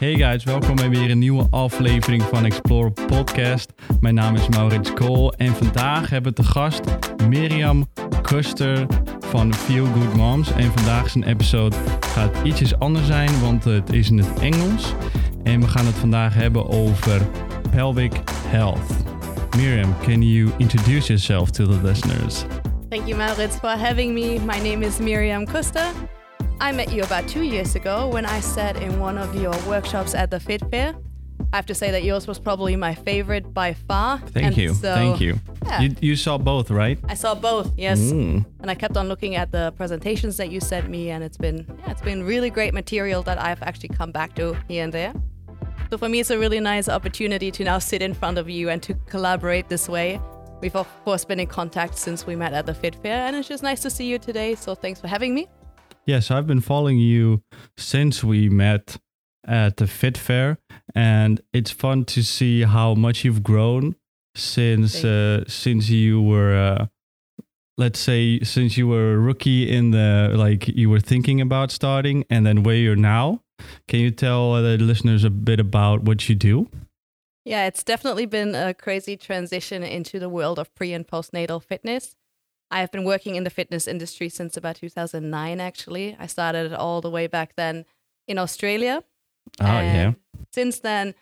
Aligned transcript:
Hey 0.00 0.14
guys, 0.14 0.44
welkom 0.44 0.76
bij 0.76 0.88
weer 0.88 1.10
een 1.10 1.18
nieuwe 1.18 1.46
aflevering 1.50 2.22
van 2.22 2.44
Explore 2.44 2.90
Podcast. 2.90 3.72
Mijn 4.00 4.14
naam 4.14 4.34
is 4.36 4.48
Maurits 4.48 4.92
Kool 4.92 5.32
en 5.32 5.54
vandaag 5.54 6.10
hebben 6.10 6.34
we 6.34 6.42
te 6.42 6.48
gast 6.48 6.80
Mirjam 7.28 7.86
Kuster 8.22 8.86
van 9.20 9.54
Feel 9.54 9.84
Good 9.84 10.14
Moms. 10.14 10.52
En 10.52 10.72
vandaag 10.72 11.10
zijn 11.10 11.24
episode 11.24 11.76
gaat 12.00 12.36
ietsjes 12.44 12.78
anders 12.78 13.06
zijn, 13.06 13.40
want 13.40 13.64
het 13.64 13.92
is 13.92 14.10
in 14.10 14.18
het 14.18 14.38
Engels. 14.38 14.94
En 15.42 15.60
we 15.60 15.68
gaan 15.68 15.86
het 15.86 15.96
vandaag 15.96 16.34
hebben 16.34 16.68
over 16.68 17.20
pelvic 17.70 18.12
health. 18.46 19.04
Miriam, 19.56 19.94
can 20.02 20.22
you 20.22 20.50
introduce 20.56 21.06
yourself 21.06 21.50
to 21.50 21.64
the 21.66 21.78
listeners? 21.82 22.44
Thank 22.88 23.06
you, 23.06 23.16
Maurits, 23.16 23.56
for 23.56 23.70
having 23.70 24.14
me. 24.14 24.38
My 24.38 24.68
name 24.68 24.86
is 24.86 24.98
Miriam 24.98 25.44
Kuster. 25.44 25.86
I 26.60 26.72
met 26.72 26.92
you 26.92 27.02
about 27.02 27.26
two 27.26 27.42
years 27.42 27.74
ago 27.74 28.06
when 28.08 28.26
I 28.26 28.40
sat 28.40 28.76
in 28.76 29.00
one 29.00 29.16
of 29.16 29.34
your 29.34 29.54
workshops 29.66 30.14
at 30.14 30.30
the 30.30 30.38
Fit 30.38 30.62
Fair. 30.70 30.94
I 31.54 31.56
have 31.56 31.64
to 31.66 31.74
say 31.74 31.90
that 31.90 32.04
yours 32.04 32.26
was 32.26 32.38
probably 32.38 32.76
my 32.76 32.94
favorite 32.94 33.54
by 33.54 33.72
far. 33.72 34.18
Thank 34.18 34.46
and 34.46 34.56
you. 34.58 34.74
so- 34.74 34.94
Thank 34.94 35.22
you. 35.22 35.40
Yeah. 35.64 35.80
you. 35.80 35.96
You 36.02 36.16
saw 36.16 36.36
both, 36.36 36.70
right? 36.70 36.98
I 37.08 37.14
saw 37.14 37.34
both, 37.34 37.72
yes. 37.78 37.98
Mm. 37.98 38.44
And 38.60 38.70
I 38.70 38.74
kept 38.74 38.98
on 38.98 39.08
looking 39.08 39.36
at 39.36 39.52
the 39.52 39.72
presentations 39.78 40.36
that 40.36 40.50
you 40.50 40.60
sent 40.60 40.90
me, 40.90 41.10
and 41.10 41.24
it's 41.24 41.38
been 41.38 41.64
yeah, 41.80 41.92
it's 41.92 42.02
been 42.02 42.24
really 42.24 42.50
great 42.50 42.74
material 42.74 43.22
that 43.22 43.40
I've 43.40 43.62
actually 43.62 43.88
come 43.88 44.12
back 44.12 44.34
to 44.34 44.54
here 44.68 44.84
and 44.84 44.92
there. 44.92 45.14
So 45.90 45.96
for 45.96 46.10
me, 46.10 46.20
it's 46.20 46.30
a 46.30 46.38
really 46.38 46.60
nice 46.60 46.90
opportunity 46.90 47.50
to 47.52 47.64
now 47.64 47.78
sit 47.78 48.02
in 48.02 48.12
front 48.12 48.36
of 48.36 48.50
you 48.50 48.68
and 48.68 48.82
to 48.82 48.94
collaborate 49.06 49.68
this 49.70 49.88
way. 49.88 50.20
We've 50.60 50.76
of 50.76 50.86
course 51.04 51.24
been 51.24 51.40
in 51.40 51.46
contact 51.46 51.96
since 51.96 52.26
we 52.26 52.36
met 52.36 52.52
at 52.52 52.66
the 52.66 52.74
Fit 52.74 52.96
Fair, 52.96 53.26
and 53.26 53.34
it's 53.34 53.48
just 53.48 53.62
nice 53.62 53.80
to 53.80 53.88
see 53.88 54.04
you 54.04 54.18
today. 54.18 54.54
So 54.56 54.74
thanks 54.74 55.00
for 55.00 55.08
having 55.08 55.34
me. 55.34 55.48
Yes, 56.10 56.28
I've 56.32 56.48
been 56.48 56.60
following 56.60 56.98
you 56.98 57.44
since 57.76 58.24
we 58.24 58.48
met 58.48 58.96
at 59.46 59.76
the 59.76 59.86
Fit 59.86 60.18
Fair, 60.18 60.58
and 60.92 61.40
it's 61.52 61.70
fun 61.70 62.04
to 62.06 62.24
see 62.24 62.62
how 62.62 62.94
much 62.94 63.24
you've 63.24 63.44
grown 63.44 63.94
since 64.34 65.04
uh, 65.04 65.44
since 65.46 65.88
you 65.88 66.20
were, 66.20 66.52
uh, 66.52 66.86
let's 67.78 68.00
say, 68.00 68.40
since 68.40 68.76
you 68.76 68.88
were 68.88 69.14
a 69.14 69.18
rookie 69.18 69.70
in 69.70 69.92
the 69.92 70.32
like 70.34 70.66
you 70.66 70.90
were 70.90 70.98
thinking 70.98 71.40
about 71.40 71.70
starting, 71.70 72.24
and 72.28 72.44
then 72.44 72.64
where 72.64 72.74
you're 72.74 72.96
now. 72.96 73.40
Can 73.86 74.00
you 74.00 74.10
tell 74.10 74.60
the 74.60 74.78
listeners 74.78 75.22
a 75.22 75.30
bit 75.30 75.60
about 75.60 76.02
what 76.02 76.28
you 76.28 76.34
do? 76.34 76.68
Yeah, 77.44 77.68
it's 77.68 77.84
definitely 77.84 78.26
been 78.26 78.56
a 78.56 78.74
crazy 78.74 79.16
transition 79.16 79.84
into 79.84 80.18
the 80.18 80.28
world 80.28 80.58
of 80.58 80.74
pre 80.74 80.92
and 80.92 81.06
postnatal 81.06 81.62
fitness. 81.62 82.16
I 82.70 82.80
have 82.80 82.92
been 82.92 83.04
working 83.04 83.34
in 83.34 83.44
the 83.44 83.50
fitness 83.50 83.88
industry 83.88 84.28
since 84.28 84.56
about 84.56 84.76
2009, 84.76 85.60
actually. 85.60 86.16
I 86.18 86.26
started 86.26 86.72
all 86.72 87.00
the 87.00 87.10
way 87.10 87.26
back 87.26 87.56
then 87.56 87.84
in 88.28 88.38
Australia. 88.38 89.02
Oh 89.60 89.64
yeah, 89.64 90.12
Since 90.52 90.80
then, 90.80 91.14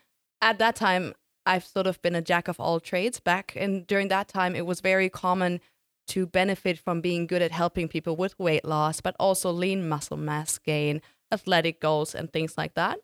at 0.42 0.58
that 0.58 0.76
time, 0.76 1.14
I've 1.46 1.64
sort 1.64 1.86
of 1.86 2.00
been 2.02 2.14
a 2.14 2.20
jack 2.20 2.48
of 2.48 2.60
all 2.60 2.80
trades. 2.80 3.20
Back 3.20 3.54
and 3.56 3.86
during 3.86 4.08
that 4.08 4.28
time, 4.28 4.54
it 4.54 4.66
was 4.66 4.80
very 4.80 5.08
common 5.08 5.60
to 6.08 6.26
benefit 6.26 6.78
from 6.78 7.00
being 7.00 7.26
good 7.26 7.42
at 7.42 7.52
helping 7.52 7.88
people 7.88 8.16
with 8.16 8.38
weight 8.38 8.64
loss, 8.64 9.00
but 9.00 9.16
also 9.18 9.50
lean 9.50 9.88
muscle 9.88 10.16
mass 10.16 10.58
gain, 10.58 11.00
athletic 11.32 11.80
goals, 11.80 12.14
and 12.14 12.32
things 12.32 12.58
like 12.58 12.74
that. 12.74 12.98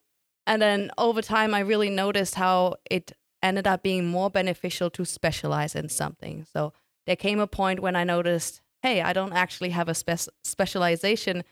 And 0.46 0.60
then 0.60 0.90
over 0.98 1.22
time, 1.22 1.54
I 1.54 1.60
really 1.60 1.90
noticed 1.90 2.34
how 2.34 2.76
it 2.90 3.12
ended 3.42 3.66
up 3.66 3.82
being 3.82 4.06
more 4.06 4.30
beneficial 4.30 4.90
to 4.90 5.04
specialize 5.04 5.74
in 5.74 5.88
something. 5.88 6.46
So 6.52 6.72
there 7.06 7.16
came 7.16 7.40
a 7.40 7.46
point 7.46 7.80
when 7.80 7.96
I 7.96 8.04
noticed, 8.04 8.60
hey, 8.82 9.02
I 9.02 9.12
don't 9.12 9.32
actually 9.32 9.70
have 9.70 9.88
a 9.88 9.94
spec- 9.94 10.28
specialization. 10.42 11.44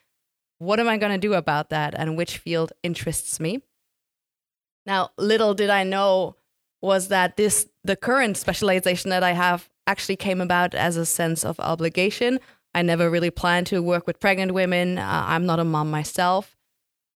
What 0.59 0.81
am 0.81 0.89
I 0.89 0.97
going 0.97 1.13
to 1.13 1.19
do 1.19 1.35
about 1.35 1.71
that? 1.71 1.95
And 1.97 2.17
which 2.17 2.39
field 2.39 2.73
interests 2.83 3.41
me? 3.41 3.63
Now, 4.87 5.11
little 5.17 5.55
did 5.55 5.71
I 5.71 5.85
know 5.85 6.37
was 6.81 7.09
that 7.09 7.37
this 7.37 7.69
the 7.85 7.97
current 7.97 8.37
specialization 8.37 9.11
that 9.11 9.23
I 9.23 9.33
have 9.33 9.71
actually 9.87 10.17
came 10.17 10.41
about 10.41 10.75
as 10.75 10.97
a 10.97 11.07
sense 11.07 11.45
of 11.45 11.59
obligation. 11.61 12.41
I 12.75 12.83
never 12.83 13.11
really 13.11 13.31
planned 13.31 13.67
to 13.69 13.83
work 13.83 14.07
with 14.07 14.21
pregnant 14.21 14.53
women. 14.53 14.99
Uh, 14.99 15.25
I'm 15.27 15.47
not 15.47 15.61
a 15.61 15.65
mom 15.65 15.91
myself, 15.91 16.57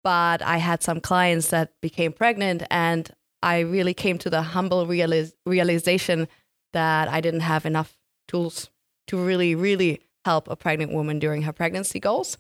but 0.03 0.41
I 0.41 0.57
had 0.57 0.81
some 0.83 0.99
clients 0.99 1.49
that 1.49 1.73
became 1.81 2.11
pregnant, 2.11 2.63
and 2.69 3.09
I 3.41 3.59
really 3.59 3.93
came 3.93 4.17
to 4.19 4.29
the 4.29 4.41
humble 4.41 4.85
realization 4.87 6.27
that 6.73 7.07
I 7.07 7.21
didn't 7.21 7.41
have 7.41 7.65
enough 7.65 7.97
tools 8.27 8.69
to 9.07 9.17
really, 9.17 9.55
really 9.55 10.01
help 10.25 10.47
a 10.47 10.55
pregnant 10.55 10.91
woman 10.91 11.19
during 11.19 11.43
her 11.43 11.53
pregnancy 11.53 11.99
goals. 11.99 12.37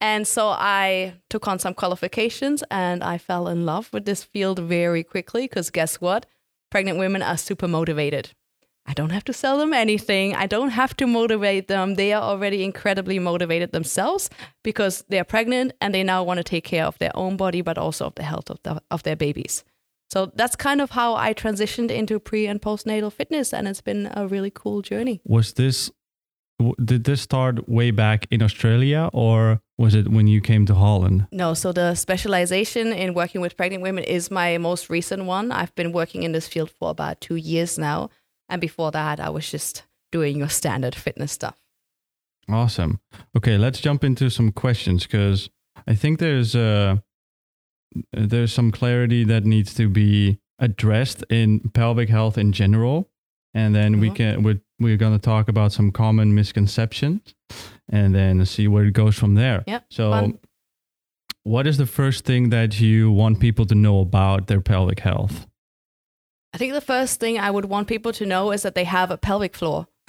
And 0.00 0.26
so 0.26 0.48
I 0.48 1.14
took 1.30 1.46
on 1.46 1.60
some 1.60 1.74
qualifications 1.74 2.64
and 2.70 3.04
I 3.04 3.18
fell 3.18 3.46
in 3.46 3.64
love 3.64 3.88
with 3.92 4.04
this 4.04 4.24
field 4.24 4.58
very 4.58 5.04
quickly 5.04 5.42
because 5.42 5.70
guess 5.70 6.00
what? 6.00 6.26
Pregnant 6.70 6.98
women 6.98 7.22
are 7.22 7.36
super 7.36 7.68
motivated. 7.68 8.30
I 8.84 8.94
don't 8.94 9.10
have 9.10 9.24
to 9.24 9.32
sell 9.32 9.58
them 9.58 9.72
anything. 9.72 10.34
I 10.34 10.48
don't 10.48 10.70
have 10.70 10.96
to 10.96 11.06
motivate 11.06 11.68
them. 11.68 11.94
They 11.94 12.12
are 12.12 12.22
already 12.22 12.64
incredibly 12.64 13.20
motivated 13.20 13.70
themselves 13.70 14.28
because 14.64 15.04
they're 15.08 15.22
pregnant 15.22 15.72
and 15.80 15.94
they 15.94 16.02
now 16.02 16.24
want 16.24 16.38
to 16.38 16.44
take 16.44 16.64
care 16.64 16.84
of 16.84 16.98
their 16.98 17.16
own 17.16 17.36
body, 17.36 17.62
but 17.62 17.78
also 17.78 18.06
of 18.06 18.16
the 18.16 18.24
health 18.24 18.50
of, 18.50 18.58
the, 18.64 18.82
of 18.90 19.04
their 19.04 19.14
babies. 19.14 19.62
So 20.12 20.30
that's 20.34 20.56
kind 20.56 20.82
of 20.82 20.90
how 20.90 21.14
I 21.14 21.32
transitioned 21.32 21.90
into 21.90 22.20
pre 22.20 22.46
and 22.46 22.60
postnatal 22.60 23.10
fitness, 23.10 23.54
and 23.54 23.66
it's 23.66 23.80
been 23.80 24.10
a 24.14 24.28
really 24.28 24.50
cool 24.50 24.82
journey. 24.82 25.22
was 25.24 25.54
this 25.54 25.90
w- 26.58 26.74
did 26.84 27.04
this 27.04 27.22
start 27.22 27.66
way 27.66 27.92
back 27.92 28.26
in 28.30 28.42
Australia, 28.42 29.08
or 29.14 29.62
was 29.78 29.94
it 29.94 30.08
when 30.08 30.26
you 30.26 30.42
came 30.42 30.66
to 30.66 30.74
Holland? 30.74 31.26
No, 31.32 31.54
so 31.54 31.72
the 31.72 31.94
specialization 31.94 32.92
in 32.92 33.14
working 33.14 33.40
with 33.40 33.56
pregnant 33.56 33.82
women 33.82 34.04
is 34.04 34.30
my 34.30 34.58
most 34.58 34.90
recent 34.90 35.24
one. 35.24 35.50
I've 35.50 35.74
been 35.74 35.92
working 35.92 36.24
in 36.24 36.32
this 36.32 36.46
field 36.46 36.70
for 36.78 36.90
about 36.90 37.22
two 37.22 37.36
years 37.36 37.78
now. 37.78 38.10
And 38.50 38.60
before 38.60 38.90
that, 38.90 39.18
I 39.18 39.30
was 39.30 39.50
just 39.50 39.84
doing 40.10 40.36
your 40.36 40.50
standard 40.50 40.94
fitness 40.94 41.32
stuff. 41.32 41.58
Awesome. 42.50 43.00
Okay, 43.34 43.56
let's 43.56 43.80
jump 43.80 44.04
into 44.04 44.28
some 44.28 44.52
questions 44.52 45.06
because 45.06 45.48
I 45.86 45.94
think 45.94 46.18
there's 46.18 46.54
uh 46.54 46.96
there's 48.12 48.52
some 48.52 48.70
clarity 48.72 49.24
that 49.24 49.44
needs 49.44 49.74
to 49.74 49.88
be 49.88 50.38
addressed 50.58 51.24
in 51.30 51.60
pelvic 51.74 52.08
health 52.08 52.38
in 52.38 52.52
general, 52.52 53.08
and 53.54 53.74
then 53.74 54.00
we 54.00 54.10
Mhm. 54.10 54.14
can 54.16 54.42
we're, 54.42 54.60
we're 54.78 54.96
gonna 54.96 55.18
talk 55.18 55.48
about 55.48 55.72
some 55.72 55.90
common 55.92 56.34
misconceptions, 56.34 57.34
and 57.90 58.14
then 58.14 58.44
see 58.46 58.68
where 58.68 58.84
it 58.84 58.92
goes 58.92 59.16
from 59.18 59.34
there. 59.34 59.64
Yep, 59.66 59.84
So, 59.90 60.10
fun. 60.10 60.38
what 61.44 61.66
is 61.66 61.76
the 61.78 61.86
first 61.86 62.24
thing 62.24 62.50
that 62.50 62.80
you 62.80 63.10
want 63.12 63.40
people 63.40 63.66
to 63.66 63.74
know 63.74 64.00
about 64.00 64.46
their 64.46 64.60
pelvic 64.60 65.00
health? 65.00 65.46
I 66.54 66.58
think 66.58 66.74
the 66.74 66.80
first 66.82 67.18
thing 67.18 67.38
I 67.38 67.50
would 67.50 67.64
want 67.64 67.88
people 67.88 68.12
to 68.12 68.26
know 68.26 68.52
is 68.52 68.62
that 68.62 68.74
they 68.74 68.84
have 68.84 69.10
a 69.10 69.16
pelvic 69.16 69.56
floor. 69.56 69.86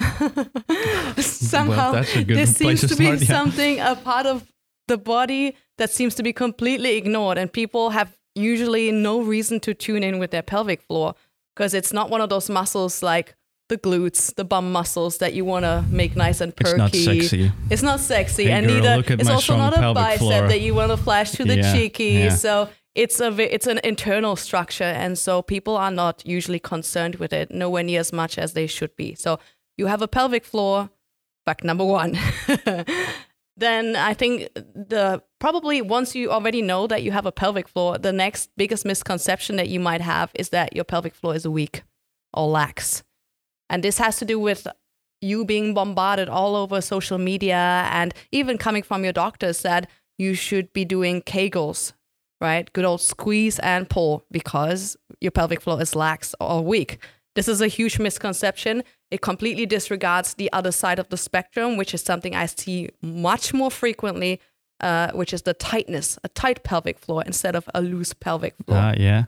Somehow, 1.18 1.92
that's 1.92 2.14
a 2.16 2.24
good 2.24 2.36
there 2.36 2.46
place 2.46 2.56
seems 2.56 2.80
to 2.82 2.88
to, 2.88 2.96
be 2.96 3.04
yeah. 3.04 3.16
something, 3.16 3.80
a 3.80 3.96
part 3.96 4.26
of 4.26 4.46
the 4.88 4.98
body 4.98 5.56
that 5.78 5.90
seems 5.90 6.14
to 6.16 6.22
be 6.22 6.32
completely 6.32 6.96
ignored. 6.96 7.38
And 7.38 7.52
people 7.52 7.90
have 7.90 8.16
usually 8.34 8.90
no 8.92 9.20
reason 9.20 9.60
to 9.60 9.74
tune 9.74 10.02
in 10.02 10.18
with 10.18 10.30
their 10.30 10.42
pelvic 10.42 10.82
floor 10.82 11.14
because 11.54 11.74
it's 11.74 11.92
not 11.92 12.10
one 12.10 12.20
of 12.20 12.28
those 12.28 12.50
muscles 12.50 13.02
like 13.02 13.34
the 13.68 13.78
glutes, 13.78 14.34
the 14.34 14.44
bum 14.44 14.70
muscles 14.72 15.18
that 15.18 15.32
you 15.32 15.44
want 15.44 15.64
to 15.64 15.84
make 15.88 16.16
nice 16.16 16.40
and 16.42 16.54
perky. 16.54 16.70
It's 16.70 16.78
not 16.78 16.94
sexy. 16.94 17.52
It's 17.70 17.82
not 17.82 18.00
sexy, 18.00 18.44
Hey 18.44 18.50
and 18.52 18.66
girl, 18.66 18.80
neither 18.82 19.14
it's 19.14 19.28
also 19.30 19.56
not 19.56 19.72
a 19.78 19.94
bicep 19.94 20.18
floor. 20.18 20.48
that 20.48 20.60
you 20.60 20.74
want 20.74 20.90
to 20.90 20.96
flash 20.98 21.30
to 21.32 21.44
the 21.44 21.56
Yeah, 21.56 21.72
cheeky. 21.72 22.04
yeah. 22.04 22.34
So 22.34 22.68
it's 22.94 23.20
a 23.20 23.28
it's 23.54 23.66
an 23.66 23.80
internal 23.82 24.36
structure, 24.36 24.84
and 24.84 25.16
so 25.18 25.40
people 25.42 25.76
are 25.78 25.90
not 25.90 26.26
usually 26.26 26.58
concerned 26.60 27.16
with 27.16 27.32
it, 27.32 27.50
nowhere 27.50 27.82
near 27.82 28.00
as 28.00 28.12
much 28.12 28.36
as 28.36 28.52
they 28.52 28.66
should 28.66 28.94
be. 28.96 29.14
So 29.14 29.38
you 29.78 29.86
have 29.86 30.02
a 30.02 30.08
pelvic 30.08 30.44
floor, 30.44 30.90
fact 31.46 31.64
number 31.64 31.84
one. 31.86 32.18
then 33.56 33.94
I 33.96 34.14
think 34.14 34.52
the 34.54 35.22
probably 35.38 35.80
once 35.80 36.14
you 36.14 36.30
already 36.30 36.62
know 36.62 36.86
that 36.86 37.02
you 37.02 37.12
have 37.12 37.26
a 37.26 37.32
pelvic 37.32 37.68
floor, 37.68 37.98
the 37.98 38.12
next 38.12 38.50
biggest 38.56 38.84
misconception 38.84 39.56
that 39.56 39.68
you 39.68 39.78
might 39.78 40.00
have 40.00 40.30
is 40.34 40.48
that 40.50 40.74
your 40.74 40.84
pelvic 40.84 41.14
floor 41.14 41.34
is 41.34 41.46
weak 41.46 41.82
or 42.32 42.48
lax. 42.48 43.04
And 43.70 43.82
this 43.82 43.98
has 43.98 44.16
to 44.16 44.24
do 44.24 44.38
with 44.38 44.66
you 45.20 45.44
being 45.44 45.72
bombarded 45.72 46.28
all 46.28 46.56
over 46.56 46.80
social 46.80 47.18
media 47.18 47.88
and 47.90 48.12
even 48.32 48.58
coming 48.58 48.82
from 48.82 49.04
your 49.04 49.12
doctors 49.12 49.62
that 49.62 49.88
you 50.18 50.34
should 50.34 50.72
be 50.72 50.84
doing 50.84 51.22
Kegels, 51.22 51.92
right? 52.40 52.70
Good 52.72 52.84
old 52.84 53.00
squeeze 53.00 53.58
and 53.60 53.88
pull 53.88 54.24
because 54.30 54.96
your 55.20 55.30
pelvic 55.30 55.60
floor 55.60 55.80
is 55.80 55.96
lax 55.96 56.34
or 56.40 56.62
weak. 56.62 56.98
This 57.34 57.48
is 57.48 57.60
a 57.60 57.68
huge 57.68 57.98
misconception. 57.98 58.84
It 59.14 59.20
completely 59.20 59.64
disregards 59.64 60.34
the 60.34 60.52
other 60.52 60.72
side 60.72 60.98
of 60.98 61.08
the 61.08 61.16
spectrum, 61.16 61.76
which 61.76 61.94
is 61.94 62.02
something 62.02 62.34
I 62.34 62.46
see 62.46 62.88
much 63.00 63.54
more 63.54 63.70
frequently, 63.70 64.40
uh, 64.80 65.12
which 65.12 65.32
is 65.32 65.42
the 65.42 65.54
tightness, 65.54 66.18
a 66.24 66.28
tight 66.30 66.64
pelvic 66.64 66.98
floor 66.98 67.22
instead 67.24 67.54
of 67.54 67.68
a 67.72 67.80
loose 67.80 68.12
pelvic 68.12 68.56
floor. 68.66 68.80
Ah, 68.80 68.94
yeah. 68.96 69.26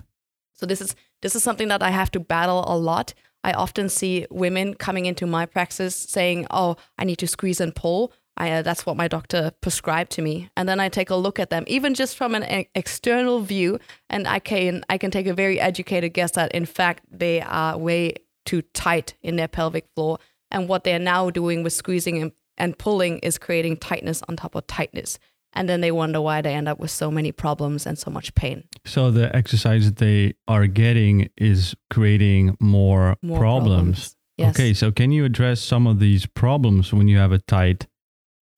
So 0.54 0.66
this 0.66 0.80
is 0.80 0.96
this 1.22 1.36
is 1.36 1.44
something 1.44 1.68
that 1.68 1.84
I 1.84 1.90
have 1.90 2.10
to 2.10 2.18
battle 2.18 2.64
a 2.66 2.76
lot. 2.76 3.14
I 3.44 3.52
often 3.52 3.88
see 3.88 4.26
women 4.28 4.74
coming 4.74 5.06
into 5.06 5.24
my 5.24 5.46
practice 5.46 5.94
saying, 5.94 6.48
"Oh, 6.50 6.74
I 6.98 7.04
need 7.04 7.18
to 7.18 7.28
squeeze 7.28 7.60
and 7.60 7.72
pull." 7.72 8.12
I, 8.38 8.50
uh, 8.50 8.62
that's 8.62 8.84
what 8.84 8.96
my 8.96 9.08
doctor 9.08 9.52
prescribed 9.62 10.10
to 10.12 10.20
me 10.20 10.50
and 10.58 10.68
then 10.68 10.78
i 10.78 10.90
take 10.90 11.08
a 11.08 11.16
look 11.16 11.38
at 11.38 11.48
them 11.48 11.64
even 11.66 11.94
just 11.94 12.18
from 12.18 12.34
an 12.34 12.44
e- 12.44 12.68
external 12.74 13.40
view 13.40 13.78
and 14.10 14.28
i 14.28 14.38
can 14.38 14.84
i 14.90 14.98
can 14.98 15.10
take 15.10 15.26
a 15.26 15.32
very 15.32 15.58
educated 15.58 16.12
guess 16.12 16.32
that 16.32 16.52
in 16.52 16.66
fact 16.66 17.02
they 17.10 17.40
are 17.40 17.78
way 17.78 18.12
too 18.46 18.62
tight 18.62 19.14
in 19.22 19.36
their 19.36 19.48
pelvic 19.48 19.86
floor 19.94 20.18
and 20.50 20.68
what 20.68 20.84
they're 20.84 20.98
now 20.98 21.28
doing 21.28 21.62
with 21.62 21.72
squeezing 21.72 22.22
and, 22.22 22.32
and 22.56 22.78
pulling 22.78 23.18
is 23.18 23.36
creating 23.38 23.76
tightness 23.76 24.22
on 24.28 24.36
top 24.36 24.54
of 24.54 24.66
tightness 24.66 25.18
and 25.52 25.68
then 25.68 25.80
they 25.80 25.90
wonder 25.90 26.20
why 26.20 26.40
they 26.40 26.54
end 26.54 26.68
up 26.68 26.78
with 26.78 26.90
so 26.90 27.10
many 27.10 27.32
problems 27.32 27.86
and 27.86 27.98
so 27.98 28.10
much 28.10 28.34
pain 28.34 28.64
So 28.84 29.10
the 29.10 29.34
exercise 29.34 29.84
that 29.86 29.96
they 29.96 30.34
are 30.46 30.66
getting 30.66 31.28
is 31.36 31.74
creating 31.90 32.56
more, 32.60 33.16
more 33.22 33.38
problems. 33.38 34.16
Yes. 34.36 34.54
Okay, 34.54 34.74
so 34.74 34.92
can 34.92 35.12
you 35.12 35.24
address 35.24 35.60
some 35.60 35.86
of 35.86 35.98
these 35.98 36.26
problems 36.26 36.92
when 36.92 37.08
you 37.08 37.18
have 37.18 37.32
a 37.32 37.38
tight 37.38 37.86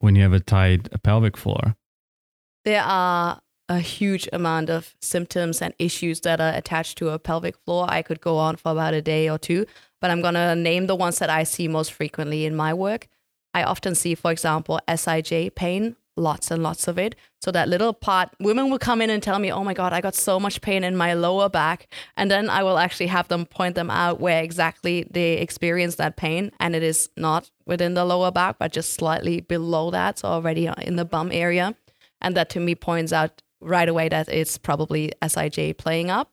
when 0.00 0.14
you 0.14 0.23
have 0.23 0.32
a 0.32 0.40
tight 0.40 0.88
pelvic 1.02 1.37
floor? 1.37 1.76
there 2.69 2.82
are 2.82 3.40
a 3.69 3.81
huge 3.81 4.29
amount 4.32 4.70
of 4.70 4.94
symptoms 5.00 5.61
and 5.61 5.75
issues 5.79 6.20
that 6.23 6.41
are 6.41 6.55
attached 6.55 6.97
to 6.99 7.11
a 7.11 7.19
pelvic 7.19 7.56
floor. 7.59 7.87
I 7.88 8.03
could 8.03 8.20
go 8.20 8.38
on 8.38 8.56
for 8.56 8.73
about 8.73 8.94
a 8.94 9.03
day 9.03 9.29
or 9.29 9.38
two, 9.38 9.67
but 10.00 10.11
I'm 10.11 10.23
going 10.23 10.35
to 10.35 10.56
name 10.56 10.87
the 10.87 10.97
ones 10.97 11.19
that 11.19 11.31
I 11.31 11.44
see 11.44 11.69
most 11.69 11.93
frequently 11.93 12.47
in 12.47 12.56
my 12.56 12.73
work. 12.73 13.09
I 13.53 13.62
often 13.62 13.94
see, 13.94 14.15
for 14.15 14.31
example, 14.31 14.81
SIJ 14.88 15.55
pain, 15.55 15.97
lots 16.17 16.50
and 16.50 16.62
lots 16.62 16.88
of 16.88 16.99
it. 16.99 17.15
So 17.41 17.50
that 17.53 17.69
little 17.69 17.93
part, 17.93 18.31
women 18.41 18.70
will 18.70 18.79
come 18.79 19.00
in 19.00 19.11
and 19.11 19.23
tell 19.23 19.38
me, 19.38 19.53
oh 19.53 19.65
my 19.65 19.75
God, 19.75 19.93
I 19.93 20.00
got 20.00 20.14
so 20.14 20.41
much 20.41 20.61
pain 20.61 20.82
in 20.82 20.97
my 20.97 21.14
lower 21.14 21.49
back. 21.49 21.88
And 22.17 22.31
then 22.31 22.50
I 22.50 22.62
will 22.62 22.79
actually 22.79 23.06
have 23.06 23.29
them 23.29 23.47
point 23.47 23.75
them 23.75 23.91
out 23.91 24.21
where 24.21 24.43
exactly 24.43 25.06
they 25.11 25.35
experience 25.35 25.97
that 25.97 26.17
pain. 26.17 26.53
And 26.59 26.75
it 26.75 26.82
is 26.82 27.11
not 27.17 27.50
within 27.67 27.94
the 27.94 28.05
lower 28.05 28.31
back, 28.31 28.59
but 28.59 28.73
just 28.73 28.94
slightly 28.94 29.41
below 29.41 29.91
that. 29.91 30.19
So 30.19 30.29
already 30.29 30.71
in 30.82 30.97
the 30.97 31.05
bum 31.05 31.31
area. 31.32 31.75
And 32.21 32.37
that 32.37 32.50
to 32.50 32.61
me 32.61 32.75
points 32.75 33.12
out 33.12 33.43
right 33.61 33.89
away 33.89 34.09
that 34.09 34.29
it's 34.29 34.59
probably 34.59 35.13
SIJ 35.23 35.77
playing 35.79 36.11
up. 36.11 36.31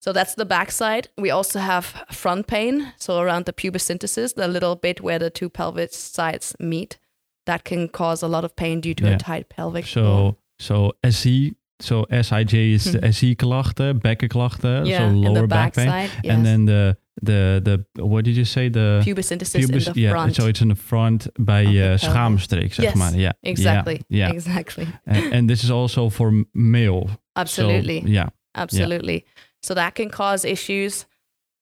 So 0.00 0.12
that's 0.12 0.34
the 0.34 0.44
backside. 0.44 1.08
We 1.18 1.30
also 1.30 1.58
have 1.58 2.04
front 2.12 2.46
pain, 2.46 2.92
so 2.98 3.18
around 3.20 3.46
the 3.46 3.52
pubis 3.52 3.84
symphysis, 3.88 4.34
the 4.34 4.46
little 4.46 4.76
bit 4.76 5.00
where 5.00 5.18
the 5.18 5.30
two 5.30 5.48
pelvic 5.48 5.92
sides 5.92 6.54
meet. 6.60 6.98
That 7.46 7.64
can 7.64 7.88
cause 7.88 8.22
a 8.22 8.28
lot 8.28 8.44
of 8.44 8.54
pain 8.56 8.80
due 8.80 8.94
to 8.94 9.04
Yeah. 9.04 9.14
a 9.14 9.18
tight 9.18 9.48
pelvic. 9.48 9.86
So 9.86 10.36
so 10.58 10.92
SI 11.04 11.54
so 11.80 12.06
SIJ 12.10 12.72
is 12.74 12.84
the 12.92 13.04
SI 13.12 13.34
klachten, 13.36 14.00
bekkenklachten, 14.00 14.80
Hmm. 14.80 14.86
Yeah, 14.86 14.98
so 15.10 15.14
lower 15.14 15.46
back 15.46 15.74
pain. 15.74 15.86
backside, 15.86 16.24
yes. 16.24 16.34
And 16.34 16.44
then 16.46 16.64
the 16.66 16.96
the 17.22 17.60
the 17.62 18.02
what 18.02 18.24
did 18.24 18.36
you 18.36 18.44
say 18.44 18.68
the 18.70 19.00
pubis 19.04 19.26
symphysis 19.28 19.54
in 19.54 19.92
the 19.94 20.00
yeah, 20.00 20.10
front. 20.10 20.34
so 20.34 20.46
it's 20.46 20.60
in 20.60 20.68
the 20.68 20.74
front 20.74 21.26
by 21.38 21.60
Of 21.60 21.66
the 21.66 21.72
je 21.72 21.80
pelvis. 21.80 22.02
schaamstreek, 22.02 22.74
zeg 22.74 22.84
Yes, 22.84 22.94
maar. 22.94 23.14
Yeah, 23.14 23.32
exactly. 23.40 24.00
Yeah, 24.08 24.28
yeah. 24.28 24.32
Exactly. 24.34 24.86
and, 25.06 25.32
and 25.32 25.48
this 25.48 25.62
is 25.62 25.70
also 25.70 26.10
for 26.10 26.32
male. 26.52 27.08
Absolutely. 27.32 28.00
So, 28.00 28.08
yeah. 28.08 28.28
Absolutely. 28.54 29.24
So 29.62 29.74
that 29.74 29.94
can 29.94 30.10
cause 30.10 30.44
issues. 30.44 31.06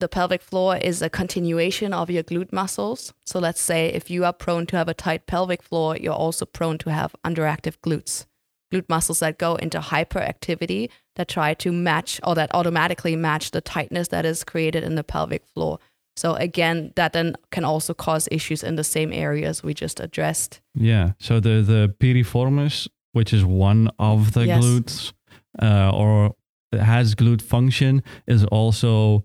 The 0.01 0.09
pelvic 0.09 0.43
floor 0.43 0.77
is 0.77 1.03
a 1.03 1.09
continuation 1.09 1.93
of 1.93 2.11
your 2.11 2.25
glute 2.25 2.53
muscles. 2.53 3.13
So 3.25 3.39
let's 3.39 3.61
say 3.61 3.87
if 3.95 4.11
you 4.11 4.25
are 4.25 4.33
prone 4.33 4.67
to 4.67 4.77
have 4.77 4.89
a 4.89 4.95
tight 4.95 5.27
pelvic 5.27 5.63
floor, 5.63 5.97
you're 5.97 6.13
also 6.13 6.45
prone 6.45 6.79
to 6.79 6.91
have 6.91 7.15
underactive 7.25 7.77
glutes. 7.81 8.27
Glute 8.75 8.89
muscles 8.89 9.21
that 9.21 9.39
go 9.39 9.55
into 9.57 9.79
hyperactivity 9.79 10.89
that 11.17 11.29
try 11.29 11.55
to 11.55 11.71
match 11.73 12.21
or 12.25 12.35
that 12.35 12.51
automatically 12.55 13.17
match 13.17 13.53
the 13.53 13.61
tightness 13.61 14.09
that 14.09 14.25
is 14.25 14.43
created 14.45 14.83
in 14.83 14.95
the 14.97 15.05
pelvic 15.05 15.45
floor. 15.55 15.79
So 16.17 16.35
again, 16.35 16.93
that 16.97 17.13
then 17.13 17.37
can 17.51 17.65
also 17.65 17.95
cause 17.95 18.29
issues 18.31 18.63
in 18.63 18.77
the 18.77 18.85
same 18.85 19.13
areas 19.13 19.63
we 19.63 19.75
just 19.75 20.01
addressed. 20.01 20.61
Yeah. 20.75 21.13
So 21.19 21.41
the 21.41 21.63
the 21.63 21.95
piriformis, 21.99 22.89
which 23.13 23.33
is 23.33 23.45
one 23.45 23.91
of 23.99 24.33
the 24.33 24.47
Yes. 24.47 24.63
glutes, 24.63 25.13
uh, 25.61 25.91
or 25.93 26.35
has 26.73 27.15
glute 27.15 27.43
function, 27.43 28.03
is 28.27 28.45
also 28.45 29.25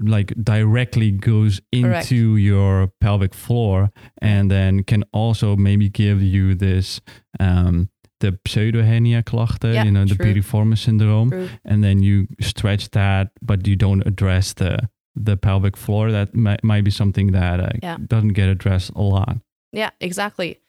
like 0.00 0.32
directly 0.42 1.10
goes 1.12 1.60
Correct. 1.74 2.10
into 2.10 2.36
your 2.36 2.88
pelvic 3.00 3.34
floor, 3.34 3.90
and 4.20 4.50
then 4.50 4.84
can 4.84 5.04
also 5.12 5.54
maybe 5.56 5.88
give 5.90 6.22
you 6.22 6.54
this 6.54 7.00
um, 7.38 7.88
the 8.22 8.32
pseudohernia 8.48 9.22
klachten, 9.22 9.74
Yeah, 9.74 9.84
you 9.84 9.90
know, 9.92 10.04
the 10.06 10.14
true. 10.16 10.24
piriformis 10.26 10.78
syndrome, 10.86 11.30
True. 11.30 11.48
and 11.64 11.82
then 11.84 11.96
you 12.02 12.26
stretch 12.40 12.84
that, 12.90 13.26
but 13.42 13.66
you 13.68 13.76
don't 13.76 14.02
address 14.06 14.54
the 14.54 14.88
the 15.14 15.36
pelvic 15.36 15.76
floor. 15.76 16.10
That 16.10 16.34
might, 16.34 16.64
might 16.64 16.84
be 16.84 16.90
something 16.90 17.32
that 17.32 17.60
uh, 17.60 17.68
Yeah. 17.82 17.98
doesn't 18.12 18.32
get 18.32 18.48
addressed 18.48 18.90
a 18.96 19.02
lot. 19.02 19.36
Yeah, 19.72 19.90
exactly. 20.00 20.60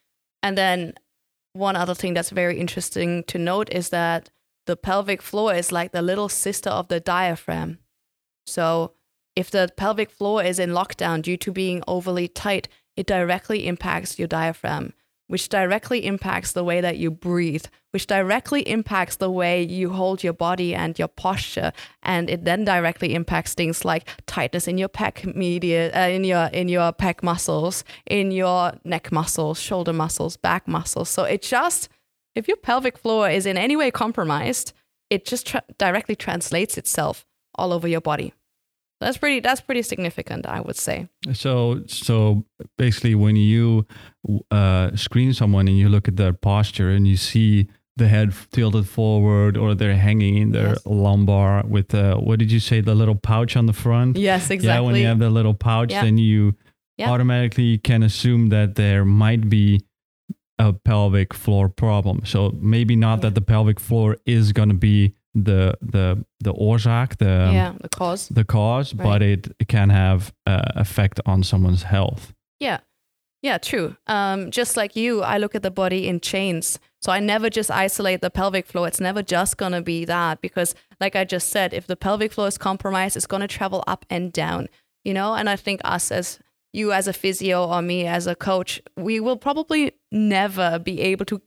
And 0.42 0.58
then 0.58 0.94
one 1.54 1.78
other 1.82 1.96
thing 1.96 2.14
that's 2.16 2.32
very 2.32 2.60
interesting 2.60 3.24
to 3.32 3.38
note 3.38 3.70
is 3.72 3.90
that 3.90 4.30
the 4.68 4.76
pelvic 4.76 5.22
floor 5.22 5.54
is 5.56 5.72
like 5.72 5.92
the 5.92 6.02
little 6.02 6.30
sister 6.30 6.70
of 6.70 6.88
the 6.88 7.00
diaphragm. 7.00 7.78
So 8.48 8.92
if 9.36 9.50
the 9.50 9.70
pelvic 9.78 10.12
floor 10.12 10.44
is 10.44 10.60
in 10.60 10.72
lockdown 10.72 11.22
due 11.22 11.38
to 11.38 11.52
being 11.52 11.82
overly 11.88 12.28
tight, 12.28 12.68
it 12.98 13.08
directly 13.08 13.66
impacts 13.68 14.20
your 14.20 14.28
diaphragm, 14.28 14.94
which 15.34 15.50
directly 15.50 16.06
impacts 16.06 16.52
the 16.52 16.64
way 16.64 16.80
that 16.80 16.98
you 16.98 17.10
breathe, 17.10 17.66
which 17.90 18.06
directly 18.06 18.62
impacts 18.70 19.16
the 19.16 19.32
way 19.32 19.64
you 19.64 19.90
hold 19.90 20.24
your 20.24 20.32
body 20.32 20.76
and 20.76 21.00
your 21.00 21.08
posture, 21.08 21.72
and 22.04 22.30
it 22.30 22.46
then 22.46 22.64
directly 22.64 23.16
impacts 23.16 23.56
things 23.56 23.84
like 23.84 24.08
tightness 24.28 24.68
in 24.68 24.78
your 24.78 24.90
pec 24.90 25.36
media, 25.36 25.92
uh, 25.96 26.08
in 26.08 26.24
your 26.24 26.46
in 26.54 26.70
your 26.70 26.94
pec 26.94 27.24
muscles, 27.24 27.84
in 28.06 28.30
your 28.30 28.74
neck 28.84 29.12
muscles, 29.12 29.60
shoulder 29.60 29.92
muscles, 29.92 30.38
back 30.38 30.68
muscles. 30.68 31.10
So 31.10 31.24
it 31.24 31.42
just 31.42 31.90
if 32.36 32.48
your 32.48 32.58
pelvic 32.58 32.96
floor 32.96 33.28
is 33.28 33.48
in 33.48 33.58
any 33.58 33.76
way 33.76 33.90
compromised, 33.90 34.72
it 35.10 35.26
just 35.26 35.48
tra- 35.48 35.64
directly 35.80 36.16
translates 36.16 36.78
itself 36.78 37.26
all 37.56 37.74
over 37.74 37.88
your 37.88 38.02
body. 38.02 38.36
That's 39.04 39.18
pretty. 39.18 39.40
That's 39.40 39.62
pretty 39.62 39.82
significant, 39.84 40.46
I 40.46 40.62
would 40.62 40.76
say. 40.78 41.08
So, 41.34 41.82
so 41.88 42.46
basically, 42.78 43.16
when 43.16 43.36
you 43.36 43.86
uh, 44.52 44.96
screen 44.96 45.34
someone 45.34 45.68
and 45.68 45.78
you 45.78 45.90
look 45.90 46.08
at 46.08 46.16
their 46.16 46.34
posture 46.34 46.90
and 46.90 47.08
you 47.08 47.18
see 47.18 47.68
the 47.96 48.08
head 48.08 48.34
tilted 48.52 48.88
forward 48.88 49.56
or 49.56 49.76
they're 49.76 49.96
hanging 49.96 50.38
in 50.38 50.52
their 50.52 50.70
Yes. 50.70 50.86
lumbar 50.86 51.64
with 51.68 51.90
the 51.90 52.16
what 52.16 52.40
did 52.40 52.52
you 52.52 52.60
say 52.60 52.82
the 52.82 52.96
little 52.96 53.16
pouch 53.16 53.56
on 53.56 53.68
the 53.68 53.74
front? 53.74 54.18
Yes, 54.18 54.50
exactly. 54.50 54.68
Yeah, 54.68 54.80
when 54.80 54.96
you 54.96 55.06
have 55.06 55.20
the 55.20 55.30
little 55.30 55.54
pouch, 55.54 55.92
Yeah. 55.92 56.04
then 56.04 56.18
you 56.18 56.56
Yeah. 56.98 57.12
automatically 57.12 57.78
can 57.78 58.02
assume 58.04 58.50
that 58.50 58.76
there 58.76 59.06
might 59.06 59.48
be 59.50 59.82
a 60.58 60.74
pelvic 60.74 61.34
floor 61.34 61.70
problem. 61.70 62.22
So 62.26 62.52
maybe 62.60 62.96
not 62.96 63.16
Yeah. 63.20 63.22
that 63.30 63.36
the 63.36 63.42
pelvic 63.42 63.80
floor 63.80 64.18
is 64.26 64.54
going 64.54 64.70
to 64.70 64.76
be 64.76 65.14
the 65.34 65.78
the 65.82 66.24
the 66.40 66.54
oorzaak, 66.54 67.18
the 67.18 67.52
yeah, 67.54 67.74
the 67.82 67.90
cause. 67.90 68.28
the 68.30 68.44
cause, 68.46 68.94
Right. 68.94 69.04
but 69.04 69.22
it 69.22 69.68
can 69.68 69.90
have 69.90 70.34
uh, 70.46 70.62
effect 70.76 71.20
on 71.26 71.44
someone's 71.44 71.84
health. 71.84 72.34
Yeah. 72.60 72.80
Yeah, 73.42 73.58
true. 73.58 73.98
Um, 74.08 74.52
just 74.52 74.78
like 74.78 74.96
you, 74.96 75.22
I 75.22 75.38
look 75.38 75.54
at 75.54 75.64
the 75.64 75.72
body 75.72 76.08
in 76.08 76.22
chains. 76.22 76.80
So 77.02 77.12
I 77.12 77.20
never 77.20 77.50
just 77.50 77.70
isolate 77.70 78.22
the 78.22 78.30
pelvic 78.30 78.66
floor. 78.66 78.88
It's 78.88 79.02
never 79.02 79.22
just 79.22 79.58
going 79.58 79.74
to 79.74 79.82
be 79.82 80.06
that 80.06 80.40
because, 80.40 80.74
like 81.02 81.18
I 81.18 81.26
just 81.26 81.50
said, 81.50 81.74
if 81.74 81.86
the 81.86 81.98
pelvic 81.98 82.32
floor 82.32 82.48
is 82.48 82.58
compromised, 82.58 83.18
it's 83.18 83.28
going 83.28 83.42
to 83.42 83.48
travel 83.50 83.84
up 83.86 84.06
and 84.10 84.32
down, 84.32 84.70
you 85.04 85.14
know? 85.14 85.34
And 85.34 85.50
I 85.50 85.58
think 85.58 85.82
us 85.84 86.10
as 86.10 86.40
you 86.72 86.94
as 86.94 87.06
a 87.10 87.12
physio 87.12 87.68
or 87.68 87.82
me 87.82 88.08
as 88.08 88.28
a 88.28 88.36
coach, 88.36 88.82
we 88.96 89.20
will 89.20 89.36
probably 89.38 89.92
never 90.10 90.80
be 90.80 91.02
able 91.02 91.26
to 91.26 91.42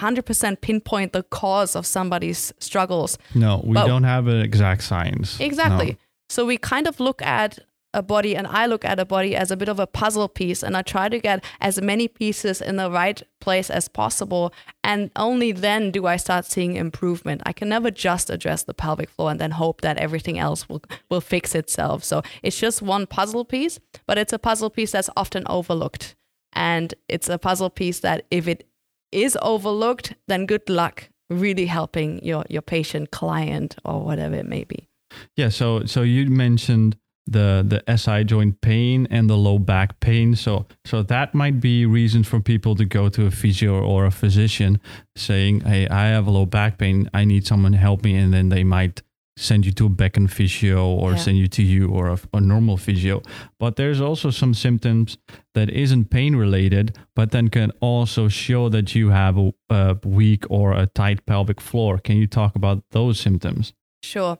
100% 0.00 0.60
pinpoint 0.60 1.12
the 1.12 1.22
cause 1.24 1.76
of 1.76 1.86
somebody's 1.86 2.52
struggles. 2.58 3.18
No, 3.34 3.60
we 3.64 3.74
But- 3.74 3.86
don't 3.86 4.04
have 4.04 4.26
an 4.26 4.40
exact 4.40 4.82
science. 4.82 5.38
Exactly. 5.40 5.90
No. 5.90 5.96
So 6.28 6.46
we 6.46 6.56
kind 6.58 6.86
of 6.86 7.00
look 7.00 7.20
at 7.22 7.58
a 7.92 8.02
body, 8.02 8.36
and 8.36 8.46
I 8.46 8.66
look 8.66 8.84
at 8.84 9.00
a 9.00 9.04
body 9.04 9.34
as 9.34 9.50
a 9.50 9.56
bit 9.56 9.68
of 9.68 9.80
a 9.80 9.86
puzzle 9.86 10.28
piece, 10.28 10.62
and 10.62 10.76
I 10.76 10.82
try 10.82 11.08
to 11.08 11.18
get 11.18 11.42
as 11.60 11.82
many 11.82 12.06
pieces 12.06 12.62
in 12.62 12.76
the 12.76 12.88
right 12.88 13.20
place 13.40 13.68
as 13.68 13.88
possible. 13.88 14.52
And 14.84 15.10
only 15.16 15.50
then 15.50 15.90
do 15.90 16.06
I 16.06 16.16
start 16.16 16.44
seeing 16.44 16.76
improvement. 16.76 17.42
I 17.46 17.52
can 17.52 17.68
never 17.68 17.90
just 17.90 18.30
address 18.30 18.62
the 18.62 18.74
pelvic 18.74 19.10
floor 19.10 19.32
and 19.32 19.40
then 19.40 19.50
hope 19.50 19.80
that 19.80 19.98
everything 19.98 20.38
else 20.38 20.68
will, 20.68 20.82
will 21.08 21.20
fix 21.20 21.56
itself. 21.56 22.04
So 22.04 22.22
it's 22.44 22.60
just 22.60 22.80
one 22.80 23.08
puzzle 23.08 23.44
piece, 23.44 23.80
but 24.06 24.18
it's 24.18 24.32
a 24.32 24.38
puzzle 24.38 24.70
piece 24.70 24.92
that's 24.92 25.10
often 25.16 25.42
overlooked. 25.46 26.14
And 26.52 26.94
it's 27.08 27.28
a 27.28 27.38
puzzle 27.38 27.70
piece 27.70 27.98
that 28.00 28.24
if 28.30 28.46
it 28.46 28.68
is 29.12 29.36
overlooked, 29.42 30.14
then 30.28 30.46
good 30.46 30.68
luck 30.68 31.08
really 31.30 31.66
helping 31.66 32.22
your, 32.24 32.44
your 32.50 32.62
patient, 32.62 33.10
client, 33.12 33.76
or 33.84 34.02
whatever 34.02 34.34
it 34.34 34.46
may 34.46 34.64
be. 34.64 34.88
Yeah, 35.36 35.48
so 35.48 35.84
so 35.86 36.02
you 36.02 36.30
mentioned 36.30 36.96
the 37.26 37.64
the 37.66 37.96
SI 37.96 38.24
joint 38.24 38.60
pain 38.60 39.06
and 39.10 39.28
the 39.28 39.36
low 39.36 39.58
back 39.58 40.00
pain. 40.00 40.36
So 40.36 40.66
so 40.84 41.02
that 41.04 41.34
might 41.34 41.60
be 41.60 41.86
reasons 41.86 42.28
for 42.28 42.40
people 42.40 42.74
to 42.76 42.84
go 42.84 43.08
to 43.08 43.26
a 43.26 43.30
physio 43.30 43.80
or 43.80 44.06
a 44.06 44.10
physician 44.10 44.80
saying, 45.16 45.60
"Hey, 45.60 45.88
I 45.88 46.08
have 46.08 46.26
a 46.26 46.30
low 46.30 46.46
back 46.46 46.78
pain. 46.78 47.08
I 47.12 47.24
need 47.24 47.46
someone 47.46 47.72
to 47.72 47.78
help 47.78 48.04
me." 48.04 48.14
And 48.16 48.32
then 48.32 48.50
they 48.50 48.64
might 48.64 49.02
send 49.40 49.64
you 49.64 49.72
to 49.72 49.86
a 49.86 49.88
back 49.88 50.16
and 50.16 50.30
physio 50.30 50.86
or 50.86 51.12
Yeah. 51.12 51.16
send 51.16 51.38
you 51.38 51.48
to 51.48 51.62
you 51.62 51.88
or 51.88 52.08
a, 52.10 52.18
a 52.34 52.40
normal 52.40 52.76
physio. 52.76 53.22
But 53.58 53.76
there's 53.76 54.00
also 54.00 54.30
some 54.30 54.52
symptoms 54.54 55.16
that 55.54 55.70
isn't 55.70 56.10
pain 56.10 56.36
related, 56.36 56.98
but 57.16 57.30
then 57.30 57.48
can 57.48 57.70
also 57.80 58.28
show 58.28 58.68
that 58.68 58.94
you 58.94 59.10
have 59.10 59.38
a, 59.38 59.52
a 59.70 59.96
weak 60.04 60.44
or 60.50 60.72
a 60.74 60.86
tight 60.86 61.24
pelvic 61.26 61.60
floor. 61.60 61.98
Can 61.98 62.16
you 62.16 62.26
talk 62.26 62.54
about 62.54 62.82
those 62.90 63.18
symptoms? 63.18 63.72
Sure. 64.02 64.38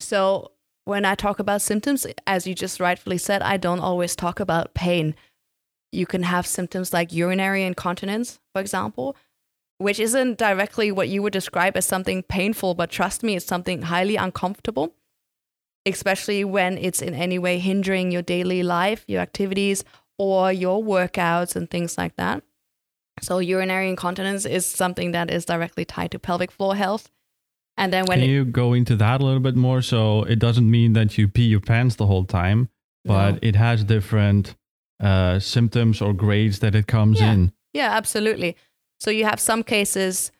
So 0.00 0.52
when 0.84 1.04
I 1.04 1.14
talk 1.14 1.38
about 1.38 1.62
symptoms, 1.62 2.06
as 2.26 2.46
you 2.46 2.54
just 2.54 2.80
rightfully 2.80 3.18
said, 3.18 3.42
I 3.42 3.56
don't 3.56 3.80
always 3.80 4.16
talk 4.16 4.40
about 4.40 4.74
pain. 4.74 5.14
You 5.92 6.06
can 6.06 6.22
have 6.22 6.46
symptoms 6.46 6.92
like 6.92 7.12
urinary 7.12 7.62
incontinence, 7.64 8.40
for 8.54 8.60
example, 8.60 9.16
which 9.82 10.00
isn't 10.00 10.38
directly 10.38 10.90
what 10.92 11.08
you 11.08 11.22
would 11.22 11.32
describe 11.32 11.76
as 11.76 11.86
something 11.86 12.22
painful, 12.22 12.74
but 12.74 12.90
trust 12.90 13.22
me, 13.22 13.36
it's 13.36 13.46
something 13.46 13.82
highly 13.82 14.16
uncomfortable, 14.16 14.94
especially 15.86 16.44
when 16.44 16.78
it's 16.78 17.02
in 17.02 17.14
any 17.14 17.38
way 17.38 17.58
hindering 17.58 18.10
your 18.10 18.22
daily 18.22 18.62
life, 18.62 19.04
your 19.08 19.20
activities, 19.20 19.84
or 20.18 20.52
your 20.52 20.82
workouts 20.82 21.56
and 21.56 21.70
things 21.70 21.98
like 21.98 22.16
that. 22.16 22.42
So, 23.20 23.38
urinary 23.38 23.88
incontinence 23.88 24.46
is 24.46 24.64
something 24.64 25.12
that 25.12 25.30
is 25.30 25.44
directly 25.44 25.84
tied 25.84 26.12
to 26.12 26.18
pelvic 26.18 26.50
floor 26.50 26.74
health. 26.76 27.10
And 27.76 27.92
then 27.92 28.04
when 28.06 28.20
Can 28.20 28.28
it- 28.28 28.32
you 28.32 28.44
go 28.44 28.72
into 28.72 28.96
that 28.96 29.20
a 29.20 29.24
little 29.24 29.40
bit 29.40 29.56
more? 29.56 29.82
So 29.82 30.22
it 30.24 30.38
doesn't 30.38 30.70
mean 30.70 30.92
that 30.92 31.16
you 31.18 31.26
pee 31.28 31.44
your 31.46 31.60
pants 31.60 31.96
the 31.96 32.06
whole 32.06 32.24
time, 32.24 32.68
but 33.04 33.32
No. 33.32 33.38
it 33.42 33.56
has 33.56 33.84
different 33.84 34.54
uh, 35.00 35.40
symptoms 35.40 36.00
or 36.00 36.12
grades 36.12 36.60
that 36.60 36.76
it 36.76 36.86
comes 36.86 37.18
Yeah. 37.20 37.32
in. 37.32 37.52
Yeah, 37.72 37.90
absolutely. 37.90 38.56
So 39.02 39.10
you 39.10 39.24
have 39.24 39.40
some 39.40 39.64
cases 39.64 40.30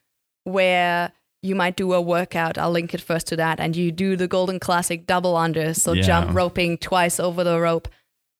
where 0.44 1.10
you 1.42 1.56
might 1.56 1.74
do 1.74 1.92
a 1.94 2.00
workout. 2.00 2.56
I'll 2.58 2.70
link 2.70 2.94
it 2.94 3.00
first 3.00 3.26
to 3.26 3.36
that. 3.36 3.58
And 3.58 3.74
you 3.74 3.90
do 3.90 4.14
the 4.14 4.28
golden 4.28 4.60
classic 4.60 5.04
double 5.04 5.36
under. 5.36 5.74
So 5.74 5.94
Yeah. 5.94 6.02
jump 6.02 6.32
roping 6.32 6.78
twice 6.78 7.18
over 7.18 7.42
the 7.42 7.58
rope 7.58 7.88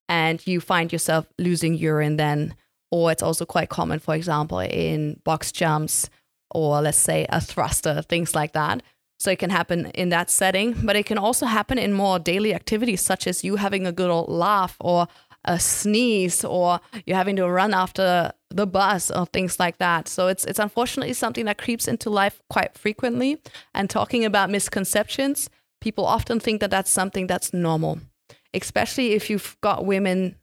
and 0.09 0.41
you 0.47 0.61
find 0.61 0.93
yourself 0.93 1.27
losing 1.39 1.75
urine 1.75 2.19
then. 2.19 2.55
Or 2.93 3.11
it's 3.11 3.23
also 3.23 3.45
quite 3.45 3.69
common, 3.69 3.99
for 3.99 4.15
example, 4.15 4.61
in 4.61 5.21
box 5.25 5.51
jumps 5.51 6.09
or 6.53 6.81
let's 6.81 6.99
say 6.99 7.27
a 7.29 7.41
thruster, 7.41 8.03
things 8.03 8.33
like 8.33 8.53
that. 8.53 8.85
So 9.19 9.33
it 9.33 9.41
can 9.41 9.51
happen 9.51 9.87
in 9.87 10.11
that 10.11 10.31
setting, 10.31 10.77
but 10.85 10.95
it 10.95 11.07
can 11.07 11.19
also 11.19 11.47
happen 11.47 11.79
in 11.79 11.93
more 11.93 12.21
daily 12.21 12.55
activities, 12.55 13.01
such 13.01 13.27
as 13.27 13.43
you 13.43 13.57
having 13.57 13.87
a 13.89 13.93
good 13.93 14.11
old 14.11 14.29
laugh 14.29 14.77
or 14.79 15.09
a 15.45 15.59
sneeze 15.59 16.45
or 16.45 16.79
you're 17.07 17.17
having 17.17 17.35
to 17.37 17.49
run 17.49 17.75
after 17.75 18.33
the 18.53 18.67
bus 18.67 19.11
or 19.11 19.27
things 19.27 19.59
like 19.59 19.79
that. 19.79 20.09
So 20.09 20.29
it's 20.29 20.45
it's 20.45 20.59
unfortunately 20.59 21.13
something 21.15 21.45
that 21.47 21.59
creeps 21.59 21.89
into 21.89 22.11
life 22.11 22.41
quite 22.49 22.77
frequently. 22.77 23.39
And 23.75 23.89
talking 23.89 24.25
about 24.25 24.51
misconceptions, 24.51 25.51
people 25.81 26.07
often 26.07 26.41
think 26.41 26.61
that 26.61 26.71
that's 26.71 26.91
something 26.91 27.27
that's 27.27 27.53
normal, 27.53 28.01
especially 28.55 29.13
if 29.13 29.31
you've 29.31 29.57
got 29.61 29.85
women 29.85 30.37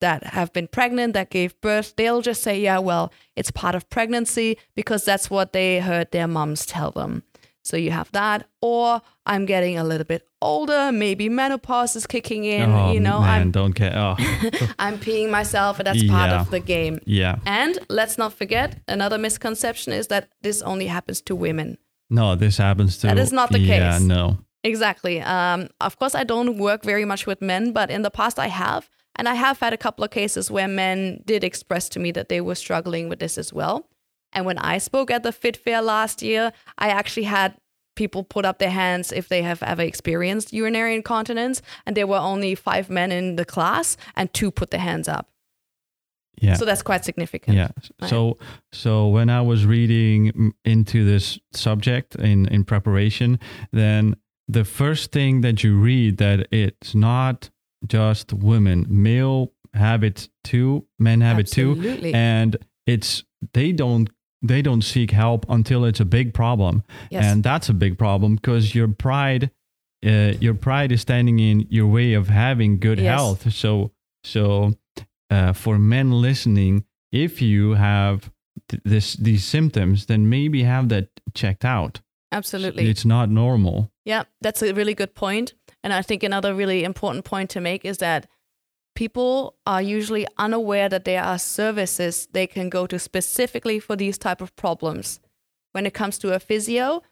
that 0.00 0.22
have 0.24 0.52
been 0.52 0.68
pregnant 0.68 1.12
that 1.14 1.30
gave 1.30 1.60
birth. 1.60 1.94
They'll 1.96 2.22
just 2.22 2.42
say, 2.42 2.60
"Yeah, 2.60 2.78
well, 2.78 3.12
it's 3.36 3.50
part 3.50 3.74
of 3.74 3.90
pregnancy 3.90 4.56
because 4.74 5.04
that's 5.04 5.28
what 5.28 5.52
they 5.52 5.80
heard 5.80 6.10
their 6.12 6.28
moms 6.28 6.64
tell 6.66 6.90
them." 6.90 7.24
So 7.68 7.76
you 7.76 7.90
have 7.90 8.10
that, 8.12 8.48
or 8.62 9.00
I'm 9.26 9.44
getting 9.46 9.76
a 9.78 9.84
little 9.84 10.04
bit 10.06 10.22
older. 10.40 10.90
Maybe 10.92 11.28
menopause 11.28 11.96
is 11.96 12.06
kicking 12.06 12.44
in. 12.44 12.70
oh, 12.70 12.92
you 12.92 13.00
know, 13.00 13.20
man, 13.20 13.42
I'm 13.42 13.50
don't 13.50 13.74
care. 13.74 13.92
Oh, 13.94 14.16
I'm 14.78 14.98
peeing 14.98 15.30
myself, 15.30 15.78
and 15.78 15.86
that's 15.86 16.02
part 16.08 16.30
Yeah. 16.30 16.40
of 16.40 16.50
the 16.50 16.60
game. 16.60 16.98
yeah. 17.06 17.36
And 17.44 17.78
let's 17.88 18.16
not 18.18 18.32
forget 18.32 18.80
another 18.88 19.18
misconception 19.18 19.92
is 19.92 20.06
that 20.08 20.28
this 20.42 20.62
only 20.62 20.86
happens 20.86 21.20
to 21.22 21.36
women. 21.36 21.76
No, 22.10 22.34
this 22.36 22.56
happens 22.58 22.96
to. 22.98 23.06
That 23.08 23.18
is 23.18 23.32
not 23.32 23.52
the 23.52 23.58
yeah, 23.60 23.92
case. 23.92 24.00
no. 24.02 24.38
Exactly. 24.64 25.20
Um, 25.20 25.68
of 25.80 25.98
course, 25.98 26.14
I 26.14 26.24
don't 26.24 26.58
work 26.58 26.82
very 26.82 27.04
much 27.04 27.26
with 27.26 27.40
men, 27.42 27.72
but 27.72 27.90
in 27.90 28.02
the 28.02 28.10
past 28.10 28.38
I 28.38 28.48
have. 28.48 28.88
And 29.16 29.28
I 29.28 29.34
have 29.34 29.58
had 29.60 29.72
a 29.72 29.76
couple 29.76 30.04
of 30.04 30.10
cases 30.10 30.50
where 30.50 30.68
men 30.68 31.22
did 31.26 31.42
express 31.44 31.88
to 31.90 31.98
me 31.98 32.12
that 32.12 32.28
they 32.28 32.40
were 32.40 32.54
struggling 32.54 33.08
with 33.08 33.18
this 33.18 33.36
as 33.38 33.52
well. 33.52 33.88
And 34.32 34.46
when 34.46 34.58
I 34.58 34.78
spoke 34.78 35.10
at 35.10 35.22
the 35.22 35.32
Fit 35.32 35.56
Fair 35.56 35.82
last 35.82 36.22
year, 36.22 36.52
I 36.76 36.88
actually 36.88 37.24
had 37.24 37.56
people 37.96 38.22
put 38.22 38.44
up 38.44 38.58
their 38.58 38.70
hands 38.70 39.10
if 39.12 39.28
they 39.28 39.42
have 39.42 39.62
ever 39.62 39.82
experienced 39.82 40.52
urinary 40.52 40.94
incontinence. 40.94 41.60
And 41.84 41.96
there 41.96 42.06
were 42.06 42.18
only 42.18 42.54
five 42.54 42.88
men 42.88 43.10
in 43.10 43.36
the 43.36 43.44
class, 43.44 43.96
and 44.14 44.32
two 44.32 44.50
put 44.50 44.70
their 44.70 44.80
hands 44.80 45.08
up. 45.08 45.28
Yeah. 46.40 46.54
So 46.54 46.64
that's 46.64 46.82
quite 46.82 47.04
significant. 47.04 47.56
Yeah. 47.56 47.70
Right. 48.00 48.10
So 48.10 48.38
so 48.72 49.08
when 49.08 49.28
I 49.28 49.40
was 49.40 49.66
reading 49.66 50.54
into 50.64 51.04
this 51.04 51.38
subject 51.52 52.14
in 52.14 52.46
in 52.46 52.64
preparation, 52.64 53.40
then 53.72 54.14
the 54.46 54.64
first 54.64 55.12
thing 55.12 55.40
that 55.42 55.62
you 55.64 55.78
read 55.78 56.18
that 56.18 56.46
it's 56.52 56.94
not 56.94 57.50
just 57.86 58.32
women, 58.32 58.86
male 58.88 59.52
have 59.74 60.02
it 60.02 60.28
too, 60.44 60.86
men 60.98 61.20
have 61.20 61.38
it 61.38 61.48
too, 61.48 61.72
Absolutely. 61.72 62.14
and 62.14 62.56
it's 62.86 63.24
they 63.52 63.72
don't 63.72 64.08
they 64.42 64.62
don't 64.62 64.82
seek 64.82 65.10
help 65.10 65.44
until 65.48 65.84
it's 65.84 66.00
a 66.00 66.04
big 66.04 66.32
problem, 66.34 66.82
Yes. 67.10 67.24
and 67.24 67.42
that's 67.42 67.68
a 67.68 67.74
big 67.74 67.98
problem 67.98 68.36
because 68.36 68.74
your 68.74 68.88
pride. 68.88 69.50
Uh, 70.06 70.32
your 70.40 70.54
pride 70.54 70.92
is 70.92 71.00
standing 71.00 71.40
in 71.40 71.66
your 71.70 71.88
way 71.88 72.14
of 72.14 72.28
having 72.28 72.78
good 72.78 73.00
Yes. 73.00 73.18
health. 73.18 73.52
So, 73.52 73.90
so 74.22 74.74
uh, 75.28 75.52
for 75.52 75.76
men 75.76 76.12
listening, 76.22 76.84
if 77.10 77.42
you 77.42 77.74
have 77.74 78.30
th- 78.68 78.80
this 78.84 79.14
these 79.14 79.42
symptoms, 79.44 80.06
then 80.06 80.28
maybe 80.28 80.62
have 80.62 80.88
that 80.90 81.08
checked 81.34 81.64
out. 81.64 82.00
Absolutely. 82.30 82.88
It's 82.88 83.04
not 83.04 83.28
normal. 83.28 83.90
Yeah, 84.04 84.22
that's 84.40 84.62
a 84.62 84.72
really 84.72 84.94
good. 84.94 85.10
And 85.82 85.92
I 85.92 86.02
think 86.02 86.22
another 86.22 86.54
really 86.54 86.84
important 86.84 87.24
point 87.24 87.50
to 87.50 87.60
make 87.60 87.84
is 87.84 87.98
that 87.98 88.28
people 88.98 89.54
are 89.64 89.80
usually 89.80 90.26
unaware 90.38 90.88
that 90.88 91.04
there 91.04 91.22
are 91.22 91.38
services 91.38 92.26
they 92.32 92.48
can 92.48 92.68
go 92.68 92.84
to 92.84 92.98
specifically 92.98 93.78
for 93.78 93.94
these 93.94 94.18
type 94.18 94.40
of 94.40 94.56
problems. 94.56 95.20
When 95.70 95.86
it 95.86 95.94
comes 95.94 96.18
to 96.18 96.34
a 96.34 96.40
physio, 96.40 97.02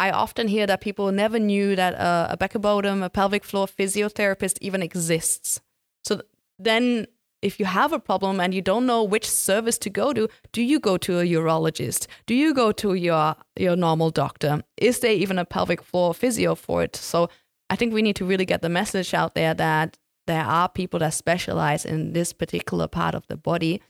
I 0.00 0.10
often 0.10 0.48
hear 0.48 0.66
that 0.66 0.80
people 0.80 1.12
never 1.12 1.38
knew 1.38 1.76
that 1.76 1.94
a, 1.94 2.32
a 2.32 2.36
back 2.36 2.60
bottom, 2.60 3.04
a 3.04 3.08
pelvic 3.08 3.44
floor 3.44 3.68
physiotherapist 3.68 4.58
even 4.60 4.82
exists. 4.82 5.60
So 6.02 6.22
then 6.58 7.06
if 7.40 7.60
you 7.60 7.66
have 7.66 7.92
a 7.92 8.00
problem 8.00 8.40
and 8.40 8.52
you 8.52 8.60
don't 8.60 8.84
know 8.84 9.04
which 9.04 9.30
service 9.30 9.78
to 9.78 9.90
go 9.90 10.12
to, 10.12 10.28
do 10.50 10.60
you 10.60 10.80
go 10.80 10.96
to 10.96 11.20
a 11.20 11.24
urologist? 11.24 12.08
Do 12.26 12.34
you 12.34 12.52
go 12.52 12.72
to 12.72 12.94
your 12.94 13.36
your 13.54 13.76
normal 13.76 14.10
doctor? 14.10 14.64
Is 14.76 14.98
there 14.98 15.12
even 15.12 15.38
a 15.38 15.44
pelvic 15.44 15.82
floor 15.82 16.14
physio 16.14 16.56
for 16.56 16.82
it? 16.82 16.96
So 16.96 17.28
I 17.70 17.76
think 17.76 17.94
we 17.94 18.02
need 18.02 18.16
to 18.16 18.24
really 18.24 18.46
get 18.46 18.60
the 18.60 18.68
message 18.80 19.14
out 19.14 19.34
there 19.34 19.54
that 19.54 19.96
there 20.28 20.44
are 20.44 20.68
people 20.68 21.00
that 21.00 21.14
specialize 21.14 21.84
in 21.84 22.12
this 22.12 22.32
particular 22.32 22.86
part 22.86 23.14
of 23.16 23.26
the 23.26 23.36
body. 23.36 23.82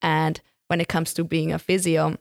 And 0.00 0.40
when 0.68 0.80
it 0.80 0.88
comes 0.88 1.12
to 1.14 1.24
being 1.24 1.52
a 1.52 1.58
physio, 1.58 2.16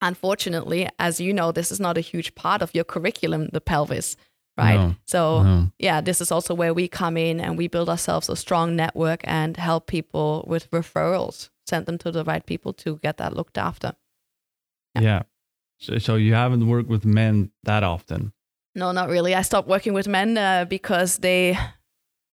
unfortunately, 0.00 0.88
as 0.98 1.20
you 1.20 1.32
know, 1.32 1.50
this 1.50 1.72
is 1.72 1.80
not 1.80 1.98
a 1.98 2.02
huge 2.02 2.34
part 2.36 2.62
of 2.62 2.70
your 2.74 2.84
curriculum, 2.84 3.48
the 3.52 3.60
pelvis, 3.60 4.14
right? 4.56 4.76
No, 4.76 4.96
so 5.06 5.42
no. 5.42 5.72
yeah, 5.78 6.00
this 6.00 6.20
is 6.20 6.30
also 6.30 6.54
where 6.54 6.74
we 6.74 6.86
come 6.86 7.16
in 7.16 7.40
and 7.40 7.58
we 7.58 7.66
build 7.66 7.88
ourselves 7.88 8.28
a 8.28 8.36
strong 8.36 8.76
network 8.76 9.22
and 9.24 9.56
help 9.56 9.86
people 9.86 10.44
with 10.46 10.70
referrals, 10.70 11.48
send 11.66 11.86
them 11.86 11.98
to 11.98 12.12
the 12.12 12.24
right 12.24 12.44
people 12.44 12.72
to 12.74 12.98
get 12.98 13.16
that 13.16 13.34
looked 13.34 13.58
after. 13.58 13.94
Yeah. 14.94 15.00
Yeah. 15.00 15.22
So, 15.78 15.98
so 15.98 16.14
you 16.16 16.34
haven't 16.34 16.68
worked 16.68 16.88
with 16.88 17.04
men 17.04 17.52
that 17.62 17.82
often. 17.82 18.32
No, 18.74 18.92
not 18.92 19.08
really. 19.08 19.34
I 19.34 19.42
stopped 19.42 19.68
working 19.68 19.94
with 19.94 20.06
men 20.06 20.36
uh, 20.36 20.66
because 20.66 21.18
they 21.18 21.58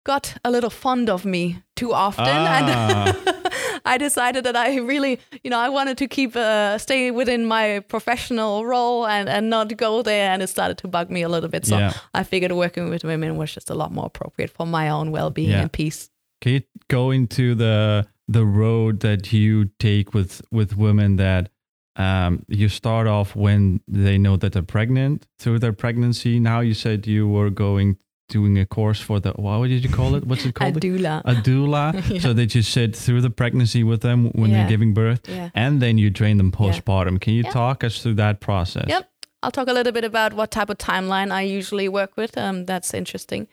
got 0.05 0.35
a 0.45 0.51
little 0.51 0.71
fond 0.71 1.09
of 1.11 1.25
me 1.25 1.63
too 1.77 1.93
often, 1.93 2.27
and 2.29 2.69
I 3.85 3.97
decided 3.99 4.45
that 4.45 4.57
I 4.57 4.77
really, 4.79 5.19
you 5.43 5.51
know, 5.51 5.59
I 5.59 5.69
wanted 5.69 5.99
to 5.99 6.07
keep 6.09 6.37
uh, 6.37 6.79
stay 6.79 7.11
within 7.11 7.45
my 7.47 7.81
professional 7.89 8.65
role 8.65 9.07
and 9.07 9.29
and 9.29 9.51
not 9.51 9.77
go 9.77 10.03
there, 10.03 10.31
and 10.33 10.43
it 10.43 10.49
started 10.49 10.79
to 10.79 10.89
bug 10.89 11.11
me 11.11 11.23
a 11.23 11.29
little 11.29 11.49
bit. 11.49 11.67
So 11.67 11.79
Yeah. 11.79 11.93
I 12.15 12.23
figured 12.25 12.53
working 12.53 12.91
with 12.91 13.05
women 13.05 13.37
was 13.37 13.55
just 13.55 13.71
a 13.71 13.75
lot 13.75 13.93
more 13.93 14.07
appropriate 14.07 14.51
for 14.51 14.67
my 14.67 14.89
own 14.91 15.11
well 15.11 15.31
being 15.31 15.51
Yeah. 15.51 15.63
and 15.63 15.73
peace. 15.73 16.11
Can 16.41 16.53
you 16.53 16.61
go 16.89 17.11
into 17.11 17.55
the 17.55 18.07
the 18.29 18.45
road 18.45 19.01
that 19.01 19.33
you 19.33 19.67
take 19.79 20.15
with 20.15 20.41
with 20.51 20.77
women 20.77 21.17
that 21.17 21.51
um, 21.97 22.45
you 22.49 22.69
start 22.69 23.07
off 23.07 23.37
when 23.37 23.81
they 23.87 24.19
know 24.19 24.37
that 24.37 24.53
they're 24.53 24.63
pregnant 24.63 25.27
through 25.39 25.59
their 25.61 25.73
pregnancy? 25.73 26.41
Now 26.41 26.61
you 26.61 26.75
said 26.75 27.07
you 27.07 27.29
were 27.29 27.51
going 27.51 27.99
doing 28.29 28.59
a 28.59 28.65
course 28.67 29.01
for 29.01 29.21
the 29.21 29.33
what 29.33 29.69
did 29.69 29.83
you 29.85 29.91
call 29.91 30.15
it? 30.15 30.25
What's 30.27 30.45
it 30.45 30.51
A 30.51 30.53
called? 30.53 30.81
doula. 30.81 31.23
a 31.25 31.35
doula. 31.35 31.93
Yeah. 32.11 32.21
So 32.21 32.33
that 32.33 32.55
you 32.55 32.63
sit 32.63 32.97
through 32.97 33.21
the 33.21 33.31
pregnancy 33.31 33.83
with 33.85 34.01
them 34.03 34.31
when 34.33 34.51
Yeah. 34.51 34.59
they're 34.61 34.69
giving 34.69 34.95
birth, 34.95 35.21
yeah. 35.29 35.51
and 35.55 35.81
then 35.83 35.99
you 35.99 36.11
train 36.11 36.37
them 36.39 36.51
postpartum. 36.53 37.21
Can 37.21 37.35
you 37.35 37.43
talk 37.45 37.85
us 37.85 38.03
through 38.03 38.15
that 38.15 38.41
process? 38.41 38.87
Yep. 38.89 39.09
I'll 39.43 39.51
talk 39.51 39.69
a 39.69 39.73
little 39.75 39.93
bit 39.93 40.05
about 40.05 40.33
what 40.33 40.51
type 40.51 40.71
of 40.71 40.79
timeline 40.79 41.31
I 41.31 41.43
usually 41.43 41.89
work 41.89 42.17
with. 42.17 42.39
Um, 42.39 42.65
that's 42.65 42.95
interesting. 42.95 43.47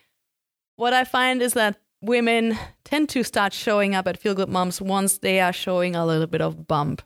What 0.77 0.93
I 0.93 1.03
find 1.03 1.41
is 1.41 1.53
that 1.53 1.77
women 2.01 2.57
tend 2.85 3.09
to 3.09 3.23
start 3.23 3.51
showing 3.53 3.93
up 3.93 4.07
at 4.07 4.17
Feel 4.17 4.33
Good 4.33 4.47
Moms 4.49 4.81
once 4.81 5.17
they 5.17 5.41
are 5.41 5.51
showing 5.53 5.95
a 5.95 6.05
little 6.05 6.27
bit 6.27 6.41
of 6.41 6.65
bump. 6.67 7.01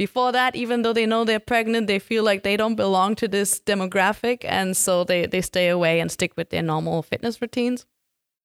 Before 0.00 0.32
that, 0.32 0.56
even 0.56 0.80
though 0.80 0.94
they 0.94 1.04
know 1.04 1.24
they're 1.24 1.38
pregnant, 1.38 1.86
they 1.86 1.98
feel 1.98 2.24
like 2.24 2.42
they 2.42 2.56
don't 2.56 2.74
belong 2.74 3.14
to 3.14 3.28
this 3.28 3.60
demographic. 3.60 4.46
And 4.46 4.74
so 4.74 5.04
they, 5.04 5.26
they 5.26 5.42
stay 5.42 5.68
away 5.68 6.00
and 6.00 6.10
stick 6.10 6.32
with 6.38 6.48
their 6.48 6.62
normal 6.62 7.02
fitness 7.02 7.42
routines. 7.42 7.84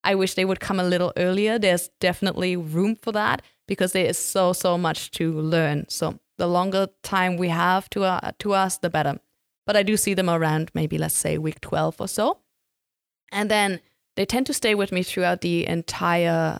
I 0.03 0.15
wish 0.15 0.33
they 0.33 0.43
would 0.43 0.59
come 0.59 0.81
a 0.81 0.83
little 0.83 1.13
earlier. 1.15 1.57
There's 1.57 1.89
definitely 2.01 2.57
room 2.57 2.97
for 2.97 3.13
that 3.13 3.41
because 3.69 3.93
there 3.93 4.05
is 4.05 4.17
so, 4.17 4.51
so 4.51 4.77
much 4.77 5.11
to 5.11 5.31
learn. 5.31 5.85
So 5.87 6.19
the 6.37 6.45
longer 6.45 6.89
time 7.03 7.37
we 7.37 7.47
have 7.47 7.89
to, 7.91 8.03
uh, 8.03 8.31
to 8.39 8.51
us, 8.51 8.79
the 8.79 8.89
better. 8.89 9.21
But 9.65 9.77
I 9.77 9.83
do 9.83 9.95
see 9.95 10.13
them 10.13 10.29
around 10.29 10.71
maybe, 10.73 10.97
let's 10.97 11.15
say, 11.15 11.37
week 11.37 11.61
12 11.61 12.01
or 12.01 12.09
so. 12.09 12.39
And 13.31 13.49
then 13.49 13.79
they 14.17 14.25
tend 14.25 14.45
to 14.47 14.53
stay 14.53 14.75
with 14.75 14.91
me 14.91 15.03
throughout 15.03 15.39
the 15.39 15.65
entire 15.65 16.59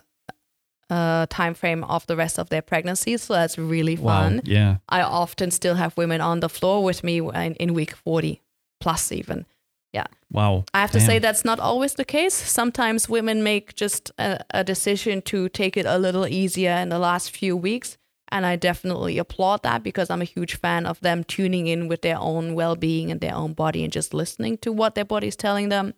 uh, 0.89 1.25
time 1.29 1.53
frame 1.53 1.83
of 1.83 2.05
the 2.07 2.15
rest 2.15 2.37
of 2.39 2.49
their 2.49 2.61
pregnancy. 2.61 3.17
So 3.17 3.33
that's 3.33 3.57
really 3.57 3.95
fun. 3.95 4.37
Wow. 4.37 4.41
Yeah. 4.45 4.77
I 4.89 5.01
often 5.01 5.51
still 5.51 5.75
have 5.75 5.97
women 5.97 6.21
on 6.21 6.39
the 6.39 6.49
floor 6.49 6.83
with 6.83 7.03
me 7.03 7.19
in, 7.19 7.55
in 7.55 7.73
week 7.73 7.95
40 7.95 8.41
plus 8.79 9.11
even. 9.11 9.45
Yeah. 9.93 10.07
Wow. 10.29 10.65
I 10.73 10.81
have 10.81 10.91
to 10.91 10.99
say 10.99 11.19
that's 11.19 11.45
not 11.45 11.59
always 11.59 11.93
the 11.93 12.03
case. 12.03 12.33
Sometimes 12.33 13.07
women 13.07 13.43
make 13.43 13.75
just 13.75 14.11
a, 14.19 14.43
a 14.51 14.63
decision 14.63 15.21
to 15.23 15.47
take 15.47 15.77
it 15.77 15.85
a 15.85 15.97
little 15.97 16.27
easier 16.27 16.71
in 16.73 16.89
the 16.89 16.99
last 16.99 17.35
few 17.35 17.55
weeks. 17.55 17.97
And 18.29 18.45
I 18.45 18.57
definitely 18.57 19.17
applaud 19.17 19.63
that 19.63 19.83
because 19.83 20.09
I'm 20.09 20.21
a 20.21 20.25
huge 20.25 20.55
fan 20.55 20.85
of 20.85 20.99
them 20.99 21.23
tuning 21.23 21.67
in 21.67 21.87
with 21.87 22.01
their 22.01 22.17
own 22.19 22.55
well 22.55 22.75
being 22.75 23.09
and 23.09 23.21
their 23.21 23.35
own 23.35 23.53
body 23.53 23.83
and 23.83 23.93
just 23.93 24.13
listening 24.13 24.57
to 24.57 24.73
what 24.73 24.95
their 24.95 25.05
body 25.05 25.27
is 25.27 25.37
telling 25.37 25.69
them. 25.69 25.93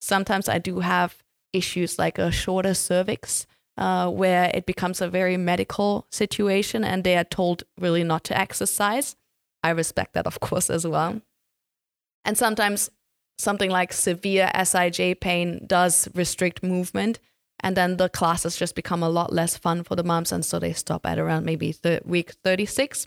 Sometimes 0.00 0.48
I 0.48 0.58
do 0.58 0.80
have 0.80 1.22
issues 1.52 1.98
like 1.98 2.18
a 2.18 2.32
shorter 2.32 2.74
cervix 2.74 3.46
uh, 3.78 4.10
where 4.10 4.50
it 4.54 4.66
becomes 4.66 5.00
a 5.00 5.08
very 5.08 5.36
medical 5.36 6.06
situation 6.10 6.84
and 6.84 7.04
they 7.04 7.16
are 7.16 7.24
told 7.24 7.64
really 7.78 8.04
not 8.04 8.24
to 8.24 8.38
exercise. 8.38 9.16
I 9.62 9.70
respect 9.70 10.14
that, 10.14 10.26
of 10.26 10.40
course, 10.40 10.68
as 10.70 10.86
well. 10.86 11.20
And 12.24 12.36
sometimes 12.36 12.90
something 13.38 13.70
like 13.70 13.92
severe 13.92 14.50
SIJ 14.54 15.20
pain 15.20 15.64
does 15.66 16.08
restrict 16.14 16.62
movement. 16.62 17.18
And 17.60 17.76
then 17.76 17.96
the 17.96 18.08
classes 18.08 18.56
just 18.56 18.74
become 18.74 19.02
a 19.02 19.08
lot 19.08 19.32
less 19.32 19.56
fun 19.56 19.84
for 19.84 19.94
the 19.96 20.02
moms. 20.04 20.32
And 20.32 20.44
so 20.44 20.58
they 20.58 20.72
stop 20.72 21.06
at 21.06 21.18
around 21.18 21.46
maybe 21.46 21.72
th- 21.72 22.02
week 22.04 22.32
36. 22.44 23.06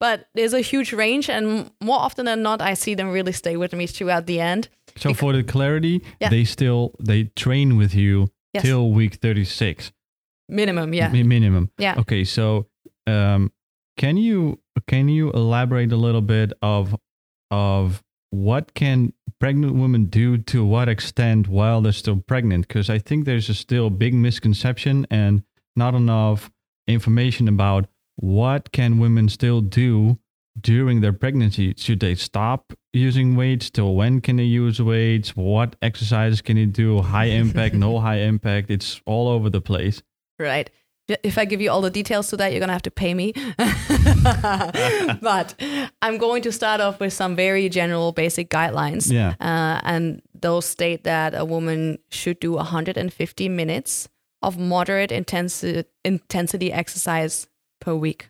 But 0.00 0.28
there's 0.34 0.52
a 0.52 0.60
huge 0.60 0.92
range. 0.92 1.28
And 1.30 1.70
more 1.82 1.98
often 1.98 2.26
than 2.26 2.42
not, 2.42 2.60
I 2.62 2.74
see 2.74 2.94
them 2.94 3.10
really 3.10 3.32
stay 3.32 3.56
with 3.56 3.72
me 3.72 3.86
throughout 3.86 4.26
the 4.26 4.40
end. 4.40 4.68
So 4.96 5.14
for 5.14 5.32
the 5.32 5.42
clarity, 5.42 6.02
Yeah. 6.20 6.28
they 6.28 6.44
still 6.44 6.94
they 7.00 7.24
train 7.34 7.76
with 7.76 7.94
you 7.94 8.28
Yes. 8.54 8.64
till 8.64 8.90
week 8.90 9.14
36 9.16 9.92
Minimum, 10.48 10.94
yeah. 10.94 11.08
mi- 11.08 11.22
minimum. 11.22 11.70
Yeah. 11.78 11.96
Okay, 11.98 12.24
so 12.24 12.66
um, 13.06 13.52
can 13.98 14.16
you 14.16 14.60
can 14.86 15.08
you 15.08 15.30
elaborate 15.32 15.92
a 15.92 15.96
little 15.96 16.22
bit 16.22 16.52
of 16.62 16.96
of 17.50 18.02
what 18.30 18.72
can 18.74 19.12
pregnant 19.40 19.74
women 19.74 20.06
do 20.06 20.38
to 20.38 20.64
what 20.64 20.88
extent 20.88 21.48
while 21.48 21.82
they're 21.82 21.92
still 21.92 22.16
pregnant? 22.26 22.66
Because 22.66 22.88
I 22.88 22.98
think 22.98 23.24
there's 23.26 23.48
a 23.50 23.54
still 23.54 23.90
big 23.90 24.14
misconception 24.14 25.06
and 25.10 25.42
not 25.76 25.94
enough 25.94 26.50
information 26.86 27.46
about 27.48 27.86
what 28.16 28.72
can 28.72 28.98
women 28.98 29.28
still 29.28 29.60
do 29.60 30.18
during 30.60 31.00
their 31.00 31.12
pregnancy. 31.12 31.74
Should 31.76 32.00
they 32.00 32.14
stop 32.14 32.72
using 32.92 33.36
weights? 33.36 33.70
Till 33.70 33.94
when 33.94 34.20
can 34.20 34.36
they 34.36 34.44
use 34.44 34.80
weights? 34.80 35.36
What 35.36 35.76
exercises 35.82 36.40
can 36.40 36.56
they 36.56 36.66
do? 36.66 37.00
High 37.00 37.26
impact, 37.26 37.74
no 37.74 37.98
high 38.00 38.18
impact. 38.18 38.70
It's 38.70 39.00
all 39.06 39.28
over 39.28 39.50
the 39.50 39.60
place. 39.60 40.02
Right. 40.38 40.70
If 41.22 41.38
I 41.38 41.46
give 41.46 41.62
you 41.62 41.70
all 41.70 41.80
the 41.80 41.90
details 41.90 42.28
to 42.28 42.36
that, 42.36 42.52
you're 42.52 42.60
going 42.60 42.68
to 42.68 42.74
have 42.74 42.82
to 42.82 42.90
pay 42.90 43.14
me. 43.14 43.32
but 45.22 45.54
I'm 46.02 46.18
going 46.18 46.42
to 46.42 46.52
start 46.52 46.82
off 46.82 47.00
with 47.00 47.14
some 47.14 47.34
very 47.34 47.70
general 47.70 48.12
basic 48.12 48.50
guidelines. 48.50 49.10
Yeah. 49.10 49.34
Uh, 49.40 49.80
and 49.84 50.20
those 50.34 50.66
state 50.66 51.04
that 51.04 51.34
a 51.34 51.46
woman 51.46 51.98
should 52.10 52.40
do 52.40 52.52
150 52.52 53.48
minutes 53.48 54.08
of 54.42 54.58
moderate 54.58 55.10
intensi- 55.10 55.84
intensity 56.04 56.72
exercise 56.72 57.48
per 57.80 57.94
week. 57.94 58.28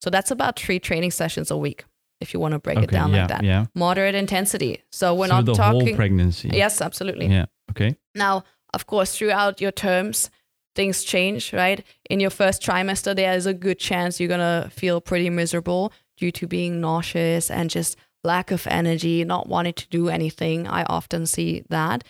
So 0.00 0.10
that's 0.10 0.30
about 0.30 0.58
three 0.58 0.78
training 0.78 1.10
sessions 1.10 1.50
a 1.50 1.56
week, 1.56 1.84
if 2.20 2.32
you 2.32 2.40
want 2.40 2.52
to 2.52 2.58
break 2.58 2.78
it 2.78 2.90
down 2.90 3.12
yeah, 3.12 3.18
like 3.20 3.28
that. 3.28 3.44
yeah. 3.44 3.66
Moderate 3.74 4.14
intensity. 4.14 4.82
So 4.92 5.14
we're 5.14 5.26
Through 5.26 5.36
not 5.36 5.44
the 5.46 5.54
talking. 5.54 5.86
whole 5.88 5.96
pregnancy. 5.96 6.50
yes, 6.52 6.80
absolutely. 6.80 7.26
Yeah. 7.26 7.46
Okay. 7.70 7.96
Now, 8.14 8.44
of 8.74 8.86
course, 8.86 9.16
throughout 9.16 9.60
your 9.60 9.72
terms, 9.72 10.30
things 10.76 11.02
change, 11.02 11.52
right? 11.52 11.84
In 12.08 12.20
your 12.20 12.30
first 12.30 12.62
trimester, 12.62 13.14
there 13.16 13.34
is 13.34 13.46
a 13.46 13.54
good 13.54 13.78
chance 13.78 14.20
you're 14.20 14.28
going 14.28 14.40
to 14.40 14.70
feel 14.70 15.00
pretty 15.00 15.30
miserable 15.30 15.92
due 16.16 16.30
to 16.32 16.46
being 16.46 16.80
nauseous 16.80 17.50
and 17.50 17.70
just 17.70 17.96
lack 18.24 18.50
of 18.50 18.66
energy, 18.68 19.24
not 19.24 19.48
wanting 19.48 19.72
to 19.74 19.88
do 19.88 20.08
anything. 20.08 20.66
I 20.68 20.84
often 20.84 21.26
see 21.26 21.64
that. 21.70 22.04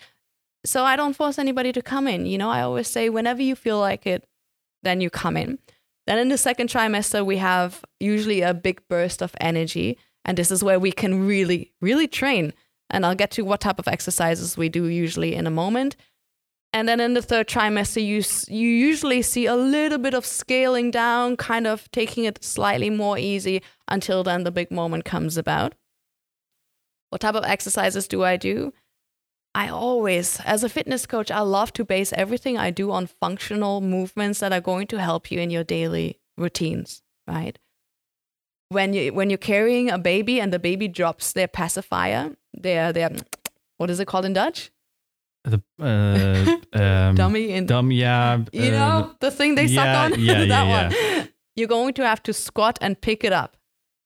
So 0.64 0.84
I 0.84 0.96
don't 0.96 1.14
force 1.14 1.38
anybody 1.38 1.72
to 1.72 1.82
come 1.82 2.08
in. 2.08 2.26
You 2.26 2.36
know, 2.38 2.50
I 2.50 2.62
always 2.62 2.88
say 2.88 3.08
whenever 3.08 3.40
you 3.42 3.54
feel 3.54 3.78
like 3.78 4.06
it, 4.06 4.26
then 4.82 5.00
you 5.00 5.10
come 5.10 5.36
in. 5.36 5.58
Then 6.08 6.18
in 6.18 6.30
the 6.30 6.38
second 6.38 6.70
trimester, 6.70 7.22
we 7.22 7.36
have 7.36 7.84
usually 8.00 8.40
a 8.40 8.54
big 8.54 8.80
burst 8.88 9.20
of 9.20 9.34
energy. 9.42 9.98
And 10.24 10.38
this 10.38 10.50
is 10.50 10.64
where 10.64 10.80
we 10.80 10.90
can 10.90 11.26
really, 11.26 11.74
really 11.82 12.08
train. 12.08 12.54
And 12.88 13.04
I'll 13.04 13.14
get 13.14 13.30
to 13.32 13.42
what 13.44 13.60
type 13.60 13.78
of 13.78 13.86
exercises 13.86 14.56
we 14.56 14.70
do 14.70 14.86
usually 14.86 15.34
in 15.34 15.46
a 15.46 15.50
moment. 15.50 15.96
And 16.72 16.88
then 16.88 16.98
in 16.98 17.12
the 17.12 17.20
third 17.20 17.46
trimester, 17.46 18.02
you, 18.02 18.22
you 18.48 18.70
usually 18.70 19.20
see 19.20 19.44
a 19.44 19.54
little 19.54 19.98
bit 19.98 20.14
of 20.14 20.24
scaling 20.24 20.90
down, 20.90 21.36
kind 21.36 21.66
of 21.66 21.90
taking 21.90 22.24
it 22.24 22.42
slightly 22.42 22.88
more 22.88 23.18
easy 23.18 23.60
until 23.86 24.24
then 24.24 24.44
the 24.44 24.50
big 24.50 24.70
moment 24.70 25.04
comes 25.04 25.36
about. 25.36 25.74
What 27.10 27.20
type 27.20 27.34
of 27.34 27.44
exercises 27.44 28.08
do 28.08 28.24
I 28.24 28.38
do? 28.38 28.72
I 29.58 29.68
always, 29.70 30.38
as 30.44 30.62
a 30.62 30.68
fitness 30.68 31.04
coach, 31.04 31.32
I 31.32 31.40
love 31.40 31.72
to 31.72 31.84
base 31.84 32.12
everything 32.12 32.56
I 32.56 32.70
do 32.70 32.92
on 32.92 33.08
functional 33.08 33.80
movements 33.80 34.38
that 34.38 34.52
are 34.52 34.60
going 34.60 34.86
to 34.86 35.00
help 35.00 35.32
you 35.32 35.40
in 35.40 35.50
your 35.50 35.64
daily 35.64 36.20
routines, 36.36 37.02
right? 37.26 37.58
When 38.68 38.92
you 38.92 39.12
when 39.12 39.30
you're 39.30 39.46
carrying 39.54 39.90
a 39.90 39.98
baby 39.98 40.40
and 40.40 40.52
the 40.52 40.60
baby 40.60 40.86
drops 40.86 41.32
their 41.32 41.48
pacifier, 41.48 42.36
their 42.52 42.92
their 42.92 43.10
what 43.78 43.90
is 43.90 43.98
it 43.98 44.06
called 44.06 44.26
in 44.26 44.32
Dutch? 44.32 44.70
The 45.42 45.60
uh, 45.80 46.78
um, 46.80 47.14
Dummy 47.16 47.50
in 47.50 47.66
dummy, 47.66 47.96
Yeah. 47.96 48.44
you 48.52 48.68
uh, 48.68 48.78
know 48.78 49.14
the 49.18 49.32
thing 49.32 49.56
they 49.56 49.64
yeah, 49.64 49.82
suck 49.82 50.12
on 50.12 50.20
yeah, 50.24 50.44
that 50.44 50.66
yeah, 50.66 50.88
one 50.88 51.28
you're 51.56 51.66
going 51.78 51.94
to 51.94 52.06
have 52.06 52.22
to 52.22 52.32
squat 52.32 52.78
and 52.80 53.00
pick 53.00 53.24
it 53.24 53.32
up 53.32 53.56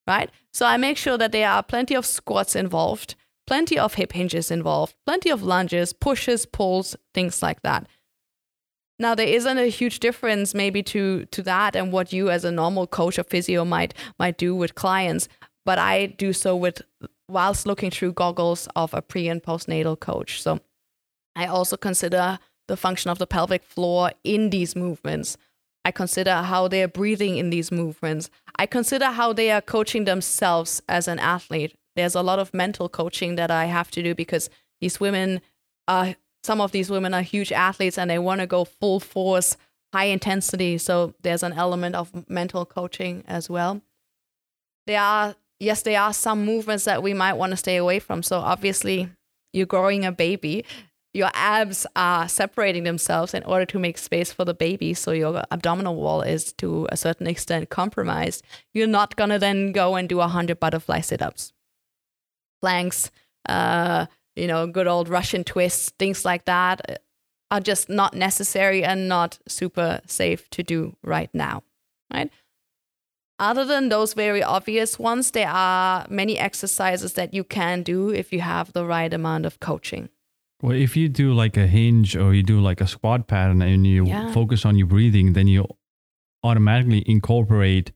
right 0.06 0.30
so 0.52 0.66
i 0.66 0.76
make 0.76 0.96
sure 0.96 1.18
that 1.18 1.32
there 1.32 1.48
are 1.48 1.62
plenty 1.62 1.94
of 1.94 2.04
squats 2.06 2.54
involved 2.54 3.14
plenty 3.52 3.78
of 3.78 3.94
hip 3.94 4.12
hinges 4.12 4.50
involved 4.50 4.94
plenty 5.06 5.30
of 5.30 5.42
lunges 5.42 5.92
pushes 5.92 6.46
pulls 6.46 6.96
things 7.14 7.42
like 7.42 7.62
that 7.62 7.86
now 8.98 9.14
there 9.14 9.26
isn't 9.38 9.58
a 9.58 9.66
huge 9.66 10.00
difference 10.00 10.54
maybe 10.54 10.82
to 10.82 11.24
to 11.26 11.42
that 11.42 11.76
and 11.76 11.92
what 11.92 12.12
you 12.12 12.30
as 12.30 12.44
a 12.44 12.52
normal 12.52 12.86
coach 12.86 13.18
or 13.18 13.24
physio 13.24 13.64
might 13.64 13.94
might 14.18 14.38
do 14.38 14.54
with 14.54 14.74
clients 14.74 15.28
but 15.64 15.78
i 15.78 16.06
do 16.06 16.32
so 16.32 16.56
with 16.56 16.82
whilst 17.28 17.66
looking 17.66 17.90
through 17.90 18.12
goggles 18.12 18.68
of 18.74 18.94
a 18.94 19.02
pre 19.02 19.28
and 19.28 19.42
postnatal 19.42 19.98
coach 19.98 20.40
so 20.42 20.60
I 21.34 21.46
also 21.46 21.76
consider 21.76 22.38
the 22.68 22.76
function 22.76 23.10
of 23.10 23.18
the 23.18 23.26
pelvic 23.26 23.62
floor 23.64 24.12
in 24.24 24.50
these 24.50 24.76
movements. 24.76 25.36
I 25.84 25.90
consider 25.90 26.42
how 26.42 26.68
they 26.68 26.82
are 26.82 26.88
breathing 26.88 27.36
in 27.36 27.50
these 27.50 27.72
movements. 27.72 28.30
I 28.56 28.66
consider 28.66 29.06
how 29.06 29.32
they 29.32 29.50
are 29.50 29.60
coaching 29.60 30.04
themselves 30.04 30.80
as 30.88 31.08
an 31.08 31.18
athlete. 31.18 31.74
There's 31.96 32.14
a 32.14 32.22
lot 32.22 32.38
of 32.38 32.54
mental 32.54 32.88
coaching 32.88 33.36
that 33.36 33.50
I 33.50 33.66
have 33.66 33.90
to 33.92 34.02
do 34.02 34.14
because 34.14 34.50
these 34.80 34.98
women 35.00 35.40
are, 35.86 36.16
some 36.42 36.60
of 36.60 36.72
these 36.72 36.90
women 36.90 37.14
are 37.14 37.22
huge 37.22 37.52
athletes 37.52 37.98
and 37.98 38.10
they 38.10 38.18
want 38.18 38.40
to 38.40 38.46
go 38.46 38.64
full 38.64 39.00
force, 39.00 39.56
high 39.92 40.06
intensity. 40.06 40.78
So 40.78 41.14
there's 41.22 41.42
an 41.42 41.52
element 41.52 41.94
of 41.94 42.28
mental 42.28 42.64
coaching 42.64 43.24
as 43.26 43.50
well. 43.50 43.82
There 44.86 45.00
are, 45.00 45.34
yes, 45.60 45.82
there 45.82 46.00
are 46.00 46.12
some 46.12 46.44
movements 46.44 46.84
that 46.84 47.02
we 47.02 47.14
might 47.14 47.34
want 47.34 47.50
to 47.50 47.56
stay 47.56 47.76
away 47.76 47.98
from. 47.98 48.22
So 48.22 48.38
obviously, 48.38 49.10
you're 49.52 49.66
growing 49.66 50.04
a 50.04 50.12
baby 50.12 50.64
your 51.14 51.30
abs 51.34 51.86
are 51.94 52.26
separating 52.28 52.84
themselves 52.84 53.34
in 53.34 53.42
order 53.44 53.66
to 53.66 53.78
make 53.78 53.98
space 53.98 54.32
for 54.32 54.44
the 54.44 54.54
baby 54.54 54.94
so 54.94 55.12
your 55.12 55.42
abdominal 55.50 55.96
wall 55.96 56.22
is 56.22 56.52
to 56.54 56.88
a 56.90 56.96
certain 56.96 57.26
extent 57.26 57.70
compromised 57.70 58.44
you're 58.72 58.86
not 58.86 59.16
going 59.16 59.30
to 59.30 59.38
then 59.38 59.72
go 59.72 59.94
and 59.94 60.08
do 60.08 60.16
100 60.16 60.58
butterfly 60.58 61.00
sit-ups 61.00 61.52
planks 62.62 63.10
uh, 63.48 64.06
you 64.36 64.46
know 64.46 64.66
good 64.66 64.86
old 64.86 65.08
russian 65.08 65.44
twists 65.44 65.90
things 65.98 66.24
like 66.24 66.44
that 66.44 66.80
uh, 66.88 66.94
are 67.50 67.60
just 67.60 67.88
not 67.88 68.14
necessary 68.14 68.82
and 68.84 69.08
not 69.08 69.38
super 69.46 70.00
safe 70.06 70.48
to 70.50 70.62
do 70.62 70.96
right 71.02 71.30
now 71.34 71.62
right 72.14 72.30
other 73.38 73.64
than 73.64 73.88
those 73.88 74.14
very 74.14 74.42
obvious 74.42 74.98
ones 74.98 75.30
there 75.32 75.48
are 75.50 76.06
many 76.08 76.38
exercises 76.38 77.12
that 77.14 77.34
you 77.34 77.44
can 77.44 77.82
do 77.82 78.08
if 78.10 78.32
you 78.32 78.40
have 78.40 78.72
the 78.72 78.84
right 78.86 79.12
amount 79.12 79.44
of 79.46 79.58
coaching 79.60 80.08
Well, 80.62 80.76
if 80.76 80.96
you 80.96 81.08
do 81.08 81.34
like 81.34 81.56
a 81.60 81.66
hinge 81.66 82.14
or 82.16 82.32
you 82.34 82.44
do 82.44 82.60
like 82.68 82.80
a 82.80 82.86
squat 82.86 83.26
pattern 83.26 83.62
and 83.62 83.84
you 83.86 84.06
Yeah. 84.06 84.32
focus 84.32 84.64
on 84.64 84.76
your 84.78 84.86
breathing, 84.88 85.32
then 85.34 85.48
you 85.48 85.66
automatically 86.44 87.02
incorporate 87.06 87.90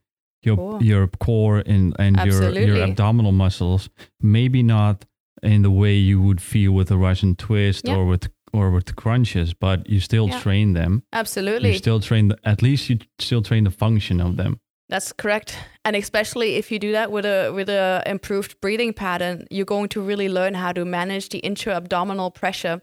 your 0.47 0.57
Cool. 0.57 0.83
your 0.83 1.07
core 1.19 1.59
and 1.67 1.95
and 1.99 2.17
your 2.25 2.51
your 2.59 2.83
abdominal 2.83 3.33
muscles. 3.33 3.91
Maybe 4.21 4.63
not 4.63 5.05
in 5.43 5.63
the 5.63 5.71
way 5.71 5.95
you 5.95 6.21
would 6.23 6.41
feel 6.41 6.73
with 6.73 6.91
a 6.91 6.97
Russian 6.97 7.35
twist 7.37 7.87
Yeah. 7.87 7.97
or 7.97 8.07
with 8.07 8.29
or 8.53 8.71
with 8.71 8.95
crunches, 8.97 9.53
but 9.55 9.89
you 9.89 10.01
still 10.01 10.29
Yeah. 10.29 10.41
train 10.41 10.73
them. 10.75 11.03
Absolutely. 11.13 11.73
You 11.73 11.79
still 11.79 12.01
train 12.01 12.29
the, 12.29 12.37
at 12.45 12.63
least 12.63 12.89
you 12.89 12.99
still 13.19 13.43
train 13.43 13.65
the 13.65 13.71
function 13.71 14.21
of 14.21 14.37
them. 14.37 14.61
That's 14.89 15.13
correct. 15.13 15.59
And 15.85 15.97
especially 15.97 16.55
if 16.57 16.71
you 16.71 16.79
do 16.79 16.93
that 16.93 17.11
with 17.11 17.27
a 17.27 17.51
with 17.53 17.69
a 17.69 18.03
improved 18.07 18.61
breathing 18.61 18.95
pattern, 18.95 19.45
you're 19.51 19.67
going 19.67 19.89
to 19.91 20.01
really 20.01 20.29
learn 20.29 20.55
how 20.55 20.73
to 20.73 20.85
manage 20.85 21.29
the 21.29 21.39
intra-abdominal 21.39 22.31
pressure 22.31 22.81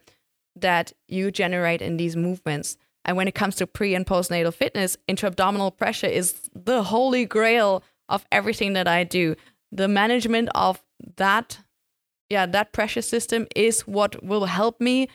that 0.62 0.94
you 1.08 1.32
generate 1.32 1.82
in 1.82 1.98
these 1.98 2.16
movements. 2.18 2.78
And 3.06 3.18
when 3.18 3.28
it 3.28 3.36
comes 3.36 3.56
to 3.56 3.68
pre 3.68 3.96
and 3.96 4.06
postnatal 4.06 4.54
fitness, 4.54 4.98
intra-abdominal 5.08 5.72
pressure 5.72 6.08
is 6.08 6.50
the 6.56 6.84
holy 6.84 7.26
grail 7.26 7.84
of 8.10 8.26
everything 8.32 8.74
that 8.74 8.88
I 8.88 9.04
do. 9.04 9.36
The 9.72 9.88
management 9.88 10.50
of 10.56 10.84
that 11.18 11.60
yeah, 12.34 12.48
that 12.48 12.74
pressure 12.74 13.02
system 13.02 13.48
is 13.56 13.82
what 13.82 14.24
will 14.24 14.46
help 14.46 14.82
me 14.82 15.08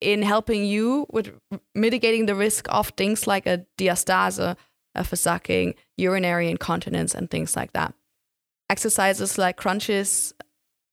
in 0.00 0.22
helping 0.22 0.64
you 0.64 1.06
with 1.10 1.30
mitigating 1.74 2.24
the 2.26 2.34
risk 2.34 2.66
of 2.70 2.88
things 2.96 3.26
like 3.26 3.46
a 3.46 3.66
diastase, 3.78 4.38
a 4.38 4.56
verzakking, 5.02 5.74
urinary 5.98 6.48
incontinence, 6.48 7.14
and 7.14 7.30
things 7.30 7.54
like 7.54 7.72
that. 7.74 7.92
Exercises 8.70 9.36
like 9.36 9.56
crunches, 9.56 10.32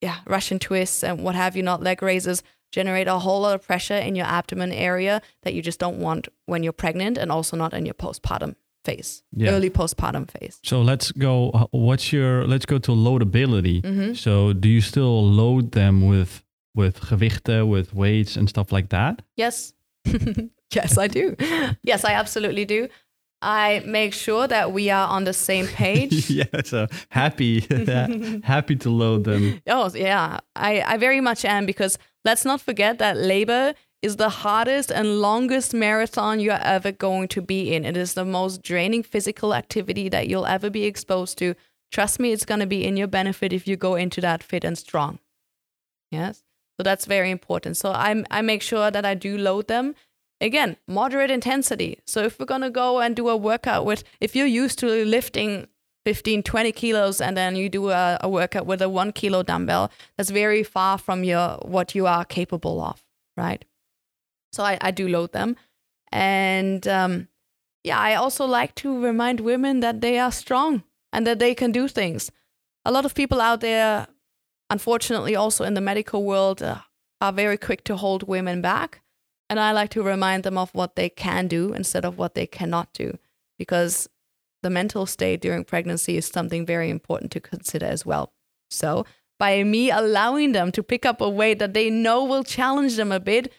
yeah, 0.01 0.17
Russian 0.25 0.59
twists, 0.59 1.03
and 1.03 1.23
what 1.23 1.35
have 1.35 1.55
you 1.55 1.63
not, 1.63 1.81
leg 1.81 2.01
raises, 2.01 2.43
generate 2.71 3.07
a 3.07 3.19
whole 3.19 3.41
lot 3.41 3.55
of 3.55 3.65
pressure 3.67 3.97
in 3.97 4.15
your 4.15 4.25
abdomen 4.25 4.71
area 4.71 5.21
that 5.43 5.53
you 5.53 5.61
just 5.61 5.79
don't 5.79 5.99
want 5.99 6.27
when 6.45 6.63
you're 6.63 6.73
pregnant 6.73 7.17
and 7.17 7.31
also 7.31 7.57
not 7.57 7.73
in 7.73 7.85
your 7.85 7.93
postpartum 7.95 8.55
phase, 8.85 9.23
Yeah. 9.35 9.51
early 9.51 9.69
postpartum 9.69 10.25
phase. 10.31 10.59
So 10.63 10.81
let's 10.81 11.11
go. 11.11 11.51
uh, 11.51 11.65
What's 11.71 12.11
your? 12.11 12.47
Let's 12.47 12.65
go 12.65 12.79
to 12.79 12.91
loadability. 12.91 13.81
Mhm. 13.83 14.15
So 14.17 14.53
do 14.53 14.67
you 14.69 14.81
still 14.81 15.23
load 15.23 15.71
them 15.71 16.07
with 16.07 16.43
with 16.73 17.01
gewichten, 17.01 17.67
with 17.67 17.93
weights 17.93 18.37
and 18.37 18.47
stuff 18.49 18.71
like 18.71 18.89
that? 18.89 19.21
Yes. 19.35 19.73
yes, 20.73 20.97
I 20.97 21.07
do. 21.07 21.35
Yes, 21.83 22.05
I 22.05 22.13
absolutely 22.13 22.65
do. 22.65 22.87
I 23.41 23.81
make 23.85 24.13
sure 24.13 24.47
that 24.47 24.71
we 24.71 24.89
are 24.89 25.07
on 25.07 25.23
the 25.23 25.33
same 25.33 25.67
page. 25.67 26.29
yeah. 26.29 26.45
So 26.63 26.87
happy, 27.09 27.61
happy 28.43 28.75
to 28.77 28.89
load 28.89 29.23
them. 29.23 29.61
Oh, 29.67 29.89
yeah. 29.93 30.39
I, 30.55 30.81
I 30.81 30.97
very 30.97 31.21
much 31.21 31.45
am 31.45 31.65
because 31.65 31.97
let's 32.23 32.45
not 32.45 32.61
forget 32.61 32.99
that 32.99 33.17
labor 33.17 33.73
is 34.01 34.17
the 34.17 34.29
hardest 34.29 34.91
and 34.91 35.21
longest 35.21 35.73
marathon 35.73 36.39
you're 36.39 36.61
ever 36.61 36.91
going 36.91 37.27
to 37.29 37.41
be 37.41 37.73
in. 37.73 37.85
It 37.85 37.97
is 37.97 38.13
the 38.13 38.25
most 38.25 38.61
draining 38.61 39.03
physical 39.03 39.53
activity 39.53 40.09
that 40.09 40.27
you'll 40.27 40.45
ever 40.45 40.69
be 40.69 40.85
exposed 40.85 41.37
to. 41.39 41.55
Trust 41.91 42.19
me, 42.19 42.31
it's 42.31 42.45
going 42.45 42.59
to 42.61 42.67
be 42.67 42.85
in 42.85 42.97
your 42.97 43.07
benefit 43.07 43.53
if 43.53 43.67
you 43.67 43.75
go 43.75 43.95
into 43.95 44.21
that 44.21 44.43
fit 44.43 44.63
and 44.63 44.77
strong. 44.77 45.19
Yes. 46.09 46.43
So 46.77 46.83
that's 46.83 47.05
very 47.05 47.29
important. 47.31 47.77
So 47.77 47.91
I 47.91 48.23
I 48.31 48.41
make 48.41 48.61
sure 48.61 48.91
that 48.91 49.05
I 49.05 49.13
do 49.13 49.37
load 49.37 49.67
them. 49.67 49.95
Again, 50.41 50.77
moderate 50.87 51.29
intensity. 51.29 51.99
So 52.05 52.23
if 52.23 52.39
we're 52.39 52.47
going 52.47 52.61
to 52.61 52.71
go 52.71 52.99
and 52.99 53.15
do 53.15 53.29
a 53.29 53.37
workout 53.37 53.85
with 53.85 54.03
if 54.19 54.35
you're 54.35 54.47
used 54.47 54.79
to 54.79 55.05
lifting 55.05 55.67
15, 56.03 56.41
20 56.41 56.71
kilos 56.71 57.21
and 57.21 57.37
then 57.37 57.55
you 57.55 57.69
do 57.69 57.91
a, 57.91 58.17
a 58.21 58.27
workout 58.27 58.65
with 58.65 58.81
a 58.81 58.89
1 58.89 59.11
kilo 59.11 59.43
dumbbell, 59.43 59.91
that's 60.17 60.31
very 60.31 60.63
far 60.63 60.97
from 60.97 61.23
your 61.23 61.59
what 61.61 61.93
you 61.93 62.07
are 62.07 62.25
capable 62.25 62.81
of, 62.81 63.03
right? 63.37 63.63
So 64.51 64.63
I, 64.63 64.79
I 64.81 64.89
do 64.89 65.07
load 65.07 65.31
them. 65.31 65.55
And 66.11 66.87
um, 66.87 67.27
yeah, 67.83 67.99
I 67.99 68.15
also 68.15 68.45
like 68.45 68.73
to 68.75 68.99
remind 68.99 69.41
women 69.41 69.79
that 69.81 70.01
they 70.01 70.17
are 70.17 70.31
strong 70.31 70.83
and 71.13 71.27
that 71.27 71.37
they 71.37 71.53
can 71.53 71.71
do 71.71 71.87
things. 71.87 72.31
A 72.83 72.91
lot 72.91 73.05
of 73.05 73.13
people 73.13 73.39
out 73.39 73.61
there 73.61 74.07
unfortunately 74.71 75.35
also 75.35 75.63
in 75.65 75.75
the 75.75 75.81
medical 75.81 76.23
world 76.23 76.63
uh, 76.63 76.79
are 77.19 77.31
very 77.31 77.57
quick 77.57 77.83
to 77.83 77.95
hold 77.95 78.27
women 78.27 78.59
back 78.59 79.00
and 79.51 79.59
i 79.59 79.71
like 79.71 79.89
to 79.91 80.01
remind 80.01 80.43
them 80.43 80.57
of 80.57 80.73
what 80.73 80.95
they 80.95 81.09
can 81.09 81.47
do 81.47 81.73
instead 81.73 82.05
of 82.05 82.17
what 82.17 82.33
they 82.33 82.47
cannot 82.47 82.91
do 82.93 83.17
because 83.59 84.09
the 84.63 84.69
mental 84.69 85.05
state 85.05 85.41
during 85.41 85.63
pregnancy 85.63 86.17
is 86.17 86.25
something 86.25 86.65
very 86.65 86.89
important 86.89 87.31
to 87.31 87.39
consider 87.39 87.85
as 87.85 88.05
well 88.05 88.33
so 88.69 89.05
by 89.37 89.63
me 89.63 89.91
allowing 89.91 90.53
them 90.53 90.71
to 90.71 90.81
pick 90.81 91.05
up 91.05 91.19
a 91.19 91.29
weight 91.29 91.59
that 91.59 91.73
they 91.73 91.89
know 91.89 92.23
will 92.23 92.43
challenge 92.43 92.95
them 92.95 93.11
a 93.11 93.19
bit 93.19 93.51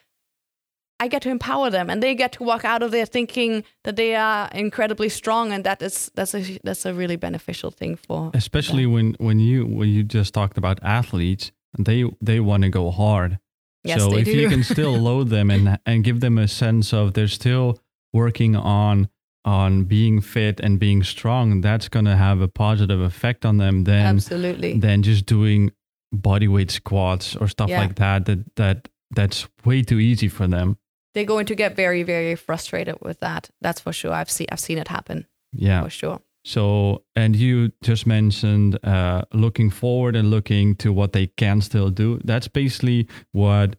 I 1.02 1.08
get 1.08 1.22
to 1.22 1.30
empower 1.30 1.68
them, 1.68 1.90
and 1.90 2.00
they 2.00 2.14
get 2.14 2.30
to 2.34 2.44
walk 2.44 2.64
out 2.64 2.80
of 2.80 2.92
there 2.92 3.06
thinking 3.06 3.64
that 3.82 3.96
they 3.96 4.14
are 4.14 4.48
incredibly 4.54 5.08
strong, 5.08 5.50
and 5.50 5.64
that 5.64 5.82
is 5.82 6.12
that's 6.14 6.32
a 6.32 6.60
that's 6.62 6.86
a 6.86 6.94
really 6.94 7.16
beneficial 7.16 7.72
thing 7.72 7.96
for 7.96 8.30
Especially 8.34 8.86
when 8.86 9.16
when 9.18 9.40
you 9.40 9.66
when 9.66 9.88
you 9.88 10.04
just 10.04 10.32
talked 10.32 10.56
about 10.56 10.78
athletes, 10.84 11.50
they 11.76 12.04
they 12.20 12.38
want 12.38 12.62
to 12.62 12.68
go 12.68 12.92
hard. 12.92 13.40
Yes, 13.84 14.00
so 14.00 14.16
if 14.16 14.28
you 14.28 14.48
can 14.48 14.62
still 14.74 14.92
load 14.96 15.28
them 15.28 15.50
and 15.50 15.78
and 15.86 16.04
give 16.04 16.20
them 16.20 16.38
a 16.38 16.46
sense 16.48 16.92
of 16.92 17.14
they're 17.14 17.28
still 17.28 17.78
working 18.12 18.54
on 18.56 19.08
on 19.44 19.84
being 19.84 20.20
fit 20.20 20.60
and 20.60 20.78
being 20.78 21.02
strong, 21.02 21.60
that's 21.62 21.88
going 21.88 22.04
to 22.04 22.14
have 22.16 22.40
a 22.40 22.46
positive 22.48 23.00
effect 23.00 23.44
on 23.44 23.56
them 23.58 23.84
than 23.84 24.06
absolutely. 24.06 24.78
than 24.78 25.02
just 25.02 25.26
doing 25.26 25.72
body 26.12 26.46
weight 26.46 26.70
squats 26.70 27.34
or 27.36 27.48
stuff 27.48 27.68
Yeah. 27.68 27.80
like 27.80 27.96
that. 27.96 28.26
That 28.26 28.54
that 28.56 28.88
that's 29.10 29.48
way 29.64 29.82
too 29.82 29.98
easy 29.98 30.28
for 30.28 30.46
them. 30.46 30.76
they're 31.14 31.26
going 31.26 31.44
to 31.46 31.54
get 31.54 31.76
very 31.76 32.02
very 32.04 32.34
frustrated 32.36 32.96
with 33.02 33.18
that 33.20 33.50
that's 33.60 33.78
for 33.80 33.92
sure 33.92 34.12
i've 34.14 34.30
seen 34.30 34.46
i've 34.50 34.58
seen 34.60 34.78
it 34.78 34.88
happen 34.88 35.26
Yeah. 35.52 35.82
for 35.84 35.90
sure 35.90 36.20
So, 36.44 37.04
and 37.14 37.36
you 37.36 37.70
just 37.82 38.06
mentioned 38.06 38.78
uh, 38.84 39.22
looking 39.32 39.70
forward 39.70 40.16
and 40.16 40.30
looking 40.30 40.74
to 40.76 40.92
what 40.92 41.12
they 41.12 41.28
can 41.28 41.60
still 41.60 41.88
do. 41.90 42.20
That's 42.24 42.48
basically 42.48 43.06
what 43.32 43.76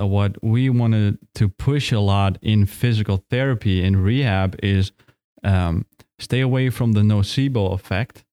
uh, 0.00 0.06
what 0.06 0.36
we 0.42 0.70
wanted 0.70 1.18
to 1.34 1.48
push 1.48 1.90
a 1.92 1.98
lot 2.00 2.38
in 2.40 2.66
physical 2.66 3.24
therapy 3.30 3.82
in 3.82 3.96
rehab 3.96 4.54
is 4.62 4.92
um, 5.42 5.86
stay 6.20 6.40
away 6.40 6.70
from 6.70 6.92
the 6.92 7.00
nocebo 7.02 7.72
effect. 7.74 8.24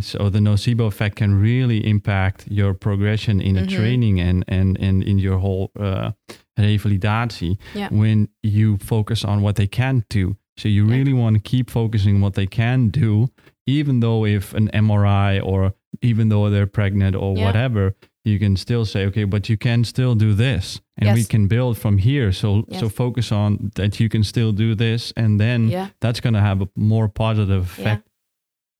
So 0.00 0.30
the 0.30 0.38
nocebo 0.38 0.86
effect 0.86 1.16
can 1.16 1.40
really 1.40 1.84
impact 1.84 2.46
your 2.48 2.72
progression 2.72 3.40
in 3.40 3.56
the 3.56 3.62
Mhm. 3.62 3.76
training 3.76 4.20
and 4.20 4.44
and 4.46 4.78
and 4.80 5.02
in 5.02 5.18
your 5.18 5.38
whole 5.40 5.72
uh, 5.76 6.12
revalidatie 6.56 7.56
Yeah. 7.74 7.88
when 7.90 8.28
you 8.42 8.76
focus 8.78 9.24
on 9.24 9.42
what 9.42 9.56
they 9.56 9.66
can 9.66 10.04
do. 10.08 10.36
So 10.58 10.68
you 10.68 10.84
Yeah. 10.86 10.96
really 10.96 11.12
want 11.12 11.34
to 11.36 11.40
keep 11.50 11.70
focusing 11.70 12.16
on 12.16 12.20
what 12.20 12.34
they 12.34 12.46
can 12.46 12.88
do, 12.88 13.28
even 13.66 14.00
though 14.00 14.26
if 14.26 14.52
an 14.54 14.68
MRI 14.74 15.40
or 15.40 15.72
even 16.02 16.28
though 16.28 16.50
they're 16.50 16.66
pregnant 16.66 17.14
or 17.16 17.36
Yeah. 17.36 17.44
whatever, 17.44 17.94
you 18.24 18.38
can 18.38 18.56
still 18.56 18.84
say, 18.84 19.06
okay, 19.06 19.24
but 19.24 19.48
you 19.48 19.56
can 19.56 19.84
still 19.84 20.14
do 20.14 20.34
this, 20.34 20.80
and 20.98 21.14
we 21.14 21.24
can 21.24 21.46
build 21.48 21.78
from 21.78 21.98
here. 21.98 22.32
So 22.32 22.64
so 22.72 22.88
focus 22.88 23.32
on 23.32 23.70
that 23.76 23.98
you 24.00 24.08
can 24.08 24.22
still 24.24 24.52
do 24.52 24.74
this, 24.74 25.12
and 25.16 25.40
then 25.40 25.68
yeah 25.68 25.88
that's 26.00 26.20
going 26.20 26.34
to 26.34 26.40
have 26.40 26.60
a 26.60 26.68
more 26.76 27.08
positive 27.08 27.62
effect 27.64 28.08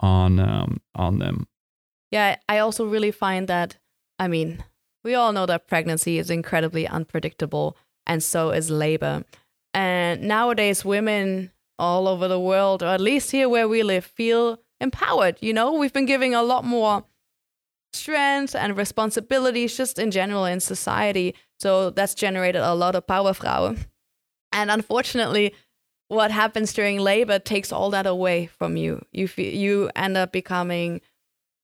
on 0.00 0.38
um, 0.38 0.80
on 0.94 1.18
them. 1.18 1.46
yeah 2.10 2.36
i 2.48 2.58
also 2.58 2.84
really 2.86 3.10
find 3.10 3.48
that 3.48 3.76
i 4.18 4.28
mean 4.28 4.62
we 5.04 5.14
all 5.14 5.32
know 5.32 5.46
that 5.46 5.66
pregnancy 5.66 6.18
is 6.18 6.30
incredibly 6.30 6.86
unpredictable 6.86 7.76
and 8.06 8.22
so 8.22 8.50
is 8.50 8.70
labor 8.70 9.24
and 9.74 10.22
nowadays 10.22 10.84
women 10.84 11.50
all 11.78 12.08
over 12.08 12.28
the 12.28 12.40
world 12.40 12.82
or 12.82 12.86
at 12.86 13.00
least 13.00 13.30
here 13.30 13.48
where 13.48 13.68
we 13.68 13.82
live 13.82 14.04
feel 14.04 14.58
empowered 14.80 15.36
you 15.40 15.52
know? 15.52 15.72
We've 15.72 15.92
been 15.92 16.06
giving 16.06 16.34
a 16.34 16.42
lot 16.42 16.64
more 16.64 17.04
strength 17.92 18.54
and 18.54 18.76
responsibilities 18.76 19.76
just 19.76 19.98
in 19.98 20.10
general 20.10 20.44
in 20.44 20.60
society 20.60 21.34
so 21.58 21.90
that's 21.90 22.14
generated 22.14 22.60
a 22.60 22.74
lot 22.74 22.94
of 22.94 23.06
power 23.06 23.32
Frauen. 23.32 23.86
and 24.52 24.70
unfortunately 24.70 25.54
what 26.08 26.30
happens 26.30 26.72
during 26.72 26.98
labor 26.98 27.38
takes 27.38 27.70
all 27.70 27.90
that 27.90 28.06
away 28.06 28.46
from 28.46 28.76
you. 28.76 29.04
You 29.12 29.28
you 29.36 29.90
end 29.94 30.16
up 30.16 30.32
becoming 30.32 31.00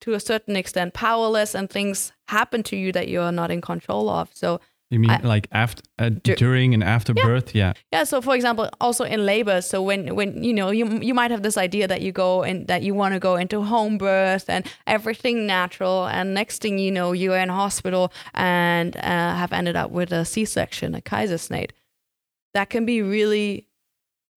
to 0.02 0.12
a 0.12 0.20
certain 0.20 0.54
extent 0.54 0.92
powerless 0.92 1.54
and 1.54 1.68
things 1.68 2.12
happen 2.28 2.62
to 2.64 2.76
you 2.76 2.92
that 2.92 3.08
you're 3.08 3.32
not 3.32 3.50
in 3.50 3.62
control 3.62 4.10
of. 4.10 4.30
So 4.34 4.60
You 4.90 4.98
mean 5.00 5.10
I- 5.10 5.20
like 5.22 5.48
after, 5.50 5.82
uh, 5.98 6.10
Dur- 6.22 6.34
during 6.36 6.74
and 6.74 6.84
after 6.84 7.12
Yeah. 7.16 7.24
birth? 7.24 7.54
Yeah. 7.54 7.72
yeah 7.92 8.04
so 8.04 8.20
for 8.20 8.34
example 8.36 8.68
also 8.80 9.04
in 9.04 9.24
labor 9.26 9.60
so 9.62 9.82
when 9.82 10.14
when 10.14 10.42
you 10.44 10.52
know 10.52 10.70
you 10.70 10.84
you 11.00 11.14
might 11.14 11.30
have 11.30 11.42
this 11.42 11.56
idea 11.56 11.88
that 11.88 12.00
you 12.02 12.12
go 12.12 12.42
and 12.42 12.66
that 12.68 12.82
you 12.82 12.94
want 12.94 13.14
to 13.14 13.20
go 13.20 13.34
into 13.36 13.62
home 13.62 13.98
birth 13.98 14.44
and 14.48 14.64
everything 14.86 15.46
natural 15.46 16.06
and 16.06 16.34
next 16.34 16.60
thing 16.62 16.78
you 16.78 16.92
know 16.92 17.12
you're 17.12 17.36
in 17.38 17.48
hospital 17.48 18.12
and 18.34 18.96
uh, 18.96 19.34
have 19.34 19.52
ended 19.52 19.74
up 19.76 19.90
with 19.90 20.12
a 20.12 20.24
c-section 20.24 20.94
a 20.94 21.00
keizersnede 21.00 21.70
that 22.52 22.68
can 22.70 22.84
be 22.86 23.02
really 23.02 23.66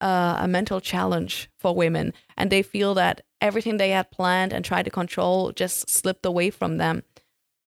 uh, 0.01 0.37
a 0.39 0.47
mental 0.47 0.79
challenge 0.79 1.49
for 1.59 1.75
women 1.75 2.13
and 2.37 2.49
they 2.51 2.61
feel 2.63 2.93
that 2.93 3.21
everything 3.41 3.77
they 3.77 3.89
had 3.89 4.09
planned 4.11 4.53
and 4.53 4.63
tried 4.65 4.85
to 4.85 4.91
control 4.91 5.51
just 5.51 5.89
slipped 5.89 6.25
away 6.25 6.49
from 6.49 6.77
them 6.77 7.03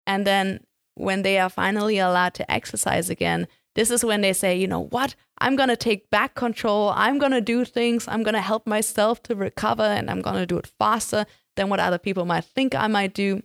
and 0.07 0.27
then 0.27 0.61
when 1.01 1.23
they 1.23 1.39
are 1.39 1.51
finally 1.51 1.99
allowed 1.99 2.35
to 2.35 2.51
exercise 2.51 3.11
again, 3.11 3.49
this 3.75 3.91
is 3.91 4.05
when 4.05 4.21
they 4.21 4.33
say, 4.33 4.57
you 4.57 4.67
know 4.67 4.85
what? 4.85 5.15
I'm 5.39 5.57
going 5.57 5.69
to 5.69 5.77
take 5.77 6.11
back 6.11 6.35
control. 6.35 6.93
I'm 6.95 7.19
going 7.19 7.33
to 7.33 7.41
do 7.41 7.65
things. 7.65 8.07
I'm 8.09 8.23
going 8.23 8.35
to 8.35 8.41
help 8.41 8.67
myself 8.67 9.23
to 9.25 9.35
recover 9.35 9.83
and 9.83 10.11
I'm 10.11 10.23
going 10.23 10.37
to 10.37 10.47
do 10.47 10.59
it 10.59 10.67
faster 10.79 11.25
than 11.57 11.69
what 11.69 11.81
other 11.81 11.99
people 11.99 12.25
might 12.25 12.45
think 12.45 12.75
I 12.75 12.89
might 12.89 13.15
do. 13.15 13.43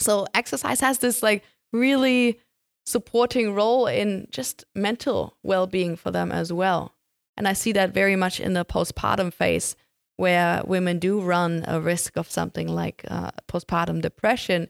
So 0.00 0.26
exercise 0.34 0.80
has 0.80 0.98
this 0.98 1.22
like 1.22 1.44
really 1.72 2.40
supporting 2.86 3.54
role 3.54 3.86
in 3.86 4.26
just 4.30 4.64
mental 4.74 5.36
well-being 5.42 5.96
for 5.96 6.10
them 6.10 6.32
as 6.32 6.52
well. 6.52 6.94
And 7.36 7.46
I 7.46 7.52
see 7.52 7.72
that 7.72 7.94
very 7.94 8.16
much 8.16 8.40
in 8.40 8.54
the 8.54 8.64
postpartum 8.64 9.32
phase 9.32 9.76
where 10.16 10.62
women 10.66 10.98
do 10.98 11.20
run 11.20 11.64
a 11.66 11.80
risk 11.80 12.16
of 12.16 12.30
something 12.30 12.68
like 12.68 13.04
uh, 13.08 13.30
postpartum 13.48 14.02
depression. 14.02 14.68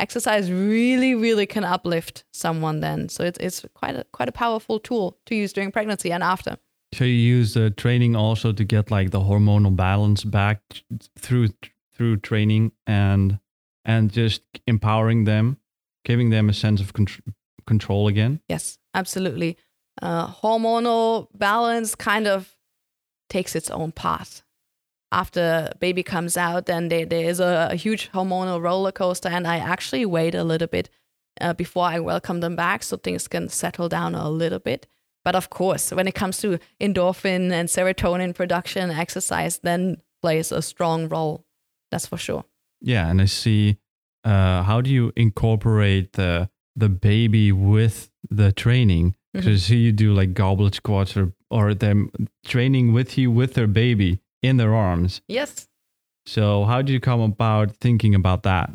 Exercise 0.00 0.50
really, 0.50 1.14
really 1.14 1.46
can 1.46 1.62
uplift 1.62 2.24
someone 2.32 2.80
then. 2.80 3.08
So 3.08 3.22
it's, 3.22 3.38
it's 3.38 3.64
quite 3.74 3.96
a, 3.96 4.04
quite 4.12 4.28
a 4.28 4.32
powerful 4.32 4.80
tool 4.80 5.18
to 5.26 5.34
use 5.34 5.52
during 5.52 5.70
pregnancy 5.70 6.10
and 6.10 6.22
after. 6.22 6.56
So 6.94 7.04
you 7.04 7.12
use 7.12 7.54
the 7.54 7.70
training 7.70 8.16
also 8.16 8.52
to 8.52 8.64
get 8.64 8.90
like 8.90 9.10
the 9.10 9.20
hormonal 9.20 9.76
balance 9.76 10.24
back 10.24 10.60
through 11.18 11.50
through 11.94 12.16
training 12.16 12.72
and 12.86 13.38
and 13.84 14.10
just 14.10 14.42
empowering 14.66 15.24
them, 15.24 15.58
giving 16.04 16.30
them 16.30 16.48
a 16.48 16.52
sense 16.52 16.80
of 16.80 16.92
con- 16.92 17.06
control 17.66 18.08
again. 18.08 18.40
Yes, 18.48 18.78
absolutely. 18.94 19.56
Uh, 20.02 20.26
hormonal 20.28 21.28
balance 21.34 21.94
kind 21.94 22.26
of 22.26 22.56
takes 23.28 23.54
its 23.54 23.70
own 23.70 23.92
path. 23.92 24.42
After 25.12 25.72
baby 25.80 26.02
comes 26.02 26.36
out, 26.36 26.66
then 26.66 26.88
there, 26.88 27.04
there 27.04 27.28
is 27.28 27.40
a, 27.40 27.68
a 27.72 27.76
huge 27.76 28.12
hormonal 28.12 28.62
roller 28.62 28.92
coaster, 28.92 29.28
and 29.28 29.46
I 29.46 29.56
actually 29.56 30.06
wait 30.06 30.34
a 30.34 30.44
little 30.44 30.68
bit 30.68 30.88
uh, 31.40 31.52
before 31.52 31.84
I 31.84 31.98
welcome 31.98 32.40
them 32.40 32.54
back 32.54 32.82
so 32.84 32.96
things 32.96 33.26
can 33.26 33.48
settle 33.48 33.88
down 33.88 34.14
a 34.14 34.30
little 34.30 34.60
bit. 34.60 34.86
But 35.24 35.34
of 35.34 35.50
course, 35.50 35.90
when 35.90 36.06
it 36.06 36.14
comes 36.14 36.38
to 36.38 36.58
endorphin 36.80 37.50
and 37.50 37.68
serotonin 37.68 38.34
production, 38.34 38.90
exercise 38.90 39.58
then 39.58 40.00
plays 40.22 40.52
a 40.52 40.62
strong 40.62 41.08
role. 41.08 41.44
That's 41.90 42.06
for 42.06 42.16
sure. 42.16 42.44
Yeah, 42.80 43.08
and 43.08 43.20
I 43.20 43.26
see. 43.26 43.78
Uh, 44.22 44.62
how 44.62 44.80
do 44.80 44.90
you 44.90 45.12
incorporate 45.16 46.12
the 46.12 46.48
the 46.76 46.88
baby 46.88 47.52
with 47.52 48.10
the 48.30 48.52
training? 48.52 49.16
Because 49.32 49.64
mm-hmm. 49.64 49.74
you 49.74 49.92
do 49.92 50.12
like 50.12 50.34
goblet 50.34 50.76
squats 50.76 51.16
or 51.16 51.32
or 51.50 51.74
them 51.74 52.10
training 52.46 52.92
with 52.92 53.18
you 53.18 53.30
with 53.30 53.54
their 53.54 53.66
baby 53.66 54.20
in 54.42 54.56
their 54.56 54.74
arms. 54.74 55.20
Yes. 55.28 55.68
So 56.26 56.64
how 56.64 56.82
did 56.82 56.92
you 56.92 57.00
come 57.00 57.20
about 57.20 57.76
thinking 57.76 58.14
about 58.14 58.42
that? 58.44 58.70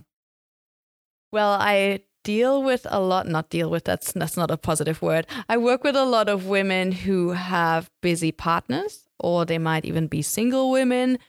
Well, 1.32 1.58
I 1.60 2.02
deal 2.26 2.64
with 2.64 2.88
a 2.90 3.00
lot 3.00 3.28
not 3.28 3.50
deal 3.52 3.70
with 3.70 3.84
that's 3.84 4.12
that's 4.14 4.36
not 4.36 4.50
a 4.50 4.58
positive 4.58 5.00
word 5.00 5.28
i 5.48 5.56
work 5.56 5.84
with 5.84 5.96
a 5.96 6.04
lot 6.04 6.28
of 6.28 6.48
women 6.48 6.92
who 6.92 7.34
have 7.34 7.88
busy 8.02 8.32
partners 8.32 9.08
or 9.20 9.46
they 9.46 9.60
might 9.60 9.86
even 9.86 10.08
be 10.08 10.24
single 10.24 10.72
women 10.72 11.20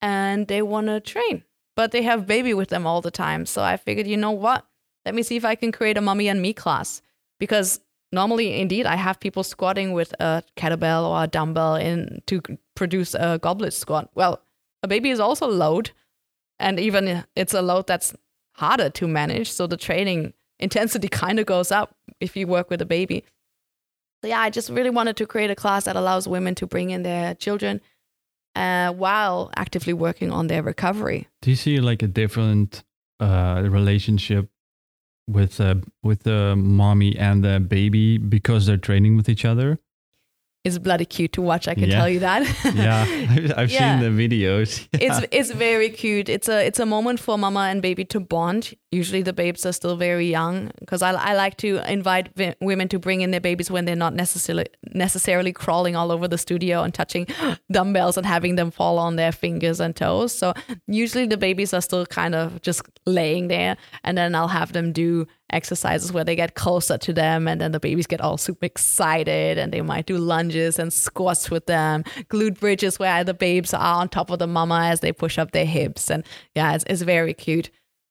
and 0.00 0.46
they 0.46 0.62
want 0.62 0.86
to 0.86 1.00
train 1.00 1.42
but 1.74 1.90
they 1.90 2.02
have 2.02 2.24
baby 2.24 2.54
with 2.54 2.68
them 2.68 2.86
all 2.86 3.00
the 3.00 3.10
time 3.10 3.44
so 3.44 3.62
i 3.62 3.76
figured 3.76 4.06
you 4.06 4.16
know 4.16 4.30
what 4.30 4.64
let 5.04 5.12
me 5.12 5.24
see 5.24 5.34
if 5.34 5.44
i 5.44 5.56
can 5.56 5.72
create 5.72 5.98
a 5.98 6.00
mommy 6.00 6.28
and 6.28 6.40
me 6.40 6.52
class 6.52 7.02
because 7.40 7.80
normally 8.14 8.60
indeed 8.60 8.86
i 8.86 8.96
have 8.96 9.18
people 9.20 9.42
squatting 9.42 9.92
with 9.92 10.14
a 10.20 10.42
kettlebell 10.56 11.08
or 11.10 11.24
a 11.24 11.26
dumbbell 11.26 11.74
in 11.74 12.22
to 12.26 12.40
produce 12.74 13.14
a 13.14 13.38
goblet 13.38 13.74
squat 13.74 14.08
well 14.14 14.40
a 14.82 14.88
baby 14.88 15.10
is 15.10 15.20
also 15.20 15.46
a 15.46 15.56
load 15.64 15.90
and 16.58 16.78
even 16.78 17.24
it's 17.36 17.54
a 17.54 17.62
load 17.62 17.86
that's 17.86 18.14
harder 18.54 18.88
to 18.88 19.08
manage 19.08 19.50
so 19.50 19.66
the 19.66 19.76
training 19.76 20.32
intensity 20.58 21.08
kind 21.08 21.38
of 21.38 21.46
goes 21.46 21.72
up 21.72 21.94
if 22.20 22.36
you 22.36 22.46
work 22.46 22.70
with 22.70 22.80
a 22.80 22.86
baby. 22.86 23.24
So 24.22 24.28
yeah, 24.28 24.40
I 24.40 24.50
just 24.50 24.70
really 24.70 24.90
wanted 24.90 25.16
to 25.18 25.26
create 25.26 25.50
a 25.50 25.54
class 25.54 25.84
that 25.84 25.96
allows 25.96 26.26
women 26.26 26.54
to 26.56 26.66
bring 26.66 26.90
in 26.90 27.02
their 27.02 27.34
children 27.34 27.80
uh, 28.56 28.92
while 28.92 29.50
actively 29.56 29.92
working 29.92 30.30
on 30.30 30.46
their 30.46 30.62
recovery. 30.62 31.28
Do 31.42 31.50
you 31.50 31.56
see 31.56 31.80
like 31.80 32.02
a 32.02 32.06
different 32.06 32.84
uh, 33.20 33.62
relationship 33.64 34.48
with 35.26 35.60
uh, 35.60 35.76
with 36.02 36.22
the 36.24 36.54
mommy 36.56 37.16
and 37.16 37.44
the 37.44 37.60
baby 37.60 38.18
because 38.18 38.66
they're 38.66 38.76
training 38.76 39.16
with 39.16 39.28
each 39.28 39.44
other? 39.44 39.78
Is 40.64 40.78
bloody 40.78 41.04
cute 41.04 41.32
to 41.34 41.42
watch. 41.42 41.68
I 41.68 41.74
can 41.74 41.90
yeah. 41.90 41.96
tell 41.96 42.08
you 42.08 42.20
that. 42.20 42.42
yeah, 42.74 43.52
I've 43.56 43.70
yeah. 43.70 44.00
seen 44.00 44.16
the 44.16 44.28
videos. 44.28 44.88
Yeah. 44.94 45.18
It's 45.18 45.26
it's 45.32 45.50
very 45.50 45.90
cute. 45.90 46.28
It's 46.28 46.48
a 46.48 46.64
it's 46.64 46.78
a 46.78 46.86
moment 46.86 47.20
for 47.20 47.36
mama 47.36 47.60
and 47.70 47.82
baby 47.82 48.04
to 48.06 48.20
bond. 48.20 48.74
Usually 48.92 49.22
the 49.22 49.32
babes 49.32 49.66
are 49.66 49.72
still 49.72 49.96
very 49.96 50.30
young 50.30 50.70
because 50.78 51.02
I, 51.02 51.10
I 51.12 51.34
like 51.34 51.56
to 51.58 51.80
invite 51.90 52.30
women 52.60 52.88
to 52.88 52.98
bring 52.98 53.20
in 53.20 53.32
their 53.32 53.40
babies 53.40 53.70
when 53.70 53.84
they're 53.84 53.96
not 53.96 54.14
necessarily 54.14 54.66
necessarily 54.94 55.52
crawling 55.52 55.96
all 55.96 56.12
over 56.12 56.28
the 56.28 56.38
studio 56.38 56.82
and 56.82 56.94
touching 56.94 57.26
dumbbells 57.72 58.16
and 58.16 58.24
having 58.24 58.54
them 58.54 58.70
fall 58.70 58.98
on 58.98 59.16
their 59.16 59.32
fingers 59.32 59.80
and 59.80 59.96
toes. 59.96 60.32
So 60.32 60.54
usually 60.86 61.26
the 61.26 61.36
babies 61.36 61.74
are 61.74 61.82
still 61.82 62.06
kind 62.06 62.34
of 62.34 62.62
just 62.62 62.82
laying 63.04 63.48
there, 63.48 63.76
and 64.04 64.16
then 64.16 64.34
I'll 64.34 64.48
have 64.48 64.72
them 64.72 64.92
do 64.92 65.26
exercises 65.50 66.12
where 66.12 66.24
they 66.24 66.34
get 66.34 66.54
closer 66.54 66.98
to 66.98 67.12
them 67.12 67.46
and 67.46 67.60
then 67.60 67.72
the 67.72 67.80
babies 67.80 68.06
get 68.06 68.20
all 68.20 68.36
super 68.36 68.66
excited 68.66 69.58
and 69.58 69.72
they 69.72 69.82
might 69.82 70.06
do 70.06 70.16
lunges 70.16 70.78
and 70.78 70.92
squats 70.92 71.50
with 71.50 71.66
them 71.66 72.02
glute 72.28 72.58
bridges 72.58 72.98
where 72.98 73.22
the 73.22 73.34
babes 73.34 73.74
are 73.74 73.96
on 73.96 74.08
top 74.08 74.30
of 74.30 74.38
the 74.38 74.46
mama 74.46 74.86
as 74.86 75.00
they 75.00 75.12
push 75.12 75.38
up 75.38 75.52
their 75.52 75.66
hips 75.66 76.10
and 76.10 76.24
yeah 76.54 76.74
it's, 76.74 76.84
it's 76.88 77.02
very 77.02 77.34
cute 77.34 77.70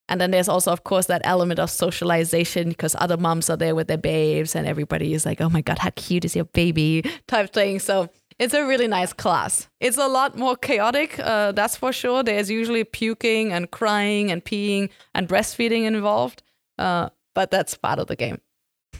and 0.09 0.21
then 0.21 0.31
there's 0.31 0.47
also 0.47 0.71
of 0.71 0.83
course 0.83 1.07
that 1.07 1.21
element 1.23 1.59
of 1.59 1.69
socialization 1.69 2.69
because 2.69 2.95
other 2.99 3.17
moms 3.17 3.49
are 3.49 3.57
there 3.57 3.75
with 3.75 3.87
their 3.87 3.97
babes 3.97 4.55
and 4.55 4.67
everybody 4.67 5.13
is 5.13 5.25
like 5.25 5.41
oh 5.41 5.49
my 5.49 5.61
god 5.61 5.79
how 5.79 5.89
cute 5.95 6.23
is 6.23 6.35
your 6.35 6.45
baby 6.45 7.03
type 7.27 7.51
thing 7.51 7.79
so 7.79 8.09
it's 8.39 8.53
a 8.53 8.65
really 8.65 8.87
nice 8.87 9.13
class. 9.13 9.69
It's 9.79 9.97
a 9.97 10.07
lot 10.07 10.37
more 10.37 10.55
chaotic, 10.55 11.19
uh, 11.19 11.51
that's 11.51 11.75
for 11.75 11.93
sure. 11.93 12.23
There's 12.23 12.49
usually 12.49 12.83
puking 12.83 13.53
and 13.53 13.69
crying 13.69 14.31
and 14.31 14.43
peeing 14.43 14.89
and 15.13 15.27
breastfeeding 15.27 15.83
involved. 15.83 16.41
Uh, 16.77 17.09
but 17.33 17.51
that's 17.51 17.75
part 17.75 17.99
of 17.99 18.07
the 18.07 18.15
game. 18.15 18.39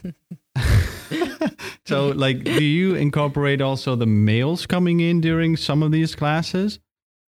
so, 1.86 2.08
like, 2.08 2.44
do 2.44 2.64
you 2.64 2.94
incorporate 2.94 3.60
also 3.60 3.96
the 3.96 4.06
males 4.06 4.66
coming 4.66 5.00
in 5.00 5.20
during 5.20 5.56
some 5.56 5.82
of 5.82 5.92
these 5.92 6.14
classes? 6.14 6.78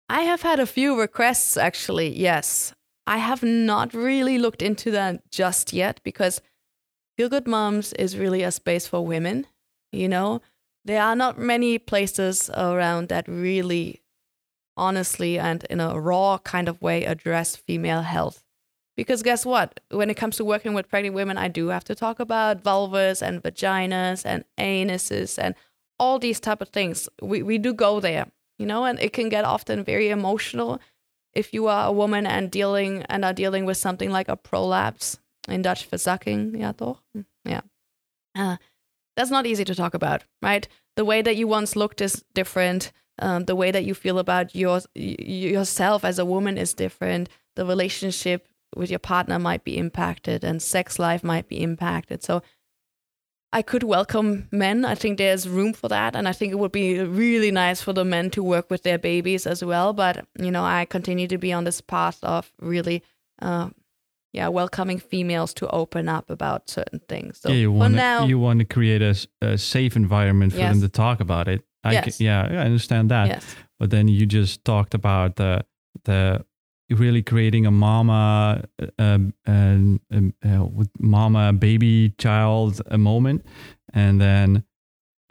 I 0.09 0.23
have 0.23 0.43
had 0.43 0.59
a 0.59 0.67
few 0.67 0.99
requests 0.99 1.57
actually, 1.57 2.09
yes. 2.09 2.75
I 3.07 3.19
have 3.19 3.43
not 3.43 3.95
really 3.95 4.39
looked 4.39 4.63
into 4.63 4.91
that 4.91 5.31
just 5.31 5.73
yet 5.73 6.01
because 6.03 6.41
Feel 7.17 7.29
Good 7.29 7.47
Moms 7.47 7.93
is 7.95 8.17
really 8.17 8.43
a 8.43 8.51
space 8.51 8.87
for 8.87 9.07
women. 9.07 9.47
You 9.93 10.09
know, 10.09 10.43
there 10.85 11.03
are 11.03 11.17
not 11.17 11.39
many 11.39 11.79
places 11.79 12.51
around 12.51 13.09
that 13.09 13.29
really 13.29 14.03
honestly 14.77 15.39
and 15.39 15.65
in 15.65 15.81
a 15.81 15.99
raw 16.01 16.39
kind 16.39 16.69
of 16.69 16.81
way 16.81 17.05
address 17.05 17.57
female 17.57 18.03
health. 18.03 18.45
Because 19.01 19.23
guess 19.23 19.47
what? 19.47 19.81
When 19.91 20.11
it 20.11 20.19
comes 20.19 20.37
to 20.37 20.45
working 20.45 20.75
with 20.75 20.91
pregnant 20.91 21.15
women, 21.15 21.39
I 21.39 21.49
do 21.49 21.69
have 21.69 21.85
to 21.85 21.95
talk 21.95 22.21
about 22.21 22.63
vulvas 22.63 23.23
and 23.23 23.43
vaginas 23.43 24.27
and 24.27 24.45
anuses 24.59 25.39
and 25.39 25.55
all 25.99 26.19
these 26.19 26.39
type 26.39 26.61
of 26.61 26.69
things. 26.69 27.09
We 27.23 27.43
we 27.43 27.57
do 27.57 27.73
go 27.73 28.01
there, 28.01 28.27
you 28.59 28.67
know, 28.67 28.85
and 28.85 29.01
it 29.01 29.15
can 29.15 29.31
get 29.31 29.47
often 29.47 29.85
very 29.85 30.11
emotional 30.11 30.81
if 31.33 31.55
you 31.55 31.67
are 31.67 31.89
a 31.89 31.93
woman 31.93 32.27
and 32.27 32.51
dealing 32.51 33.03
and 33.09 33.25
are 33.25 33.33
dealing 33.33 33.65
with 33.65 33.79
something 33.79 34.11
like 34.11 34.29
a 34.29 34.37
prolapse 34.37 35.19
in 35.49 35.63
Dutch 35.63 35.89
verzakking, 35.89 36.61
ja 36.61 36.73
toch? 36.73 37.03
Yeah. 37.47 37.63
Uh, 38.37 38.59
that's 39.17 39.31
not 39.31 39.47
easy 39.47 39.65
to 39.65 39.75
talk 39.75 39.95
about, 39.95 40.25
right? 40.43 40.69
The 40.97 41.07
way 41.07 41.23
that 41.23 41.37
you 41.37 41.49
once 41.49 41.75
looked 41.75 42.03
is 42.03 42.23
different. 42.35 42.93
Um, 43.19 43.47
the 43.47 43.57
way 43.57 43.71
that 43.71 43.85
you 43.85 43.95
feel 43.95 44.19
about 44.19 44.55
your 44.55 44.83
yourself 44.95 46.05
as 46.05 46.19
a 46.19 46.27
woman 46.27 46.59
is 46.59 46.75
different. 46.75 47.31
The 47.57 47.65
relationship 47.65 48.47
with 48.77 48.91
your 48.91 48.99
partner 48.99 49.39
might 49.39 49.65
be 49.65 49.77
impacted 49.77 50.45
and 50.45 50.63
sex 50.63 50.99
life 50.99 51.25
might 51.25 51.49
be 51.49 51.63
impacted. 51.63 52.23
So 52.23 52.43
I 53.53 53.63
could 53.63 53.83
welcome 53.83 54.49
men. 54.53 54.85
I 54.85 54.95
think 54.95 55.19
there's 55.19 55.49
room 55.49 55.73
for 55.73 55.89
that. 55.89 56.15
And 56.15 56.29
I 56.29 56.33
think 56.33 56.53
it 56.53 56.59
would 56.59 56.71
be 56.71 57.01
really 57.01 57.51
nice 57.51 57.83
for 57.83 57.93
the 57.93 58.05
men 58.05 58.31
to 58.31 58.45
work 58.45 58.71
with 58.71 58.85
their 58.85 58.99
babies 58.99 59.47
as 59.47 59.65
well. 59.65 59.93
But, 59.93 60.25
you 60.39 60.53
know, 60.53 60.65
I 60.65 60.85
continue 60.85 61.27
to 61.27 61.39
be 61.39 61.53
on 61.53 61.65
this 61.65 61.81
path 61.81 62.23
of 62.23 62.53
really, 62.61 63.03
uh, 63.43 63.71
yeah, 64.33 64.47
welcoming 64.47 65.01
females 65.01 65.53
to 65.55 65.69
open 65.71 66.09
up 66.09 66.31
about 66.31 66.71
certain 66.71 67.01
things. 67.09 67.41
So 67.41 67.49
yeah, 67.49 67.57
you 67.57 67.73
want 67.73 67.95
now, 67.95 68.27
you 68.27 68.39
want 68.39 68.61
to 68.61 68.65
create 68.65 69.03
a, 69.03 69.17
a 69.43 69.59
safe 69.59 69.97
environment 69.97 70.53
for 70.53 70.61
yes. 70.61 70.73
them 70.73 70.83
to 70.83 70.89
talk 70.89 71.19
about 71.19 71.49
it. 71.49 71.65
I 71.83 71.95
yes. 71.95 72.19
can, 72.19 72.27
yeah, 72.27 72.43
I 72.43 72.65
understand 72.65 73.11
that. 73.11 73.27
Yes. 73.27 73.57
But 73.81 73.91
then 73.91 74.07
you 74.07 74.27
just 74.27 74.65
talked 74.65 74.95
about 74.95 75.35
the 75.35 75.65
the 76.05 76.45
really 76.91 77.23
creating 77.23 77.67
a 77.67 77.71
mama 77.71 78.65
uh, 78.99 79.19
and 79.47 80.01
uh, 80.13 80.65
with 80.65 80.91
mama 80.99 81.53
baby 81.53 82.15
child 82.19 82.81
a 82.87 82.99
moment. 82.99 83.45
And 83.93 84.21
then 84.21 84.65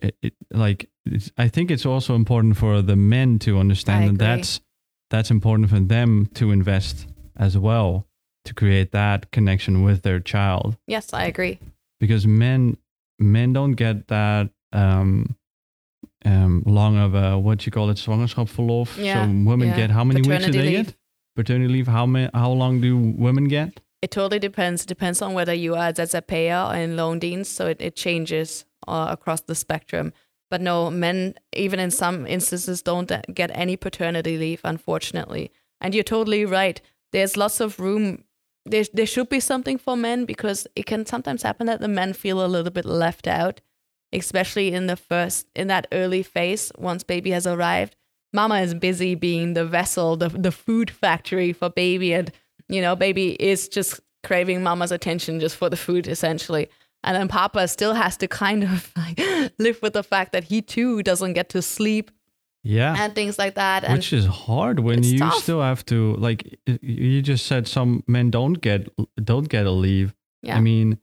it, 0.02 0.16
it 0.22 0.34
like 0.52 0.90
i 1.38 1.48
think 1.48 1.72
it's 1.72 1.86
also 1.86 2.16
important 2.16 2.58
for 2.58 2.82
the 2.82 2.96
men 2.96 3.40
to 3.40 3.58
understand 3.58 4.10
that 4.10 4.18
that's 4.18 4.62
that's 5.10 5.32
important 5.32 5.70
for 5.70 5.80
them 5.80 6.28
to 6.36 6.52
invest 6.52 7.08
as 7.36 7.58
well 7.58 8.08
to 8.46 8.54
create 8.54 8.92
that 8.92 9.32
connection 9.32 9.84
with 9.84 10.04
their 10.04 10.20
child. 10.20 10.78
Yes 10.88 11.14
i 11.14 11.26
agree. 11.26 11.60
Because 12.00 12.26
men 12.26 12.78
men 13.18 13.54
don't 13.54 13.74
get 13.74 14.08
that 14.08 14.50
um 14.72 15.36
um 16.26 16.64
long 16.66 16.98
of 16.98 17.16
a 17.16 17.38
what 17.38 17.66
you 17.66 17.72
call 17.72 17.90
it 17.90 17.98
zwangerschapsverlof. 17.98 18.98
Yeah, 18.98 19.26
so 19.26 19.32
women 19.50 19.70
yeah. 19.70 19.76
get 19.76 19.92
how 19.92 20.04
many 20.04 20.22
Paternity 20.22 20.46
weeks 20.46 20.54
do 20.54 20.62
they 20.62 20.78
leave. 20.78 20.86
get 20.88 20.96
paternity 21.36 21.72
leave? 21.72 21.88
How 21.88 22.06
many, 22.06 22.30
how 22.34 22.52
long 22.52 22.82
do 22.82 22.98
women 22.98 23.48
get? 23.48 23.80
It 24.02 24.12
totally 24.12 24.40
depends. 24.40 24.84
It 24.84 24.88
depends 24.88 25.22
on 25.22 25.34
whether 25.34 25.54
you 25.54 25.76
are 25.76 25.92
ZZP'er 25.92 26.72
or 26.72 26.76
in 26.76 26.96
loondienst, 26.96 27.48
so 27.48 27.68
it, 27.68 27.82
it 27.82 27.96
changes 27.96 28.66
uh, 28.88 29.08
across 29.10 29.42
the 29.42 29.56
spectrum. 29.56 30.14
But 30.50 30.62
no, 30.62 30.90
men, 30.90 31.36
even 31.54 31.80
in 31.80 31.92
some 31.92 32.26
instances, 32.26 32.82
don't 32.82 33.12
get 33.34 33.52
any 33.54 33.78
paternity 33.78 34.38
leave, 34.38 34.62
unfortunately. 34.64 35.52
And 35.80 35.94
you're 35.94 36.04
totally 36.04 36.46
right. 36.46 36.82
There's 37.12 37.38
lots 37.38 37.60
of 37.60 37.80
room. 37.80 38.24
There, 38.66 38.86
there 38.94 39.06
should 39.06 39.30
be 39.30 39.40
something 39.40 39.78
for 39.78 39.96
men 39.96 40.26
because 40.26 40.66
it 40.76 40.86
can 40.86 41.06
sometimes 41.06 41.44
happen 41.44 41.68
that 41.68 41.82
the 41.82 41.88
men 41.88 42.14
feel 42.14 42.44
a 42.44 42.48
little 42.48 42.72
bit 42.72 42.86
left 42.86 43.28
out, 43.28 43.62
especially 44.12 44.74
in 44.74 44.88
the 44.88 44.96
first, 44.96 45.48
in 45.56 45.68
that 45.68 45.88
early 45.92 46.24
phase 46.24 46.72
once 46.78 47.04
baby 47.04 47.32
has 47.32 47.46
arrived. 47.46 47.96
Mama 48.34 48.60
is 48.62 48.74
busy 48.74 49.16
being 49.16 49.54
the 49.54 49.66
vessel, 49.66 50.16
the, 50.16 50.30
the 50.30 50.52
food 50.52 50.92
factory 50.92 51.54
for 51.54 51.70
baby. 51.70 52.14
And, 52.14 52.32
you 52.68 52.82
know, 52.82 52.96
baby 52.96 53.32
is 53.42 53.68
just 53.68 54.00
craving 54.24 54.62
mama's 54.62 54.92
attention 54.92 55.40
just 55.40 55.56
for 55.56 55.70
the 55.70 55.78
food, 55.78 56.08
essentially. 56.08 56.70
And 57.04 57.16
then 57.16 57.28
Papa 57.28 57.68
still 57.68 57.94
has 57.94 58.18
to 58.18 58.28
kind 58.28 58.64
of 58.64 58.92
like 58.98 59.20
live 59.58 59.80
with 59.82 59.94
the 59.94 60.04
fact 60.04 60.32
that 60.34 60.46
he 60.46 60.62
too 60.62 61.02
doesn't 61.04 61.34
get 61.34 61.50
to 61.50 61.62
sleep. 61.62 62.12
Yeah. 62.64 62.96
And 62.98 63.16
things 63.16 63.40
like 63.40 63.56
that. 63.56 63.90
Which 63.90 64.12
is 64.12 64.26
hard 64.26 64.82
when 64.82 65.02
you 65.04 65.20
tough. 65.20 65.36
still 65.36 65.62
have 65.62 65.86
to 65.86 66.16
like 66.16 66.60
you 66.66 67.22
just 67.22 67.46
said 67.46 67.68
some 67.68 68.04
men 68.06 68.32
don't 68.32 68.56
get 68.56 68.90
don't 69.24 69.48
get 69.48 69.66
a 69.66 69.72
leave. 69.72 70.14
Yeah. 70.42 70.58
I 70.58 70.60
mean, 70.60 71.00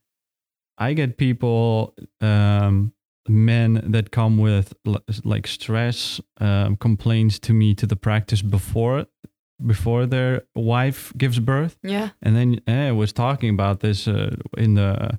I 0.77 0.93
get 0.93 1.17
people 1.17 1.95
um 2.21 2.93
men 3.29 3.83
that 3.85 4.11
come 4.11 4.39
with 4.39 4.75
like 5.25 5.47
stress 5.47 6.21
um, 6.41 6.77
complaints 6.77 7.39
to 7.41 7.53
me 7.53 7.75
to 7.75 7.87
the 7.87 7.97
practice 7.97 8.43
before 8.43 9.07
before 9.65 10.05
their 10.07 10.43
wife 10.55 11.13
gives 11.17 11.39
birth. 11.39 11.79
Yeah. 11.83 12.11
And 12.23 12.37
then 12.37 12.61
eh, 12.67 12.89
I 12.89 12.93
was 12.93 13.13
talking 13.13 13.51
about 13.51 13.81
this 13.81 14.07
uh, 14.07 14.37
in 14.59 14.75
the 14.75 15.19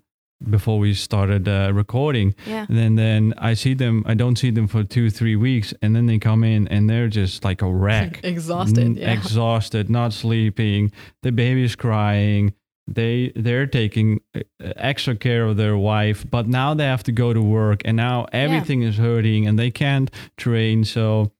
before 0.49 0.79
we 0.79 0.93
started 0.93 1.47
uh, 1.47 1.71
recording. 1.73 2.35
Yeah. 2.45 2.65
And 2.69 2.77
then, 2.77 2.95
then 2.95 3.33
I 3.37 3.53
see 3.53 3.73
them, 3.73 4.03
I 4.05 4.13
don't 4.13 4.37
see 4.37 4.51
them 4.51 4.67
for 4.67 4.83
two, 4.83 5.09
three 5.09 5.35
weeks. 5.35 5.73
And 5.81 5.95
then 5.95 6.05
they 6.05 6.19
come 6.19 6.43
in 6.43 6.67
and 6.67 6.89
they're 6.89 7.07
just 7.07 7.43
like 7.43 7.61
a 7.61 7.71
wreck. 7.71 8.19
exhausted. 8.23 8.97
Yeah. 8.97 9.13
Exhausted, 9.13 9.89
not 9.89 10.13
sleeping. 10.13 10.91
The 11.23 11.31
baby's 11.31 11.75
crying. 11.75 12.53
They 12.87 13.33
they're 13.35 13.67
taking 13.67 14.21
uh, 14.35 14.41
extra 14.77 15.15
care 15.15 15.45
of 15.45 15.57
their 15.57 15.77
wife, 15.77 16.25
but 16.29 16.47
now 16.47 16.73
they 16.73 16.85
have 16.85 17.03
to 17.03 17.11
go 17.11 17.33
to 17.33 17.41
work, 17.41 17.81
and 17.83 17.97
now 17.97 18.27
everything 18.31 18.81
yeah. 18.81 18.89
is 18.89 18.97
hurting, 18.97 19.45
and 19.45 19.59
they 19.59 19.71
can't 19.71 20.09
train. 20.37 20.85
So 20.85 21.31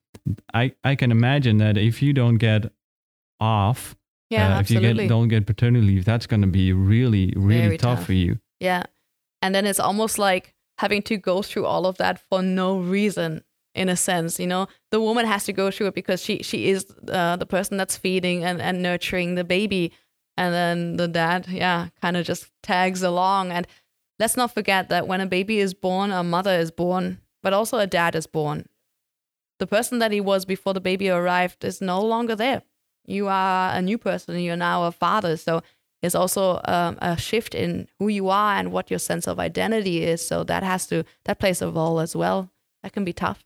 I 0.53 0.73
I 0.83 0.95
can 0.95 1.11
imagine 1.11 1.57
that 1.57 1.77
if 1.77 2.01
you 2.01 2.11
don't 2.11 2.35
get 2.35 2.71
off, 3.39 3.95
yeah, 4.29 4.57
uh, 4.57 4.59
if 4.59 4.69
you 4.69 4.81
get, 4.81 5.07
don't 5.07 5.29
get 5.29 5.45
paternity 5.45 5.85
leave, 5.85 6.05
that's 6.05 6.27
going 6.27 6.41
to 6.41 6.47
be 6.47 6.73
really 6.73 7.33
really 7.37 7.61
Very 7.61 7.77
tough, 7.77 7.99
tough 7.99 8.07
for 8.07 8.13
you. 8.13 8.39
Yeah. 8.59 8.83
And 9.41 9.53
then 9.53 9.65
it's 9.65 9.79
almost 9.79 10.17
like 10.17 10.53
having 10.79 11.01
to 11.03 11.17
go 11.17 11.41
through 11.41 11.65
all 11.65 11.85
of 11.85 11.97
that 11.97 12.19
for 12.29 12.41
no 12.41 12.79
reason 12.79 13.43
in 13.73 13.89
a 13.89 13.95
sense 13.95 14.39
you 14.39 14.47
know 14.47 14.67
the 14.89 14.99
woman 14.99 15.25
has 15.25 15.43
to 15.43 15.53
go 15.53 15.69
through 15.69 15.85
it 15.85 15.93
because 15.93 16.21
she 16.21 16.41
she 16.41 16.69
is 16.69 16.85
uh, 17.09 17.35
the 17.35 17.45
person 17.45 17.77
that's 17.77 17.95
feeding 17.95 18.43
and, 18.43 18.59
and 18.59 18.81
nurturing 18.81 19.35
the 19.35 19.43
baby 19.43 19.91
and 20.37 20.53
then 20.53 20.97
the 20.97 21.07
dad 21.07 21.47
yeah 21.49 21.89
kind 22.01 22.15
of 22.17 22.25
just 22.25 22.49
tags 22.63 23.01
along 23.01 23.51
and 23.51 23.67
let's 24.19 24.37
not 24.37 24.53
forget 24.53 24.89
that 24.89 25.07
when 25.07 25.21
a 25.21 25.25
baby 25.25 25.59
is 25.59 25.73
born 25.73 26.11
a 26.11 26.23
mother 26.23 26.53
is 26.53 26.71
born 26.71 27.19
but 27.43 27.53
also 27.53 27.77
a 27.77 27.87
dad 27.87 28.15
is 28.15 28.27
born 28.27 28.65
the 29.59 29.67
person 29.67 29.99
that 29.99 30.11
he 30.11 30.21
was 30.21 30.45
before 30.45 30.73
the 30.73 30.81
baby 30.81 31.09
arrived 31.09 31.63
is 31.63 31.81
no 31.81 32.01
longer 32.01 32.35
there 32.35 32.61
you 33.05 33.27
are 33.27 33.73
a 33.73 33.81
new 33.81 33.97
person 33.97 34.39
you're 34.39 34.55
now 34.55 34.83
a 34.83 34.91
father 34.91 35.35
so 35.35 35.61
is 36.01 36.15
also 36.15 36.61
um, 36.65 36.97
a 37.01 37.17
shift 37.17 37.55
in 37.55 37.87
who 37.99 38.07
you 38.07 38.29
are 38.29 38.55
and 38.55 38.71
what 38.71 38.89
your 38.89 38.99
sense 38.99 39.27
of 39.27 39.39
identity 39.39 40.03
is. 40.03 40.25
So 40.25 40.43
that 40.43 40.63
has 40.63 40.87
to 40.87 41.03
that 41.25 41.39
plays 41.39 41.61
a 41.61 41.69
role 41.69 41.99
as 41.99 42.15
well. 42.15 42.49
That 42.83 42.93
can 42.93 43.03
be 43.03 43.13
tough. 43.13 43.43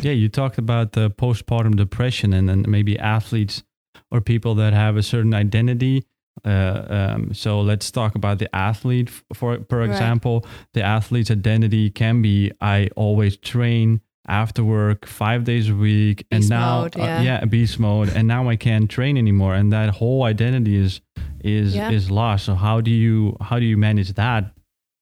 Yeah, 0.00 0.12
you 0.12 0.28
talked 0.28 0.58
about 0.58 0.92
the 0.92 1.10
postpartum 1.10 1.76
depression 1.76 2.32
and 2.32 2.48
then 2.48 2.64
maybe 2.66 2.98
athletes 2.98 3.62
or 4.10 4.20
people 4.20 4.54
that 4.56 4.72
have 4.72 4.96
a 4.96 5.02
certain 5.02 5.34
identity. 5.34 6.04
Uh, 6.44 6.84
um, 6.88 7.34
so 7.34 7.60
let's 7.60 7.90
talk 7.90 8.14
about 8.14 8.38
the 8.38 8.54
athlete. 8.54 9.10
For 9.34 9.58
for 9.68 9.82
example, 9.82 10.40
right. 10.40 10.52
the 10.74 10.82
athlete's 10.82 11.30
identity 11.30 11.90
can 11.90 12.22
be 12.22 12.50
I 12.60 12.88
always 12.96 13.36
train 13.36 14.00
after 14.26 14.62
work 14.64 15.06
five 15.06 15.44
days 15.44 15.68
a 15.68 15.74
week, 15.74 16.18
beast 16.18 16.26
and 16.30 16.48
now 16.48 16.82
mode, 16.82 16.96
yeah. 16.96 17.18
Uh, 17.18 17.22
yeah, 17.22 17.44
beast 17.44 17.78
mode, 17.78 18.08
and 18.08 18.26
now 18.28 18.48
I 18.48 18.56
can't 18.56 18.88
train 18.90 19.16
anymore, 19.16 19.54
and 19.54 19.72
that 19.72 19.90
whole 19.90 20.22
identity 20.24 20.76
is 20.76 21.00
is 21.44 21.74
Yeah. 21.74 21.90
is 21.90 22.10
lost. 22.10 22.44
So 22.46 22.54
how 22.54 22.80
do 22.80 22.90
you 22.90 23.36
how 23.40 23.58
do 23.58 23.64
you 23.64 23.76
manage 23.76 24.14
that 24.14 24.52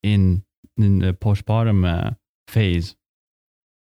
in 0.02 0.42
in 0.76 0.98
the 0.98 1.12
postpartum 1.12 1.84
uh, 1.86 2.10
phase? 2.48 2.96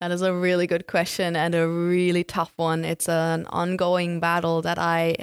That 0.01 0.11
is 0.11 0.21
a 0.21 0.33
really 0.33 0.67
good 0.67 0.87
question 0.87 1.37
and 1.37 1.55
a 1.55 1.67
really 1.67 2.25
tough 2.25 2.53
one. 2.57 2.85
It's 2.85 3.09
an 3.09 3.47
ongoing 3.47 4.21
battle 4.21 4.61
that 4.63 4.79
I 4.79 5.17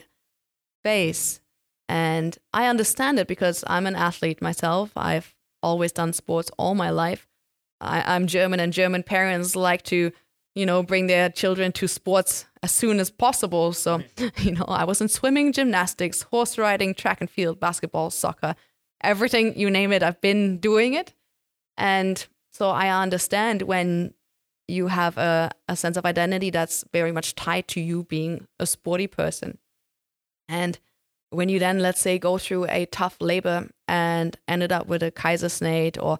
face. 0.84 1.40
And 1.89 2.38
I 2.54 2.67
understand 2.67 3.19
it 3.19 3.28
because 3.28 3.63
I'm 3.67 3.86
an 3.86 3.96
athlete 3.96 4.41
myself. 4.41 4.91
I've 4.96 5.36
always 5.62 5.91
done 5.91 6.13
sports 6.13 6.50
all 6.58 6.76
my 6.76 6.89
life. 6.89 7.28
I, 7.82 8.15
I'm 8.15 8.28
German, 8.28 8.60
and 8.60 8.72
German 8.72 9.04
parents 9.04 9.56
like 9.56 9.84
to, 9.84 10.12
you 10.56 10.65
know, 10.65 10.84
bring 10.84 11.08
their 11.08 11.30
children 11.30 11.72
to 11.74 11.88
sports 11.88 12.46
as 12.62 12.72
soon 12.72 13.00
as 13.00 13.12
possible. 13.12 13.74
So, 13.74 14.02
you 14.38 14.52
know, 14.52 14.65
I 14.67 14.86
was 14.86 15.02
in 15.02 15.10
swimming, 15.10 15.52
gymnastics, 15.52 16.22
horse 16.24 16.58
riding, 16.58 16.93
track 16.93 17.19
and 17.19 17.30
field, 17.30 17.60
basketball, 17.60 18.10
soccer, 18.10 18.56
everything 19.02 19.58
you 19.60 19.69
name 19.69 19.91
it, 19.91 20.02
I've 20.02 20.22
been 20.22 20.58
doing 20.58 20.93
it. 20.93 21.13
And 21.78 22.26
so 22.52 22.69
I 22.69 22.89
understand 22.89 23.63
when 23.63 24.13
you 24.67 24.88
have 24.88 25.17
a, 25.17 25.52
a 25.67 25.76
sense 25.76 25.98
of 25.98 26.06
identity 26.06 26.50
that's 26.50 26.86
very 26.93 27.12
much 27.12 27.36
tied 27.36 27.67
to 27.69 27.82
you 27.82 28.04
being 28.04 28.48
a 28.60 28.65
sporty 28.65 29.08
person. 29.08 29.58
And 30.48 30.80
when 31.34 31.50
you 31.50 31.60
then, 31.60 31.80
let's 31.80 32.00
say, 32.02 32.17
go 32.19 32.38
through 32.38 32.65
a 32.69 32.86
tough 32.86 33.17
labor 33.19 33.69
and 33.88 34.38
ended 34.48 34.72
up 34.72 34.88
with 34.88 35.04
a 35.04 35.12
keizersnede 35.12 36.02
or 36.02 36.19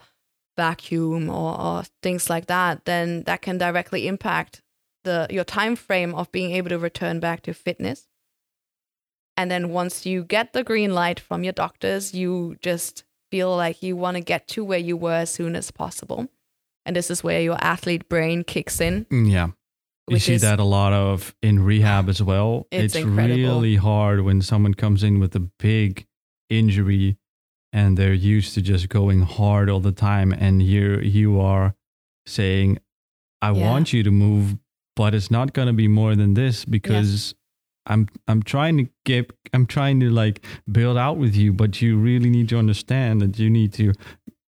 vacuum 0.58 1.30
or, 1.30 1.60
or 1.60 1.84
things 2.02 2.30
like 2.30 2.48
that, 2.48 2.86
then 2.86 3.24
that 3.24 3.42
can 3.42 3.58
directly 3.58 4.08
impact 4.08 4.62
the 5.04 5.28
your 5.30 5.44
time 5.44 5.76
frame 5.76 6.16
of 6.16 6.32
being 6.32 6.52
able 6.52 6.70
to 6.70 6.78
return 6.80 7.20
back 7.20 7.42
to 7.44 7.54
fitness. 7.54 8.08
And 9.36 9.50
then 9.50 9.70
once 9.70 10.06
you 10.06 10.24
get 10.24 10.54
the 10.54 10.64
green 10.64 10.94
light 10.94 11.20
from 11.20 11.44
your 11.44 11.54
doctors, 11.54 12.14
you 12.14 12.56
just 12.62 13.04
feel 13.32 13.56
like 13.56 13.82
you 13.82 13.96
want 13.96 14.16
to 14.16 14.22
get 14.22 14.48
to 14.50 14.64
where 14.64 14.80
you 14.80 14.96
were 14.96 15.14
as 15.14 15.32
soon 15.32 15.56
as 15.56 15.72
possible. 15.72 16.28
And 16.86 16.96
this 16.96 17.10
is 17.10 17.24
where 17.24 17.42
your 17.42 17.58
athlete 17.60 18.08
brain 18.08 18.44
kicks 18.44 18.80
in. 18.80 19.06
Mm, 19.06 19.32
Yeah. 19.32 19.48
You 20.10 20.20
see 20.20 20.34
is- 20.34 20.42
that 20.42 20.60
a 20.60 20.64
lot 20.64 20.94
of 20.94 21.34
in 21.42 21.64
rehab 21.64 22.10
as 22.10 22.22
well. 22.22 22.68
It's 22.72 22.96
incredible. 22.96 23.38
really 23.38 23.76
hard 23.78 24.22
when 24.22 24.42
someone 24.42 24.74
comes 24.74 25.04
in 25.04 25.20
with 25.20 25.36
a 25.36 25.40
big 25.60 26.06
injury 26.50 27.18
and 27.72 27.98
they're 27.98 28.14
used 28.14 28.54
to 28.54 28.62
just 28.62 28.90
going 28.90 29.22
hard 29.22 29.70
all 29.70 29.80
the 29.80 29.92
time 29.92 30.32
and 30.32 30.62
here 30.62 31.02
you 31.02 31.40
are 31.42 31.74
saying 32.28 32.80
I 33.42 33.52
Yeah. 33.52 33.70
want 33.70 33.94
you 33.94 34.04
to 34.04 34.12
move 34.12 34.58
but 34.96 35.16
it's 35.16 35.32
not 35.32 35.54
going 35.54 35.68
to 35.68 35.74
be 35.74 35.88
more 35.88 36.16
than 36.16 36.34
this 36.36 36.66
because 36.66 37.34
I'm 37.86 38.08
I'm 38.28 38.44
trying 38.44 38.78
to 38.78 38.90
get 39.06 39.32
I'm 39.54 39.66
trying 39.66 40.00
to 40.02 40.10
like 40.10 40.46
build 40.72 40.98
out 40.98 41.18
with 41.18 41.36
you 41.36 41.52
but 41.54 41.82
you 41.82 41.98
really 41.98 42.30
need 42.30 42.50
to 42.50 42.58
understand 42.60 43.22
that 43.22 43.40
you 43.40 43.50
need 43.50 43.74
to 43.74 43.94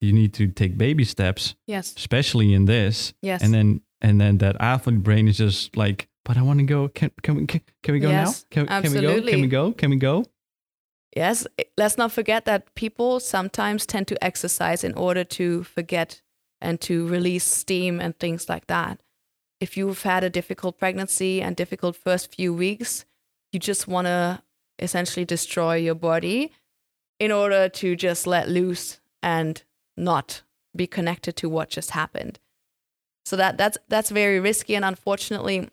you 0.01 0.13
need 0.13 0.33
to 0.35 0.47
take 0.47 0.77
baby 0.77 1.03
steps 1.05 1.55
Yes. 1.65 1.93
especially 1.97 2.53
in 2.53 2.65
this 2.65 3.13
Yes. 3.21 3.41
and 3.41 3.53
then 3.53 3.81
and 4.05 4.21
then 4.21 4.37
that 4.37 4.55
athlete 4.59 5.01
brain 5.01 5.27
is 5.27 5.37
just 5.37 5.75
like 5.75 6.07
but 6.23 6.37
i 6.37 6.41
want 6.41 6.59
to 6.59 6.65
go. 6.65 6.87
Can, 6.89 7.11
can 7.21 7.35
we 7.35 7.45
can, 7.45 7.61
can 7.83 7.93
we 7.93 7.99
go 7.99 8.09
Yes, 8.09 8.45
now 8.55 8.65
can, 8.65 8.83
can 8.83 8.93
we 8.93 9.01
go? 9.01 9.21
Can 9.21 9.41
we 9.41 9.47
go? 9.47 9.71
Can 9.71 9.89
we 9.89 9.95
go? 9.97 10.25
Yes, 11.15 11.47
eh, 11.57 11.63
let's 11.77 11.97
not 11.97 12.11
forget 12.11 12.45
that 12.45 12.73
people 12.75 13.19
sometimes 13.19 13.85
tend 13.85 14.07
to 14.07 14.23
exercise 14.23 14.83
in 14.83 14.93
order 14.93 15.23
to 15.23 15.63
forget 15.63 16.21
and 16.61 16.79
to 16.81 17.07
release 17.07 17.43
steam 17.43 17.99
and 17.99 18.17
things 18.17 18.49
like 18.49 18.67
that. 18.67 19.01
If 19.59 19.77
you've 19.77 20.03
had 20.03 20.23
a 20.23 20.29
difficult 20.29 20.77
pregnancy 20.77 21.41
and 21.41 21.55
difficult 21.55 21.95
first 21.95 22.35
few 22.35 22.53
weeks, 22.53 23.05
you 23.51 23.59
just 23.59 23.87
want 23.87 24.05
to 24.05 24.41
essentially 24.79 25.25
destroy 25.25 25.75
your 25.75 25.95
body 25.95 26.51
in 27.19 27.31
order 27.31 27.69
to 27.69 27.95
just 27.95 28.27
let 28.27 28.49
loose 28.49 28.99
and 29.23 29.63
not 29.95 30.41
be 30.75 30.87
connected 30.87 31.35
to 31.37 31.49
what 31.49 31.69
just 31.69 31.91
happened. 31.91 32.39
So 33.25 33.35
that 33.35 33.57
that's 33.57 33.77
that's 33.87 34.09
very 34.09 34.39
risky 34.39 34.75
and 34.75 34.85
unfortunately 34.85 35.57
a 35.57 35.69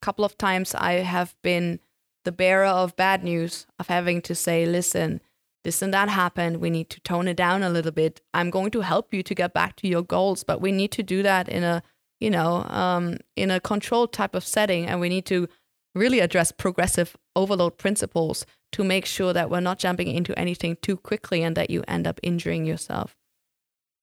couple 0.00 0.24
of 0.24 0.38
times 0.38 0.74
I 0.74 0.94
have 0.94 1.34
been 1.42 1.80
the 2.24 2.32
bearer 2.32 2.66
of 2.66 2.96
bad 2.96 3.24
news 3.24 3.66
of 3.78 3.86
having 3.86 4.20
to 4.22 4.34
say, 4.34 4.66
listen, 4.66 5.20
this 5.64 5.82
and 5.82 5.94
that 5.94 6.08
happened. 6.08 6.58
We 6.58 6.70
need 6.70 6.90
to 6.90 7.00
tone 7.00 7.28
it 7.28 7.36
down 7.36 7.62
a 7.62 7.70
little 7.70 7.92
bit. 7.92 8.20
I'm 8.34 8.50
going 8.50 8.70
to 8.72 8.80
help 8.82 9.14
you 9.14 9.22
to 9.22 9.34
get 9.34 9.52
back 9.52 9.76
to 9.76 9.88
your 9.88 10.02
goals, 10.02 10.44
but 10.44 10.60
we 10.60 10.72
need 10.72 10.92
to 10.92 11.02
do 11.02 11.22
that 11.22 11.48
in 11.48 11.64
a, 11.64 11.82
you 12.20 12.30
know, 12.30 12.64
um, 12.68 13.18
in 13.36 13.50
a 13.50 13.60
controlled 13.60 14.12
type 14.12 14.34
of 14.34 14.44
setting, 14.44 14.86
and 14.86 15.00
we 15.00 15.08
need 15.08 15.26
to 15.26 15.48
really 15.94 16.20
address 16.20 16.52
progressive 16.52 17.16
overload 17.34 17.78
principles 17.78 18.44
to 18.72 18.84
make 18.84 19.06
sure 19.06 19.32
that 19.32 19.50
we're 19.50 19.60
not 19.60 19.78
jumping 19.78 20.08
into 20.08 20.38
anything 20.38 20.76
too 20.82 20.96
quickly 20.96 21.42
and 21.42 21.56
that 21.56 21.70
you 21.70 21.82
end 21.88 22.06
up 22.06 22.20
injuring 22.22 22.64
yourself. 22.64 23.16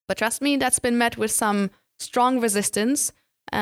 But 0.08 0.18
trust 0.18 0.42
me, 0.42 0.58
that's 0.58 0.80
been 0.80 0.98
met 0.98 1.18
with 1.18 1.32
some 1.32 1.72
strong 2.04 2.40
resistance 2.40 3.12
uh, 3.52 3.56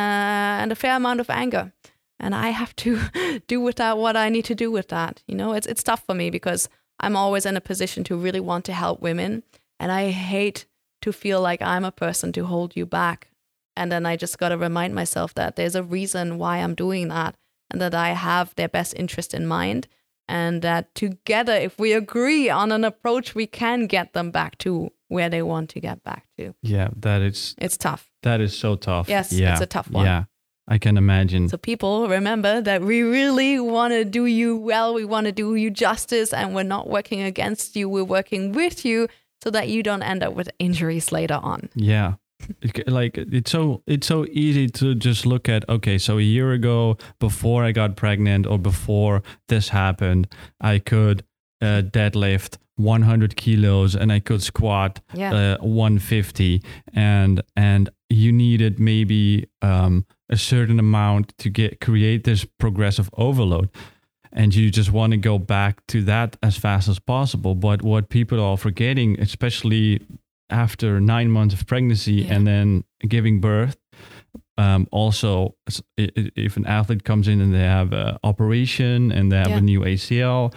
and 0.62 0.72
a 0.72 0.76
fair 0.76 0.96
amount 0.96 1.20
of 1.20 1.30
anger. 1.30 1.72
And 2.20 2.36
I 2.36 2.50
have 2.50 2.76
to 2.78 3.00
do 3.48 3.62
with 3.62 3.78
that 3.78 3.98
what 3.98 4.16
I 4.16 4.30
need 4.30 4.46
to 4.46 4.56
do 4.56 4.72
with 4.72 4.89
that. 4.89 5.24
You 5.28 5.36
know, 5.36 5.54
it's 5.54 5.68
it's 5.68 5.84
tough 5.84 6.06
for 6.06 6.14
me 6.14 6.30
because 6.30 6.70
I'm 7.00 7.16
always 7.16 7.46
in 7.46 7.58
a 7.58 7.62
position 7.62 8.04
to 8.06 8.16
really 8.16 8.39
want 8.39 8.66
to 8.66 8.74
help 8.74 9.02
women, 9.02 9.44
and 9.80 9.92
I 9.92 10.12
hate 10.12 10.66
to 11.02 11.12
feel 11.12 11.42
like 11.42 11.62
I'm 11.62 11.84
a 11.84 11.92
person 11.92 12.32
to 12.34 12.46
hold 12.46 12.76
you 12.76 12.86
back. 12.86 13.28
And 13.76 13.92
then 13.92 14.06
I 14.06 14.16
just 14.16 14.38
got 14.38 14.50
to 14.50 14.58
remind 14.58 14.94
myself 14.94 15.34
that 15.34 15.56
there's 15.56 15.76
a 15.76 15.84
reason 15.84 16.38
why 16.38 16.58
I'm 16.58 16.76
doing 16.76 17.08
that 17.08 17.36
and 17.72 17.82
that 17.82 17.96
I 17.96 18.10
have 18.10 18.54
their 18.56 18.68
best 18.68 18.94
interest 18.96 19.34
in 19.34 19.48
mind. 19.48 19.88
And 20.28 20.62
that 20.62 20.94
together, 20.94 21.54
if 21.54 21.80
we 21.80 21.94
agree 21.94 22.50
on 22.50 22.72
an 22.72 22.84
approach, 22.84 23.34
we 23.34 23.48
can 23.48 23.88
get 23.88 24.14
them 24.14 24.32
back 24.32 24.58
to 24.60 24.92
where 25.12 25.30
they 25.30 25.41
want 25.41 25.70
to 25.72 25.80
get 25.82 26.01
back 26.03 26.26
to. 26.38 26.53
Yeah, 26.64 26.89
that 27.01 27.22
is 27.22 27.53
It's 27.57 27.78
tough. 27.78 28.09
that 28.24 28.39
is 28.39 28.57
so 28.57 28.76
tough. 28.76 29.09
Yes, 29.09 29.34
yeah. 29.34 29.51
it's 29.51 29.62
a 29.62 29.66
tough 29.66 29.91
one. 29.91 30.05
Yeah, 30.05 30.24
I 30.68 30.78
can 30.78 30.97
imagine. 30.97 31.49
So, 31.49 31.57
people, 31.57 32.07
remember 32.07 32.62
that 32.62 32.82
we 32.82 33.01
really 33.01 33.59
want 33.59 33.91
to 33.93 34.05
do 34.05 34.26
you 34.26 34.55
well. 34.55 34.93
We 34.93 35.03
want 35.03 35.26
to 35.26 35.34
do 35.34 35.55
you 35.55 35.70
justice, 35.70 36.32
and 36.34 36.55
we're 36.55 36.64
not 36.64 36.88
working 36.88 37.22
against 37.22 37.76
you. 37.76 37.89
We're 37.89 38.05
working 38.05 38.53
with 38.53 38.86
you 38.86 39.09
so 39.43 39.49
that 39.51 39.68
you 39.68 39.84
don't 39.84 40.03
end 40.03 40.24
up 40.24 40.34
with 40.34 40.49
injuries 40.59 41.12
later 41.12 41.39
on. 41.43 41.70
Yeah. 41.76 42.14
Like 42.88 43.18
it's 43.18 43.51
so 43.51 43.84
it's 43.86 44.07
so 44.07 44.26
easy 44.32 44.68
to 44.68 44.95
just 44.95 45.26
look 45.28 45.47
at 45.47 45.68
okay 45.70 45.99
so 45.99 46.18
a 46.18 46.22
year 46.24 46.53
ago 46.53 46.97
before 47.20 47.64
i 47.64 47.72
got 47.72 47.95
pregnant 47.95 48.47
or 48.47 48.57
before 48.57 49.22
this 49.47 49.70
happened 49.70 50.28
i 50.59 50.80
could 50.80 51.24
uh, 51.62 51.84
deadlift 51.86 52.57
100 52.84 53.36
kilos 53.36 53.95
and 53.95 54.11
i 54.11 54.19
could 54.19 54.41
squat 54.41 54.99
Yeah. 55.13 55.55
uh, 55.55 55.57
150 55.63 56.61
and 56.93 57.41
and 57.55 57.89
you 58.09 58.32
needed 58.32 58.79
maybe 58.79 59.47
um, 59.61 60.05
a 60.29 60.38
certain 60.38 60.79
amount 60.79 61.34
to 61.38 61.49
get 61.49 61.79
create 61.79 62.23
this 62.23 62.45
progressive 62.59 63.09
overload 63.17 63.69
and 64.34 64.53
you 64.55 64.69
just 64.71 64.91
want 64.91 65.11
to 65.11 65.17
go 65.17 65.38
back 65.39 65.86
to 65.88 66.01
that 66.03 66.38
as 66.41 66.57
fast 66.57 66.88
as 66.89 66.99
possible 66.99 67.55
but 67.55 67.82
what 67.82 68.09
people 68.09 68.39
are 68.39 68.57
forgetting 68.57 69.19
especially 69.19 69.99
after 70.49 70.99
nine 70.99 71.29
months 71.32 71.53
of 71.53 71.65
pregnancy 71.65 72.13
Yeah. 72.13 72.34
and 72.36 72.45
then 72.47 72.84
giving 73.07 73.39
birth 73.41 73.77
um, 74.57 74.88
also 74.91 75.55
s- 75.67 75.82
i- 75.97 76.11
i- 76.17 76.32
if 76.36 76.57
an 76.57 76.65
athlete 76.65 77.03
comes 77.03 77.27
in 77.27 77.41
and 77.41 77.53
they 77.53 77.59
have 77.79 77.93
an 77.93 78.17
operation 78.23 79.11
and 79.11 79.32
they 79.32 79.38
have 79.38 79.49
Yeah. 79.49 79.57
a 79.57 79.61
new 79.61 79.82
acl 79.82 80.53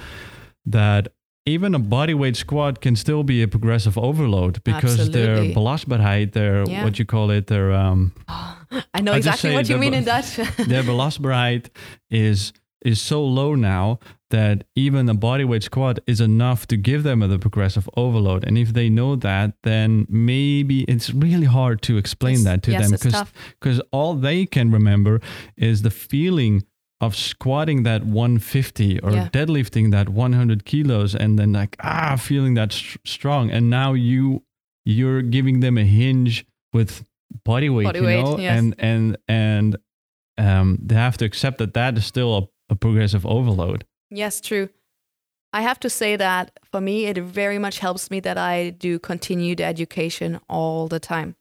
that 0.67 1.09
even 1.47 1.75
a 1.75 1.81
bodyweight 1.81 2.37
squat 2.37 2.81
can 2.81 2.97
still 2.97 3.23
be 3.23 3.43
a 3.43 3.49
progressive 3.49 3.99
overload 3.99 4.63
because 4.65 5.11
their 5.11 5.37
Absolutely. 5.37 5.55
belastbaarheid, 5.55 6.33
their 6.33 6.65
Yeah. 6.69 6.85
what 6.85 6.99
you 6.99 7.05
call 7.05 7.31
it, 7.31 7.47
their 7.49 7.73
um, 7.73 8.13
I 8.29 9.01
know 9.03 9.13
I 9.13 9.17
exactly 9.19 9.53
what 9.53 9.69
you 9.69 9.77
mean 9.79 9.95
in 9.95 10.05
Dutch. 10.05 10.37
their 10.69 10.83
belastbaarheid 10.83 11.69
is 12.11 12.53
is 12.85 13.01
so 13.01 13.25
low 13.25 13.55
now 13.55 13.99
that 14.31 14.65
even 14.75 15.09
a 15.09 15.15
bodyweight 15.15 15.63
squat 15.63 15.99
is 16.07 16.21
enough 16.21 16.67
to 16.67 16.77
give 16.77 17.03
them 17.03 17.21
the 17.21 17.39
progressive 17.39 17.89
overload. 17.97 18.45
And 18.45 18.59
if 18.59 18.75
they 18.75 18.91
know 18.91 19.17
that, 19.17 19.55
then 19.63 20.07
maybe 20.11 20.83
it's 20.85 21.09
really 21.15 21.47
hard 21.47 21.81
to 21.83 21.97
explain 21.97 22.35
It's- 22.41 22.45
that 22.45 22.63
to 22.65 22.73
yes, 22.73 22.91
them 22.91 23.11
tough. 23.11 23.33
because 23.59 23.81
all 23.91 24.15
they 24.15 24.45
can 24.45 24.71
remember 24.71 25.21
is 25.57 25.81
the 25.83 25.91
feeling 25.91 26.65
of 27.01 27.15
squatting 27.17 27.83
that 27.83 28.05
150 28.05 29.01
or 29.01 29.13
Yeah. 29.13 29.29
deadlifting 29.33 29.91
that 29.91 30.09
100 30.09 30.65
kilos 30.65 31.15
and 31.15 31.39
then 31.39 31.53
like 31.53 31.77
ah 31.81 32.17
feeling 32.17 32.55
that 32.55 32.73
str- 32.73 32.99
strong 33.05 33.51
and 33.51 33.69
now 33.69 33.93
you 33.93 34.43
you're 34.85 35.23
giving 35.23 35.61
them 35.61 35.77
a 35.79 35.85
hinge 35.85 36.47
with 36.73 37.05
body 37.45 37.69
weight 37.69 37.85
Body 37.85 37.99
you 38.01 38.07
weight, 38.07 38.23
know 38.25 38.39
yes. 38.39 38.59
and 38.59 38.75
and 38.79 39.17
and 39.29 39.77
um 40.39 40.79
they 40.83 40.95
have 40.95 41.17
to 41.19 41.25
accept 41.25 41.59
that 41.59 41.75
that 41.75 41.97
is 41.99 42.07
still 42.07 42.37
a, 42.39 42.73
a 42.73 42.77
progressive 42.77 43.27
overload 43.27 43.85
Yes, 44.11 44.41
true. 44.41 44.69
I 45.53 45.63
have 45.63 45.81
to 45.81 45.91
say 45.91 46.15
that 46.17 46.53
for 46.71 46.81
me, 46.81 47.07
it 47.07 47.19
very 47.19 47.59
much 47.59 47.79
helps 47.81 48.11
me 48.11 48.21
that 48.21 48.39
I 48.39 48.71
do 48.71 48.99
continued 49.01 49.61
education 49.61 50.41
all 50.49 50.87
the 50.89 51.01
time. 51.01 51.35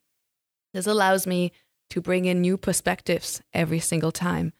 This 0.74 0.88
allows 0.88 1.28
me 1.28 1.52
to 1.92 2.02
bring 2.02 2.26
in 2.26 2.42
new 2.42 2.58
perspectives 2.58 3.42
every 3.54 3.80
single 3.80 4.12
time, 4.12 4.54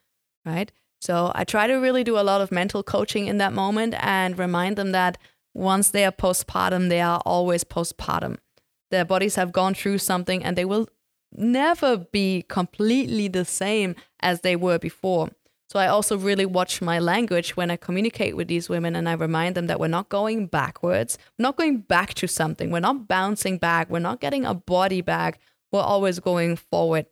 right? 0.46 0.72
So 1.04 1.34
I 1.36 1.44
try 1.44 1.68
to 1.68 1.76
really 1.76 2.06
do 2.06 2.18
a 2.18 2.24
lot 2.24 2.40
of 2.40 2.50
mental 2.50 2.82
coaching 2.82 3.28
in 3.28 3.38
that 3.40 3.52
moment 3.52 3.94
and 4.00 4.40
remind 4.40 4.78
them 4.78 4.94
that 4.94 5.18
once 5.54 5.90
they 5.90 6.06
are 6.06 6.14
postpartum, 6.14 6.88
they 6.88 7.02
are 7.02 7.22
always 7.26 7.66
postpartum. 7.66 8.38
Their 8.90 9.04
bodies 9.04 9.36
have 9.36 9.52
gone 9.52 9.74
through 9.74 9.98
something 9.98 10.42
and 10.46 10.58
they 10.58 10.64
will 10.64 10.88
never 11.34 11.98
be 11.98 12.46
completely 12.48 13.28
the 13.28 13.44
same 13.44 13.98
as 14.22 14.42
they 14.42 14.56
were 14.56 14.80
before. 14.80 15.28
So 15.68 15.78
I 15.78 15.88
also 15.88 16.18
really 16.18 16.46
watch 16.46 16.82
my 16.82 17.00
language 17.00 17.58
when 17.58 17.70
I 17.70 17.76
communicate 17.76 18.38
with 18.38 18.48
these 18.48 18.70
women 18.70 18.96
and 18.96 19.10
I 19.10 19.14
remind 19.14 19.56
them 19.56 19.68
that 19.68 19.82
we're 19.82 19.88
not 19.90 20.08
going 20.08 20.48
backwards. 20.48 21.18
We're 21.38 21.44
not 21.44 21.58
going 21.58 21.80
back 21.80 22.14
to 22.14 22.28
something. 22.30 22.72
We're 22.72 22.80
not 22.80 23.10
bouncing 23.10 23.58
back. 23.58 23.90
We're 23.90 24.00
not 24.00 24.22
getting 24.22 24.46
a 24.46 24.54
body 24.54 25.02
back. 25.02 25.42
We're 25.70 25.82
always 25.82 26.20
going 26.20 26.56
forward. 26.56 27.08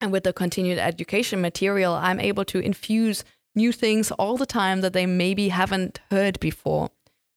And 0.00 0.12
with 0.12 0.24
the 0.24 0.32
continued 0.32 0.78
education 0.78 1.40
material, 1.40 1.94
I'm 1.94 2.20
able 2.20 2.44
to 2.46 2.58
infuse 2.58 3.24
new 3.54 3.72
things 3.72 4.10
all 4.12 4.36
the 4.36 4.46
time 4.46 4.80
that 4.80 4.92
they 4.92 5.06
maybe 5.06 5.48
haven't 5.48 6.00
heard 6.10 6.40
before. 6.40 6.90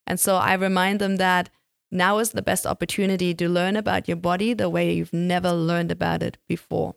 And 0.06 0.20
so 0.20 0.38
I 0.38 0.54
remind 0.54 1.00
them 1.00 1.18
that 1.18 1.50
now 1.92 2.18
is 2.20 2.32
the 2.32 2.42
best 2.42 2.66
opportunity 2.66 3.34
to 3.34 3.48
learn 3.48 3.76
about 3.76 4.08
your 4.08 4.18
body 4.18 4.54
the 4.54 4.70
way 4.70 4.94
you've 4.94 5.14
never 5.14 5.52
learned 5.52 5.92
about 5.92 6.24
it 6.24 6.38
before. 6.48 6.96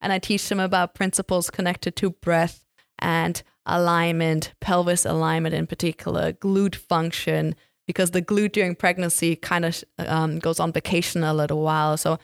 And 0.00 0.12
I 0.12 0.18
teach 0.18 0.48
them 0.48 0.60
about 0.60 0.94
principles 0.94 1.50
connected 1.50 1.96
to 1.96 2.10
breath 2.10 2.64
and 2.98 3.42
alignment, 3.66 4.54
pelvis 4.60 5.04
alignment 5.04 5.54
in 5.54 5.66
particular, 5.66 6.32
glute 6.32 6.74
function, 6.74 7.54
because 7.86 8.12
the 8.12 8.22
glute 8.22 8.52
during 8.52 8.74
pregnancy 8.74 9.36
kind 9.36 9.64
of 9.64 9.84
um, 9.98 10.38
goes 10.38 10.60
on 10.60 10.72
vacation 10.72 11.24
a 11.24 11.34
little 11.34 11.62
while. 11.62 11.96
So 11.96 12.18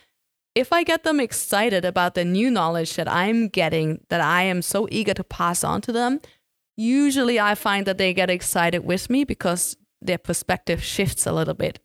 if 0.56 0.72
I 0.72 0.84
get 0.84 1.04
them 1.04 1.20
excited 1.20 1.84
about 1.84 2.14
the 2.14 2.24
new 2.24 2.50
knowledge 2.50 2.94
that 2.94 3.12
I'm 3.12 3.48
getting, 3.48 4.00
that 4.08 4.22
I 4.22 4.42
am 4.44 4.62
so 4.62 4.88
eager 4.90 5.12
to 5.12 5.22
pass 5.22 5.62
on 5.62 5.82
to 5.82 5.92
them, 5.92 6.18
usually 6.78 7.38
I 7.38 7.54
find 7.54 7.86
that 7.86 7.98
they 7.98 8.14
get 8.14 8.30
excited 8.30 8.78
with 8.78 9.10
me 9.10 9.24
because 9.24 9.76
their 10.00 10.16
perspective 10.16 10.82
shifts 10.82 11.26
a 11.26 11.32
little 11.32 11.52
bit. 11.52 11.78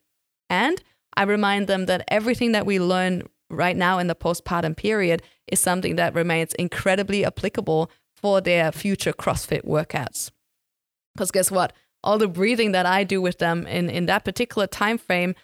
And 0.48 0.82
I 1.14 1.24
remind 1.24 1.66
them 1.66 1.84
that 1.84 2.04
everything 2.08 2.52
that 2.52 2.64
we 2.64 2.80
learn 2.80 3.24
right 3.50 3.76
now 3.76 3.98
in 3.98 4.06
the 4.06 4.14
postpartum 4.14 4.74
period 4.74 5.22
is 5.46 5.60
something 5.60 5.96
that 5.96 6.14
remains 6.14 6.54
incredibly 6.54 7.26
applicable 7.26 7.90
for 8.16 8.40
their 8.40 8.72
future 8.72 9.12
CrossFit 9.12 9.66
workouts. 9.66 10.30
Because 11.14 11.30
guess 11.30 11.50
what? 11.50 11.74
All 12.02 12.16
the 12.16 12.26
breathing 12.26 12.72
that 12.72 12.86
I 12.86 13.04
do 13.04 13.20
with 13.20 13.36
them 13.36 13.66
in, 13.66 13.90
in 13.90 14.06
that 14.06 14.24
particular 14.24 14.66
time 14.66 14.96
frame 14.96 15.34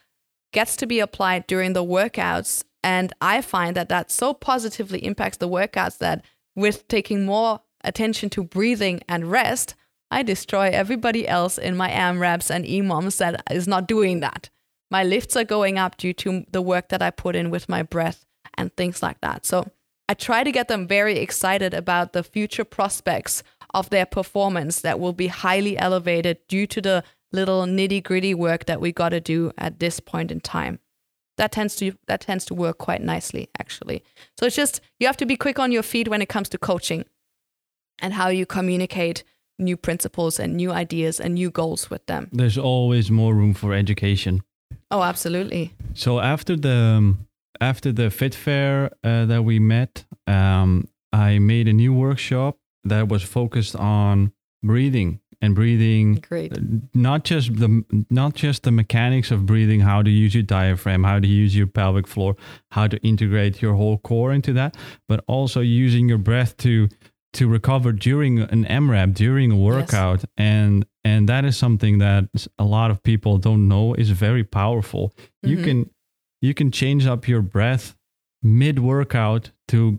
gets 0.54 0.76
to 0.76 0.86
be 0.86 0.98
applied 0.98 1.46
during 1.46 1.74
the 1.74 1.84
workouts. 1.84 2.64
And 2.82 3.12
I 3.20 3.42
find 3.42 3.76
that 3.76 3.88
that 3.88 4.10
so 4.10 4.32
positively 4.34 5.04
impacts 5.04 5.38
the 5.38 5.48
workouts 5.48 5.98
that 5.98 6.24
with 6.54 6.86
taking 6.88 7.24
more 7.26 7.60
attention 7.84 8.30
to 8.30 8.44
breathing 8.44 9.00
and 9.08 9.30
rest, 9.30 9.74
I 10.10 10.22
destroy 10.22 10.70
everybody 10.70 11.28
else 11.28 11.58
in 11.58 11.76
my 11.76 11.90
AMRAPs 11.90 12.50
and 12.50 12.64
EMOMs 12.64 13.18
that 13.18 13.42
is 13.50 13.68
not 13.68 13.86
doing 13.86 14.20
that. 14.20 14.48
My 14.90 15.04
lifts 15.04 15.36
are 15.36 15.44
going 15.44 15.78
up 15.78 15.96
due 15.96 16.14
to 16.14 16.44
the 16.50 16.62
work 16.62 16.88
that 16.88 17.02
I 17.02 17.10
put 17.10 17.36
in 17.36 17.50
with 17.50 17.68
my 17.68 17.82
breath 17.82 18.24
and 18.56 18.74
things 18.74 19.02
like 19.02 19.20
that. 19.20 19.44
So 19.44 19.70
I 20.08 20.14
try 20.14 20.42
to 20.42 20.52
get 20.52 20.68
them 20.68 20.86
very 20.86 21.18
excited 21.18 21.74
about 21.74 22.14
the 22.14 22.22
future 22.22 22.64
prospects 22.64 23.42
of 23.74 23.90
their 23.90 24.06
performance 24.06 24.80
that 24.80 24.98
will 24.98 25.12
be 25.12 25.26
highly 25.26 25.76
elevated 25.76 26.38
due 26.48 26.66
to 26.68 26.80
the 26.80 27.04
little 27.32 27.64
nitty 27.64 28.02
gritty 28.02 28.32
work 28.32 28.64
that 28.64 28.80
we 28.80 28.90
got 28.90 29.10
to 29.10 29.20
do 29.20 29.52
at 29.58 29.78
this 29.78 30.00
point 30.00 30.30
in 30.30 30.40
time. 30.40 30.80
That 31.38 31.50
tends 31.52 31.74
to 31.76 31.92
that 32.06 32.20
tends 32.20 32.44
to 32.46 32.54
work 32.54 32.78
quite 32.78 33.02
nicely, 33.02 33.48
actually. 33.58 34.02
So 34.38 34.46
it's 34.46 34.56
just 34.56 34.80
you 35.00 35.06
have 35.06 35.16
to 35.16 35.26
be 35.26 35.36
quick 35.36 35.58
on 35.58 35.72
your 35.72 35.82
feet 35.84 36.08
when 36.08 36.20
it 36.22 36.28
comes 36.28 36.48
to 36.50 36.58
coaching 36.58 37.04
and 38.00 38.12
how 38.14 38.28
you 38.28 38.46
communicate 38.46 39.24
new 39.58 39.76
principles 39.76 40.38
and 40.38 40.54
new 40.56 40.70
ideas 40.70 41.20
and 41.20 41.34
new 41.34 41.50
goals 41.50 41.90
with 41.90 42.06
them. 42.06 42.28
there's 42.32 42.56
always 42.58 43.10
more 43.10 43.34
room 43.34 43.54
for 43.54 43.74
education 43.74 44.42
Oh, 44.90 45.02
absolutely. 45.02 45.74
So 45.94 46.18
after 46.20 46.56
the 46.56 46.76
um, 46.96 47.26
after 47.60 47.92
the 47.92 48.10
fit 48.10 48.34
fair 48.34 48.90
uh, 49.04 49.26
that 49.26 49.42
we 49.44 49.58
met, 49.58 50.04
um, 50.26 50.88
I 51.12 51.38
made 51.38 51.68
a 51.68 51.72
new 51.72 51.92
workshop 51.92 52.56
that 52.84 53.08
was 53.08 53.22
focused 53.22 53.76
on 53.76 54.32
breathing 54.62 55.20
and 55.40 55.54
breathing 55.54 56.14
Great. 56.28 56.52
uh, 56.52 56.60
not 56.94 57.24
just 57.24 57.54
the 57.56 57.84
not 58.10 58.34
just 58.34 58.62
the 58.64 58.70
mechanics 58.72 59.30
of 59.30 59.46
breathing 59.46 59.80
how 59.80 60.02
to 60.02 60.10
use 60.10 60.34
your 60.34 60.42
diaphragm 60.42 61.04
how 61.04 61.18
to 61.20 61.28
use 61.28 61.54
your 61.56 61.66
pelvic 61.66 62.06
floor 62.06 62.34
how 62.72 62.86
to 62.88 62.96
integrate 62.98 63.62
your 63.62 63.74
whole 63.74 63.98
core 63.98 64.32
into 64.32 64.52
that 64.52 64.76
but 65.08 65.22
also 65.26 65.60
using 65.60 66.08
your 66.08 66.18
breath 66.18 66.56
to 66.56 66.88
to 67.34 67.46
recover 67.46 67.92
during 67.92 68.40
an 68.40 68.64
AMRAP 68.64 69.14
during 69.14 69.52
a 69.52 69.56
workout 69.56 70.24
and 70.36 70.84
and 71.04 71.28
that 71.28 71.44
is 71.44 71.56
something 71.56 71.98
that 71.98 72.24
a 72.58 72.64
lot 72.64 72.90
of 72.90 73.02
people 73.02 73.38
don't 73.38 73.66
know 73.68 73.94
is 73.94 74.10
very 74.10 74.44
powerful. 74.44 75.12
You 75.42 75.56
Mhm. 75.58 75.64
can 75.64 75.90
you 76.42 76.54
can 76.54 76.70
change 76.70 77.06
up 77.06 77.26
your 77.28 77.42
breath 77.42 77.96
mid 78.42 78.78
workout 78.78 79.50
to 79.68 79.98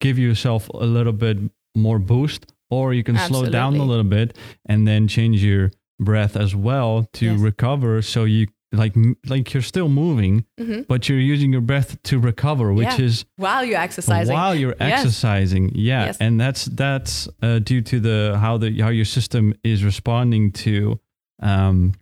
give 0.00 0.18
yourself 0.18 0.68
a 0.70 0.86
little 0.86 1.12
bit 1.12 1.38
more 1.74 1.98
boost 1.98 2.51
or 2.72 2.94
you 2.94 3.04
can 3.08 3.16
slow 3.28 3.44
down 3.58 3.72
a 3.76 3.84
little 3.92 4.10
bit 4.18 4.28
and 4.70 4.86
then 4.88 5.06
change 5.08 5.38
your 5.44 5.70
breath 6.00 6.34
as 6.44 6.52
well 6.66 6.92
to 7.12 7.26
Yes. 7.26 7.40
recover 7.50 8.02
so 8.02 8.24
you 8.24 8.46
like 8.82 8.94
like 9.32 9.52
you're 9.52 9.62
still 9.74 9.88
moving 10.02 10.44
Mhm. 10.58 10.86
but 10.88 11.00
you're 11.06 11.26
using 11.34 11.52
your 11.52 11.60
breath 11.70 11.90
to 12.10 12.14
recover 12.30 12.72
which 12.72 12.96
Yeah. 12.98 13.06
is 13.08 13.24
While 13.36 13.62
you're 13.68 13.84
exercising. 13.88 14.34
while 14.34 14.54
you're 14.60 14.74
Yes. 14.80 14.92
exercising 14.92 15.64
yeah 15.74 16.06
Yes. 16.06 16.16
and 16.24 16.40
that's 16.40 16.62
that's 16.82 17.28
uh, 17.42 17.58
due 17.70 17.82
to 17.90 17.96
the 18.00 18.18
how 18.44 18.54
the 18.62 18.68
how 18.84 18.88
your 19.00 19.04
system 19.04 19.44
is 19.62 19.84
responding 19.84 20.52
to 20.64 20.98
um 21.42 21.92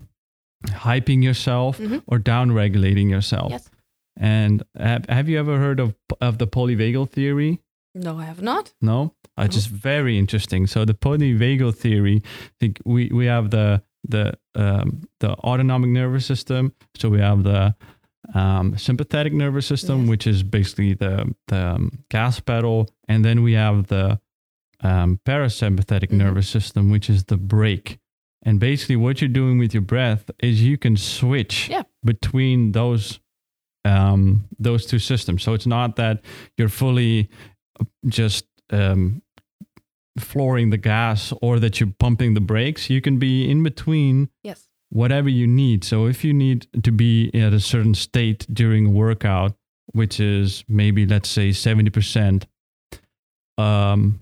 hyping 0.87 1.23
yourself 1.25 1.79
Mhm. 1.79 2.03
or 2.07 2.19
down 2.19 2.53
regulating 2.53 3.09
yourself 3.11 3.51
Yes. 3.53 3.71
and 4.17 4.63
have, 4.79 5.05
have 5.09 5.29
you 5.29 5.39
ever 5.39 5.59
heard 5.59 5.81
of 5.81 5.95
of 6.21 6.39
the 6.39 6.47
polyvagal 6.47 7.07
theory 7.11 7.59
No, 7.95 8.19
I 8.19 8.25
have 8.25 8.41
not. 8.43 8.73
no 8.81 9.15
uh, 9.39 9.43
it's 9.45 9.55
just 9.57 9.69
very 9.69 10.19
interesting 10.19 10.67
so 10.67 10.85
the 10.85 10.95
polyvagal 10.95 11.75
theory 11.75 12.23
I 12.25 12.51
think 12.61 12.81
we 12.85 13.09
we 13.13 13.27
have 13.27 13.51
the 13.51 13.83
the 14.09 14.35
um, 14.55 15.03
the 15.21 15.31
autonomic 15.45 15.91
nervous 15.91 16.25
system 16.27 16.73
so 16.97 17.09
we 17.09 17.21
have 17.21 17.43
the 17.43 17.75
um, 18.35 18.77
sympathetic 18.79 19.33
nervous 19.33 19.67
system 19.67 20.01
Yes. 20.01 20.09
which 20.11 20.27
is 20.27 20.43
basically 20.43 20.95
the 20.95 21.35
the 21.49 21.57
um, 21.75 21.91
gas 22.11 22.41
pedal 22.41 22.89
and 23.09 23.25
then 23.25 23.43
we 23.43 23.53
have 23.55 23.87
the 23.89 24.21
um, 24.83 25.19
parasympathetic 25.25 26.11
Mhm. 26.11 26.19
nervous 26.19 26.49
system 26.49 26.91
which 26.91 27.11
is 27.11 27.25
the 27.25 27.37
brake 27.37 27.99
and 28.43 28.59
basically 28.61 28.97
what 28.97 29.21
you're 29.21 29.29
doing 29.43 29.59
with 29.59 29.75
your 29.75 29.83
breath 29.83 30.31
is 30.39 30.63
you 30.63 30.79
can 30.79 30.97
switch 30.97 31.69
Yeah. 31.69 31.83
between 32.05 32.73
those 32.73 33.21
um, 33.85 34.45
those 34.59 34.87
two 34.87 34.99
systems 34.99 35.43
so 35.43 35.55
it's 35.55 35.67
not 35.67 35.97
that 35.97 36.21
you're 36.57 36.69
fully 36.69 37.29
just 38.07 38.47
um, 38.71 39.23
flooring 40.19 40.71
the 40.71 40.77
gas 40.79 41.33
or 41.41 41.59
that 41.61 41.81
you're 41.81 41.95
pumping 41.99 42.35
the 42.35 42.41
brakes. 42.41 42.91
You 42.91 43.01
can 43.01 43.19
be 43.19 43.51
in 43.51 43.63
between 43.63 44.29
Yes. 44.43 44.69
whatever 44.91 45.29
you 45.29 45.47
need. 45.47 45.85
So 45.85 46.07
if 46.07 46.25
you 46.25 46.33
need 46.33 46.67
to 46.83 46.93
be 46.93 47.31
at 47.35 47.53
a 47.53 47.61
certain 47.61 47.95
state 47.95 48.47
during 48.53 48.87
a 48.87 48.91
workout, 48.91 49.55
which 49.93 50.21
is 50.21 50.65
maybe 50.69 51.07
let's 51.07 51.29
say 51.29 51.51
70% 51.51 52.45
um, 53.59 54.21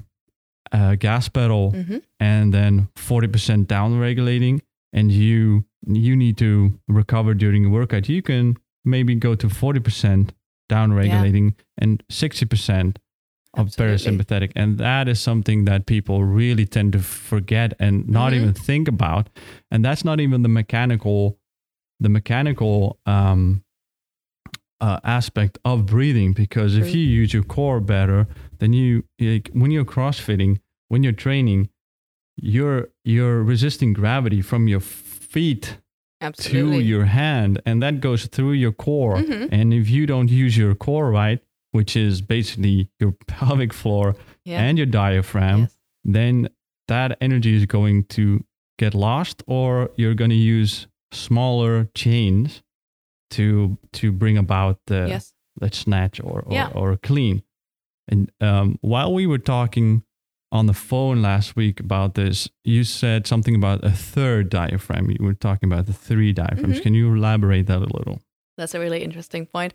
uh, 0.72 0.94
gas 0.96 1.28
pedal 1.28 1.70
hmm 1.70 1.98
and 2.20 2.52
then 2.52 2.88
40% 2.96 3.66
down 3.68 3.98
regulating 3.98 4.61
and 4.92 5.12
you 5.12 5.64
you 5.86 6.16
need 6.16 6.36
to 6.38 6.78
recover 6.88 7.32
during 7.32 7.64
a 7.64 7.68
workout 7.70 8.09
you 8.09 8.20
can 8.22 8.56
maybe 8.84 9.14
go 9.14 9.34
to 9.36 9.46
40% 9.46 10.30
down 10.68 10.92
regulating 10.92 11.54
and 11.78 12.02
60% 12.09 12.96
of 12.96 13.02
Absolutely. 13.57 13.96
parasympathetic 13.96 14.53
and 14.55 14.78
that 14.78 15.09
is 15.09 15.18
something 15.20 15.64
that 15.64 15.86
people 15.86 16.22
really 16.24 16.66
tend 16.66 16.92
to 16.92 16.99
forget 17.01 17.72
and 17.80 18.07
not 18.09 18.32
Mhm. 18.32 18.36
even 18.36 18.53
think 18.55 18.88
about 18.88 19.28
and 19.70 19.84
that's 19.84 20.05
not 20.05 20.20
even 20.20 20.42
the 20.42 20.49
mechanical 20.49 21.38
the 21.99 22.09
mechanical 22.09 22.99
um 23.07 23.62
uh, 24.80 25.01
aspect 25.03 25.59
of 25.64 25.86
breathing 25.86 26.32
because 26.32 26.76
if 26.76 26.94
you 26.94 27.01
use 27.03 27.32
your 27.34 27.42
core 27.42 27.80
better 27.80 28.28
then 28.59 28.72
you 28.72 29.03
like 29.18 29.51
when 29.53 29.70
you're 29.72 29.84
crossfitting 29.84 30.61
when 30.88 31.03
you're 31.03 31.12
training 31.26 31.68
you're 32.36 32.88
you're 33.05 33.42
resisting 33.42 33.92
gravity 33.92 34.40
from 34.40 34.68
your 34.68 34.78
feet 34.80 35.78
Absolutely. 36.20 36.78
to 36.78 36.84
your 36.84 37.07
hand 37.07 37.61
and 37.66 37.82
that 37.82 38.01
goes 38.01 38.26
through 38.26 38.53
your 38.53 38.70
core 38.72 39.16
Mhm. 39.16 39.49
and 39.51 39.74
if 39.74 39.90
you 39.90 40.07
don't 40.07 40.30
use 40.30 40.57
your 40.57 40.74
core 40.76 41.11
right 41.11 41.40
which 41.73 41.97
is 41.97 42.21
basically 42.23 42.89
your 43.01 43.12
pelvic 43.27 43.73
floor 43.73 44.14
yeah. 44.45 44.61
and 44.62 44.79
your 44.79 44.87
diaphragm 44.87 45.61
Yes. 45.61 45.77
then 46.05 46.49
that 46.89 47.16
energy 47.21 47.55
is 47.55 47.66
going 47.66 48.05
to 48.05 48.45
get 48.79 48.95
lost 48.95 49.43
or 49.47 49.91
you're 49.97 50.14
going 50.14 50.31
to 50.31 50.37
use 50.37 50.87
smaller 51.12 51.89
chains 51.95 52.62
to 53.31 53.77
to 53.93 54.12
bring 54.12 54.39
about 54.39 54.79
the 54.87 55.07
yes. 55.09 55.33
let's 55.61 55.79
snatch 55.79 56.21
or 56.21 56.41
or, 56.47 56.53
Yeah. 56.53 56.71
or 56.75 56.97
clean 56.97 57.43
and 58.11 58.31
um, 58.41 58.79
while 58.81 59.12
we 59.12 59.27
were 59.27 59.39
talking 59.39 60.03
on 60.51 60.64
the 60.66 60.73
phone 60.73 61.21
last 61.21 61.57
week 61.57 61.79
about 61.81 62.14
this 62.14 62.49
you 62.64 62.85
said 62.85 63.27
something 63.27 63.55
about 63.55 63.85
a 63.85 63.91
third 63.91 64.49
diaphragm 64.49 65.11
you 65.11 65.19
were 65.21 65.35
talking 65.35 65.71
about 65.71 65.85
the 65.87 65.93
three 65.93 66.33
diaphragms 66.33 66.79
Mhm. 66.79 66.83
can 66.83 66.95
you 66.95 67.14
elaborate 67.14 67.66
that 67.66 67.79
a 67.83 67.91
little 67.99 68.21
That's 68.57 68.75
a 68.75 68.81
really 68.81 69.03
interesting 69.05 69.47
point. 69.47 69.73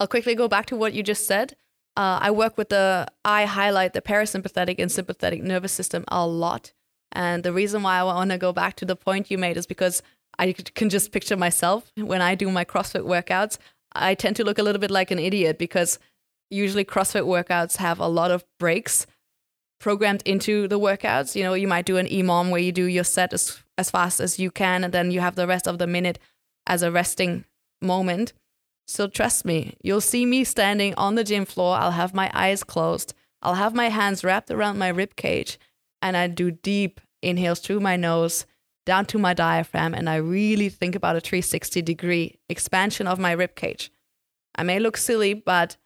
I'll 0.00 0.06
quickly 0.06 0.34
go 0.34 0.48
back 0.48 0.66
to 0.66 0.76
what 0.76 0.92
you 0.92 1.02
just 1.02 1.26
said. 1.26 1.56
Uh, 1.96 2.18
I 2.20 2.30
work 2.30 2.58
with 2.58 2.70
the, 2.70 3.06
I 3.24 3.44
highlight 3.44 3.92
the 3.92 4.02
parasympathetic 4.02 4.76
and 4.78 4.90
sympathetic 4.90 5.42
nervous 5.42 5.72
system 5.72 6.04
a 6.08 6.26
lot. 6.26 6.72
And 7.12 7.44
the 7.44 7.52
reason 7.52 7.82
why 7.82 7.98
I 7.98 8.02
want 8.02 8.30
to 8.32 8.38
go 8.38 8.52
back 8.52 8.74
to 8.76 8.84
the 8.84 8.96
point 8.96 9.30
you 9.30 9.38
made 9.38 9.56
is 9.56 9.66
because 9.66 10.02
I 10.38 10.52
can 10.52 10.88
just 10.90 11.12
picture 11.12 11.36
myself 11.36 11.92
when 11.96 12.20
I 12.20 12.34
do 12.34 12.50
my 12.50 12.64
CrossFit 12.64 13.04
workouts. 13.04 13.58
I 13.94 14.14
tend 14.14 14.34
to 14.36 14.44
look 14.44 14.58
a 14.58 14.64
little 14.64 14.80
bit 14.80 14.90
like 14.90 15.12
an 15.12 15.20
idiot 15.20 15.58
because 15.58 16.00
usually 16.50 16.84
CrossFit 16.84 17.22
workouts 17.22 17.76
have 17.76 18.00
a 18.00 18.08
lot 18.08 18.32
of 18.32 18.44
breaks 18.58 19.06
programmed 19.80 20.22
into 20.24 20.66
the 20.66 20.80
workouts. 20.80 21.36
You 21.36 21.44
know, 21.44 21.54
you 21.54 21.68
might 21.68 21.86
do 21.86 21.98
an 21.98 22.06
EMOM 22.06 22.50
where 22.50 22.60
you 22.60 22.72
do 22.72 22.84
your 22.84 23.04
set 23.04 23.32
as, 23.32 23.60
as 23.78 23.90
fast 23.90 24.18
as 24.18 24.38
you 24.38 24.50
can, 24.50 24.82
and 24.82 24.92
then 24.92 25.10
you 25.10 25.20
have 25.20 25.36
the 25.36 25.46
rest 25.46 25.68
of 25.68 25.78
the 25.78 25.86
minute 25.86 26.18
as 26.66 26.82
a 26.82 26.90
resting 26.90 27.44
moment. 27.80 28.32
So 28.86 29.06
trust 29.06 29.44
me, 29.44 29.76
you'll 29.82 30.00
see 30.00 30.26
me 30.26 30.44
standing 30.44 30.94
on 30.96 31.14
the 31.14 31.24
gym 31.24 31.44
floor. 31.44 31.76
I'll 31.76 31.92
have 31.92 32.14
my 32.14 32.30
eyes 32.34 32.62
closed. 32.62 33.14
I'll 33.42 33.54
have 33.54 33.74
my 33.74 33.88
hands 33.88 34.24
wrapped 34.24 34.50
around 34.50 34.78
my 34.78 34.88
rib 34.88 35.16
cage, 35.16 35.58
and 36.00 36.16
I 36.16 36.26
do 36.28 36.50
deep 36.50 37.00
inhales 37.22 37.60
through 37.60 37.80
my 37.80 37.96
nose 37.96 38.46
down 38.86 39.06
to 39.06 39.18
my 39.18 39.32
diaphragm, 39.32 39.94
and 39.94 40.08
I 40.08 40.16
really 40.16 40.68
think 40.68 40.94
about 40.94 41.16
a 41.16 41.20
360 41.20 41.82
degree 41.82 42.38
expansion 42.48 43.06
of 43.06 43.18
my 43.18 43.32
rib 43.32 43.54
cage. 43.54 43.90
I 44.54 44.62
may 44.62 44.78
look 44.78 44.96
silly, 44.96 45.34
but 45.34 45.76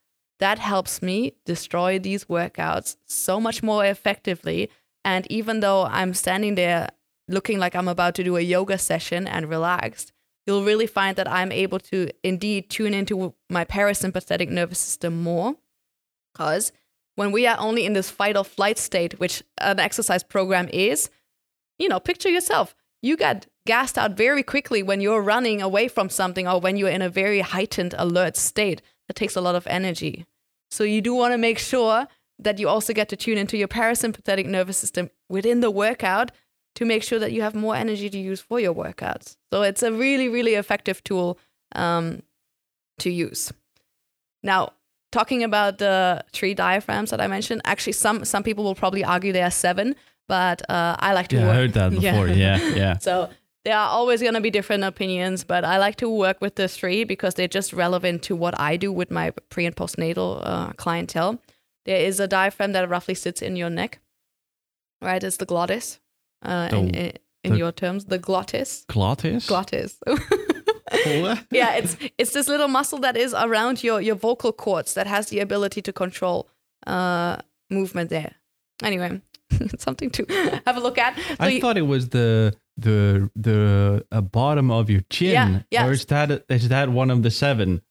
that 0.40 0.58
helps 0.58 1.02
me 1.02 1.34
destroy 1.44 1.98
these 1.98 2.26
workouts 2.26 2.96
so 3.06 3.40
much 3.40 3.62
more 3.62 3.84
effectively. 3.84 4.70
And 5.04 5.26
even 5.30 5.60
though 5.60 5.84
I'm 5.84 6.14
standing 6.14 6.54
there 6.54 6.88
looking 7.28 7.58
like 7.58 7.74
I'm 7.74 7.88
about 7.88 8.14
to 8.16 8.24
do 8.24 8.36
a 8.36 8.40
yoga 8.40 8.78
session 8.78 9.26
and 9.26 9.48
relaxed, 9.48 10.12
you'll 10.48 10.64
really 10.64 10.86
find 10.86 11.14
that 11.16 11.30
I'm 11.30 11.52
able 11.52 11.78
to 11.78 12.08
indeed 12.24 12.70
tune 12.70 12.94
into 12.94 13.34
my 13.50 13.66
parasympathetic 13.66 14.48
nervous 14.48 14.78
system 14.78 15.22
more. 15.22 15.56
Because 16.32 16.72
when 17.16 17.32
we 17.32 17.46
are 17.46 17.58
only 17.60 17.84
in 17.84 17.92
this 17.92 18.10
fight 18.10 18.34
or 18.34 18.44
flight 18.44 18.78
state, 18.78 19.20
which 19.20 19.42
an 19.58 19.78
exercise 19.78 20.22
program 20.24 20.66
is, 20.68 21.10
you 21.78 21.86
know, 21.86 22.00
picture 22.00 22.30
yourself. 22.30 22.74
You 23.02 23.16
get 23.18 23.46
gassed 23.66 23.98
out 23.98 24.16
very 24.16 24.42
quickly 24.42 24.82
when 24.82 25.02
you're 25.02 25.20
running 25.20 25.60
away 25.60 25.86
from 25.86 26.08
something 26.08 26.48
or 26.48 26.58
when 26.58 26.78
you're 26.78 26.88
in 26.88 27.02
a 27.02 27.10
very 27.10 27.40
heightened 27.40 27.94
alert 27.98 28.36
state. 28.36 28.80
That 29.06 29.14
takes 29.14 29.36
a 29.36 29.42
lot 29.42 29.54
of 29.54 29.66
energy. 29.66 30.24
So 30.70 30.82
you 30.82 31.02
do 31.02 31.14
want 31.14 31.32
to 31.32 31.38
make 31.38 31.58
sure 31.58 32.08
that 32.38 32.58
you 32.58 32.68
also 32.68 32.94
get 32.94 33.10
to 33.10 33.16
tune 33.16 33.36
into 33.36 33.58
your 33.58 33.68
parasympathetic 33.68 34.46
nervous 34.46 34.78
system 34.78 35.10
within 35.28 35.60
the 35.60 35.70
workout 35.70 36.30
to 36.78 36.84
make 36.84 37.02
sure 37.02 37.18
that 37.18 37.32
you 37.32 37.42
have 37.42 37.56
more 37.56 37.74
energy 37.74 38.08
to 38.08 38.16
use 38.16 38.40
for 38.40 38.60
your 38.60 38.72
workouts. 38.72 39.36
So 39.52 39.62
it's 39.62 39.82
a 39.82 39.92
really, 39.92 40.28
really 40.28 40.54
effective 40.54 41.02
tool 41.02 41.36
um, 41.74 42.22
to 43.00 43.10
use. 43.10 43.52
Now, 44.44 44.74
talking 45.10 45.42
about 45.42 45.78
the 45.78 46.24
three 46.32 46.54
diaphragms 46.54 47.10
that 47.10 47.20
I 47.20 47.26
mentioned, 47.26 47.62
actually, 47.64 47.94
some 47.94 48.24
some 48.24 48.44
people 48.44 48.62
will 48.62 48.76
probably 48.76 49.02
argue 49.02 49.32
there 49.32 49.46
are 49.46 49.50
seven, 49.50 49.96
but 50.28 50.62
uh, 50.70 50.94
I 51.00 51.14
like 51.14 51.26
to. 51.28 51.36
yeah 51.36 51.42
i 51.42 51.46
work- 51.46 51.56
heard 51.56 51.72
that 51.72 51.90
before 52.00 52.28
yeah 52.28 52.58
yeah, 52.76 52.98
so 53.08 53.28
there 53.64 53.76
are 53.76 53.88
always 53.88 54.22
going 54.22 54.34
to 54.34 54.40
be 54.40 54.50
different 54.50 54.84
opinions, 54.84 55.42
but 55.42 55.64
I 55.64 55.78
like 55.78 55.96
to 55.96 56.08
work 56.08 56.40
with 56.40 56.54
the 56.54 56.68
three 56.68 57.02
because 57.02 57.34
they're 57.34 57.48
just 57.48 57.72
relevant 57.72 58.22
to 58.22 58.36
what 58.36 58.58
I 58.58 58.76
do 58.76 58.92
with 58.92 59.10
my 59.10 59.32
pre 59.50 59.66
and 59.66 59.74
postnatal 59.74 60.40
uh, 60.44 60.72
clientele. 60.74 61.40
There 61.86 62.00
is 62.00 62.20
a 62.20 62.28
diaphragm 62.28 62.70
that 62.74 62.88
roughly 62.88 63.16
sits 63.16 63.42
in 63.42 63.56
your 63.56 63.68
neck, 63.68 63.98
right? 65.02 65.24
It's 65.24 65.38
the 65.38 65.44
glottis. 65.44 65.98
Uh, 66.42 66.68
in, 66.72 66.88
The- 66.92 66.98
in, 66.98 67.12
in 67.44 67.52
the- 67.52 67.58
your 67.58 67.72
terms, 67.72 68.04
the 68.06 68.18
glottis. 68.18 68.84
glottis 68.88 69.46
Glottis. 69.46 69.96
Yeah, 71.50 71.74
it's 71.76 71.96
it's 72.16 72.32
this 72.32 72.48
little 72.48 72.68
muscle 72.68 72.98
that 73.00 73.16
is 73.16 73.34
around 73.34 73.82
your 73.84 74.00
your 74.00 74.14
vocal 74.16 74.52
cords 74.52 74.94
that 74.94 75.06
has 75.06 75.26
the 75.28 75.40
ability 75.40 75.82
to 75.82 75.92
control 75.92 76.48
uh 76.86 77.36
movement 77.70 78.08
there. 78.10 78.32
Anyway, 78.82 79.20
it's 79.50 79.84
something 79.88 80.10
to 80.10 80.24
have 80.66 80.76
a 80.76 80.80
look 80.80 80.96
at. 80.98 81.14
So 81.16 81.22
I 81.40 81.48
you- 81.48 81.60
thought 81.60 81.76
it 81.76 81.86
was 81.86 82.08
the 82.08 82.54
the 82.76 83.30
the 83.36 84.04
uh, 84.12 84.20
bottom 84.22 84.70
of 84.70 84.88
your 84.88 85.02
chin. 85.10 85.32
Yeah, 85.32 85.60
yeah. 85.70 85.86
Or 85.86 85.92
is 85.92 86.06
that 86.06 86.44
is 86.48 86.68
that 86.68 86.88
one 86.88 87.10
of 87.10 87.22
the 87.22 87.30
seven? 87.30 87.82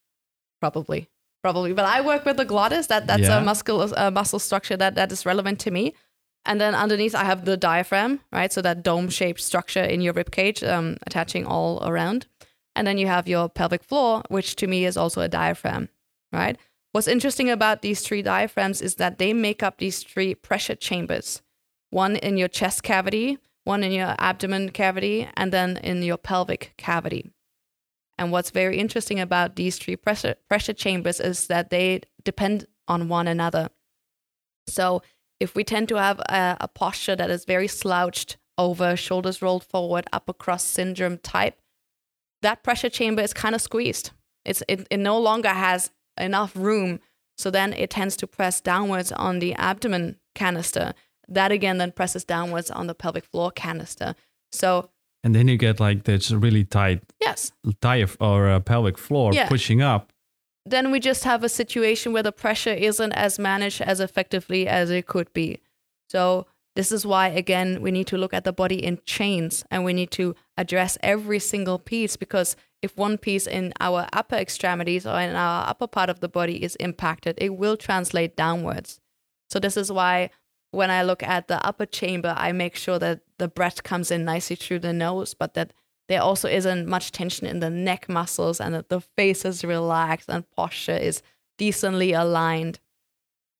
probably 0.59 1.07
probably 1.43 1.71
but 1.71 1.85
i 1.85 2.01
work 2.01 2.25
with 2.25 2.35
the 2.35 2.43
glottis 2.43 2.87
that 2.87 3.05
that's 3.05 3.21
Yeah. 3.21 3.37
a 3.37 3.43
muscle 3.43 3.93
a 3.95 4.09
muscle 4.09 4.39
structure 4.39 4.75
that 4.75 4.95
that 4.95 5.11
is 5.11 5.23
relevant 5.23 5.59
to 5.59 5.69
me 5.69 5.93
And 6.47 6.61
then 6.61 6.73
underneath, 6.73 7.13
I 7.13 7.25
have 7.25 7.43
the 7.43 7.57
diaphragm, 7.57 8.21
right? 8.31 8.51
So 8.51 8.61
that 8.61 8.81
dome 8.81 9.09
shaped 9.09 9.41
structure 9.41 9.83
in 9.83 9.99
your 9.99 10.13
rib 10.13 10.31
cage, 10.31 10.63
um, 10.63 10.97
attaching 11.05 11.45
all 11.45 11.85
around. 11.87 12.25
And 12.73 12.87
then 12.87 12.97
you 12.97 13.07
have 13.07 13.27
your 13.27 13.49
pelvic 13.49 13.83
floor, 13.83 14.23
which 14.29 14.55
to 14.57 14.67
me 14.67 14.85
is 14.85 14.95
also 14.95 15.21
a 15.21 15.27
diaphragm, 15.27 15.89
right? 16.31 16.57
What's 16.93 17.07
interesting 17.07 17.49
about 17.49 17.81
these 17.81 18.01
three 18.01 18.21
diaphragms 18.21 18.81
is 18.81 18.95
that 18.95 19.17
they 19.17 19.33
make 19.33 19.61
up 19.61 19.77
these 19.77 20.03
three 20.03 20.33
pressure 20.33 20.75
chambers 20.75 21.41
one 21.89 22.17
in 22.17 22.37
your 22.37 22.49
chest 22.49 22.83
cavity, 22.83 23.37
one 23.63 23.83
in 23.83 23.91
your 23.91 24.13
abdomen 24.19 24.69
cavity, 24.69 25.27
and 25.37 25.53
then 25.53 25.77
in 25.77 26.03
your 26.03 26.17
pelvic 26.17 26.73
cavity. 26.77 27.31
And 28.17 28.31
what's 28.31 28.51
very 28.51 28.77
interesting 28.77 29.19
about 29.19 29.55
these 29.55 29.77
three 29.77 29.95
pressure, 29.95 30.35
pressure 30.49 30.73
chambers 30.73 31.19
is 31.19 31.47
that 31.47 31.69
they 31.69 32.01
depend 32.23 32.65
on 32.87 33.09
one 33.09 33.27
another. 33.27 33.69
So 34.67 35.01
if 35.39 35.55
we 35.55 35.63
tend 35.63 35.89
to 35.89 35.95
have 35.95 36.19
a, 36.19 36.57
a 36.61 36.67
posture 36.67 37.15
that 37.15 37.29
is 37.29 37.45
very 37.45 37.67
slouched 37.67 38.37
over, 38.57 38.95
shoulders 38.95 39.41
rolled 39.41 39.63
forward, 39.63 40.05
upper 40.11 40.33
cross 40.33 40.63
syndrome 40.63 41.17
type, 41.19 41.59
that 42.41 42.63
pressure 42.63 42.89
chamber 42.89 43.21
is 43.21 43.33
kind 43.33 43.55
of 43.55 43.61
squeezed. 43.61 44.11
It's, 44.45 44.63
it, 44.67 44.87
it 44.89 44.97
no 44.97 45.19
longer 45.19 45.49
has 45.49 45.91
enough 46.19 46.55
room. 46.55 46.99
So 47.37 47.51
then 47.51 47.73
it 47.73 47.89
tends 47.89 48.17
to 48.17 48.27
press 48.27 48.61
downwards 48.61 49.11
on 49.11 49.39
the 49.39 49.53
abdomen 49.53 50.17
canister. 50.33 50.93
That 51.27 51.51
again 51.51 51.77
then 51.77 51.91
presses 51.91 52.23
downwards 52.23 52.71
on 52.71 52.87
the 52.87 52.95
pelvic 52.95 53.25
floor 53.25 53.51
canister. 53.51 54.15
So 54.51 54.89
And 55.23 55.35
then 55.35 55.47
you 55.47 55.57
get 55.57 55.79
like 55.79 56.05
this 56.05 56.31
really 56.31 56.63
tight 56.63 57.01
yes, 57.21 57.51
diaph 57.81 58.15
or 58.19 58.49
uh, 58.49 58.59
pelvic 58.61 58.97
floor 58.97 59.33
Yeah. 59.33 59.47
pushing 59.47 59.81
up. 59.81 60.11
Then 60.69 60.91
we 60.91 60.99
just 60.99 61.23
have 61.23 61.43
a 61.43 61.49
situation 61.49 62.13
where 62.13 62.23
the 62.23 62.31
pressure 62.31 62.73
isn't 62.73 63.13
as 63.13 63.39
managed 63.39 63.81
as 63.81 63.99
effectively 63.99 64.67
as 64.67 64.89
it 64.89 65.07
could 65.07 65.31
be. 65.33 65.61
So 66.09 66.47
this 66.75 66.91
is 66.91 67.05
why 67.05 67.29
again 67.29 67.81
we 67.81 67.91
need 67.91 68.07
to 68.07 68.17
look 68.17 68.33
at 68.33 68.43
the 68.43 68.53
body 68.53 68.83
in 68.83 68.99
chains 69.05 69.65
and 69.71 69.83
we 69.83 69.93
need 69.93 70.11
to 70.11 70.35
address 70.57 70.97
every 71.01 71.39
single 71.39 71.79
piece 71.79 72.15
because 72.15 72.55
if 72.81 72.95
one 72.95 73.17
piece 73.17 73.47
in 73.47 73.73
our 73.79 74.07
upper 74.13 74.35
extremities 74.35 75.05
or 75.05 75.19
in 75.19 75.35
our 75.35 75.67
upper 75.67 75.87
part 75.87 76.09
of 76.09 76.19
the 76.19 76.29
body 76.29 76.63
is 76.63 76.75
impacted, 76.75 77.35
it 77.39 77.55
will 77.55 77.77
translate 77.77 78.35
downwards. 78.35 78.99
So 79.49 79.59
this 79.59 79.75
is 79.75 79.91
why 79.91 80.29
when 80.71 80.91
I 80.91 81.01
look 81.01 81.23
at 81.23 81.47
the 81.47 81.65
upper 81.65 81.85
chamber, 81.85 82.35
I 82.37 82.51
make 82.51 82.75
sure 82.75 82.99
that 82.99 83.21
the 83.39 83.47
breath 83.47 83.83
comes 83.83 84.11
in 84.11 84.25
nicely 84.25 84.55
through 84.55 84.79
the 84.79 84.93
nose, 84.93 85.33
but 85.33 85.53
that 85.55 85.73
there 86.07 86.21
also 86.21 86.47
isn't 86.47 86.87
much 86.87 87.11
tension 87.11 87.47
in 87.47 87.59
the 87.59 87.69
neck 87.69 88.07
muscles 88.09 88.59
and 88.61 88.73
that 88.73 88.89
the 88.89 89.01
face 89.01 89.43
is 89.45 89.63
relaxed 89.63 90.29
and 90.29 90.49
posture 90.55 90.95
is 90.97 91.21
decently 91.57 92.13
aligned. 92.13 92.79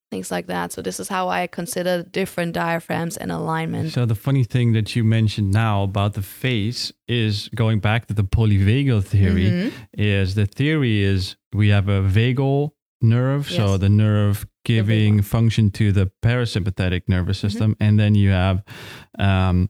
Things 0.10 0.32
like 0.32 0.48
that. 0.48 0.72
So 0.72 0.82
this 0.82 1.02
is 1.02 1.10
how 1.10 1.28
I 1.28 1.48
consider 1.48 2.02
different 2.04 2.54
diaphragms 2.54 3.18
and 3.18 3.30
alignment. 3.30 3.92
So 3.92 4.06
the 4.06 4.16
funny 4.16 4.46
thing 4.46 4.72
that 4.72 4.96
you 4.96 5.04
mentioned 5.04 5.52
now 5.52 5.84
about 5.84 6.14
the 6.14 6.22
face 6.22 6.94
is 7.10 7.50
going 7.54 7.80
back 7.82 8.06
to 8.08 8.14
the 8.14 8.24
polyvagal 8.24 9.04
theory. 9.04 9.50
Mhm. 9.52 9.72
Is 9.98 10.36
the 10.36 10.46
theory 10.46 11.04
is 11.04 11.36
we 11.52 11.68
have 11.70 11.90
a 11.90 12.02
vagal 12.02 12.72
nerve, 13.02 13.50
so 13.50 13.78
the 13.78 13.90
nerve 13.90 14.48
giving 14.64 15.20
vagal. 15.20 15.26
function 15.26 15.72
to 15.72 15.92
the 15.92 16.10
parasympathetic 16.24 17.04
nervous 17.10 17.40
Mm-hmm. 17.40 17.48
system, 17.50 17.76
and 17.82 18.00
then 18.00 18.16
you 18.16 18.30
have 18.30 18.64
um, 19.20 19.70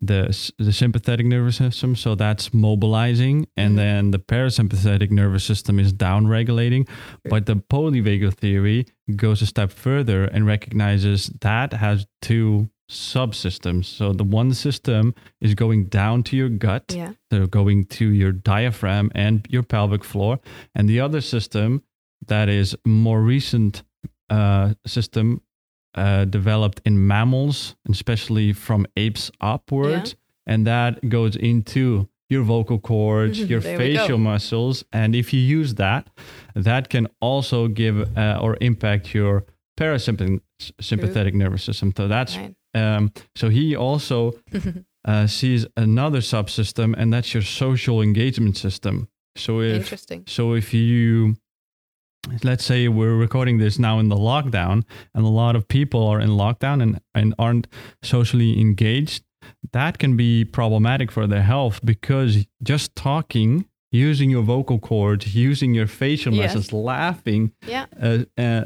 the 0.00 0.52
the 0.58 0.72
sympathetic 0.72 1.26
nervous 1.26 1.56
system, 1.56 1.96
so 1.96 2.14
that's 2.14 2.54
mobilizing, 2.54 3.46
and 3.56 3.72
Mhm. 3.72 3.76
then 3.76 4.10
the 4.12 4.18
parasympathetic 4.18 5.10
nervous 5.10 5.44
system 5.44 5.78
is 5.78 5.92
down 5.92 6.26
regulating. 6.28 6.86
But 7.28 7.46
the 7.46 7.56
polyvagal 7.56 8.34
theory 8.34 8.86
goes 9.16 9.42
a 9.42 9.46
step 9.46 9.70
further 9.72 10.24
and 10.24 10.46
recognizes 10.46 11.30
that 11.40 11.72
has 11.72 12.06
two 12.22 12.68
subsystems. 12.90 13.84
So 13.86 14.12
the 14.12 14.24
one 14.24 14.54
system 14.54 15.14
is 15.40 15.54
going 15.54 15.86
down 15.86 16.22
to 16.24 16.36
your 16.36 16.48
gut, 16.48 16.84
Yeah. 16.94 17.12
so 17.30 17.46
going 17.46 17.84
to 17.86 18.06
your 18.10 18.32
diaphragm 18.32 19.10
and 19.14 19.46
your 19.50 19.62
pelvic 19.62 20.04
floor, 20.04 20.40
and 20.74 20.88
the 20.88 21.00
other 21.00 21.20
system 21.20 21.82
that 22.26 22.48
is 22.48 22.76
more 22.86 23.22
recent 23.22 23.82
uh, 24.30 24.74
system 24.86 25.40
uh, 25.94 26.24
developed 26.24 26.80
in 26.84 27.06
mammals, 27.06 27.74
especially 27.90 28.52
from 28.52 28.86
apes 28.96 29.30
upwards, 29.40 30.14
and 30.46 30.66
that 30.66 31.08
goes 31.08 31.34
into 31.36 32.08
your 32.30 32.42
vocal 32.42 32.78
cords, 32.78 33.38
your 33.50 33.60
There 33.60 33.78
we 33.78 33.94
go. 33.94 34.00
facial 34.00 34.18
muscles, 34.18 34.84
and 34.92 35.14
if 35.14 35.32
you 35.32 35.40
use 35.40 35.74
that, 35.76 36.08
that 36.54 36.88
can 36.90 37.08
also 37.20 37.68
give 37.68 38.16
uh, 38.16 38.38
or 38.40 38.56
impact 38.60 39.14
your 39.14 39.44
parasympathetic 39.78 40.40
sympathetic 40.80 41.34
nervous 41.34 41.62
system. 41.62 41.92
So 41.96 42.08
that's 42.08 42.36
Right. 42.36 42.54
um, 42.74 43.12
so 43.36 43.48
he 43.48 43.76
also 43.76 44.34
uh, 45.04 45.26
sees 45.26 45.66
another 45.76 46.18
subsystem, 46.20 46.94
and 46.98 47.12
that's 47.12 47.32
your 47.32 47.42
social 47.44 48.02
engagement 48.02 48.56
system. 48.56 49.08
So 49.36 49.60
if 49.60 49.76
Interesting. 49.76 50.24
so, 50.26 50.54
if 50.54 50.74
you 50.74 51.36
let's 52.42 52.64
say 52.64 52.88
we're 52.88 53.14
recording 53.16 53.58
this 53.58 53.78
now 53.78 53.98
in 53.98 54.08
the 54.08 54.16
lockdown, 54.16 54.84
and 55.14 55.24
a 55.24 55.28
lot 55.28 55.56
of 55.56 55.68
people 55.68 56.06
are 56.06 56.20
in 56.20 56.30
lockdown 56.30 56.82
and, 56.82 57.00
and 57.14 57.34
aren't 57.38 57.66
socially 58.02 58.60
engaged, 58.60 59.24
that 59.72 59.98
can 59.98 60.16
be 60.16 60.44
problematic 60.44 61.10
for 61.10 61.26
their 61.26 61.42
health 61.42 61.80
because 61.84 62.46
just 62.62 62.94
talking, 62.94 63.66
using 63.90 64.30
your 64.30 64.42
vocal 64.42 64.78
cords, 64.78 65.34
using 65.34 65.74
your 65.74 65.86
facial 65.86 66.34
Yes. 66.34 66.54
muscles, 66.54 66.72
laughing, 66.72 67.52
Yeah. 67.66 67.86
uh, 68.00 68.18
uh, 68.36 68.64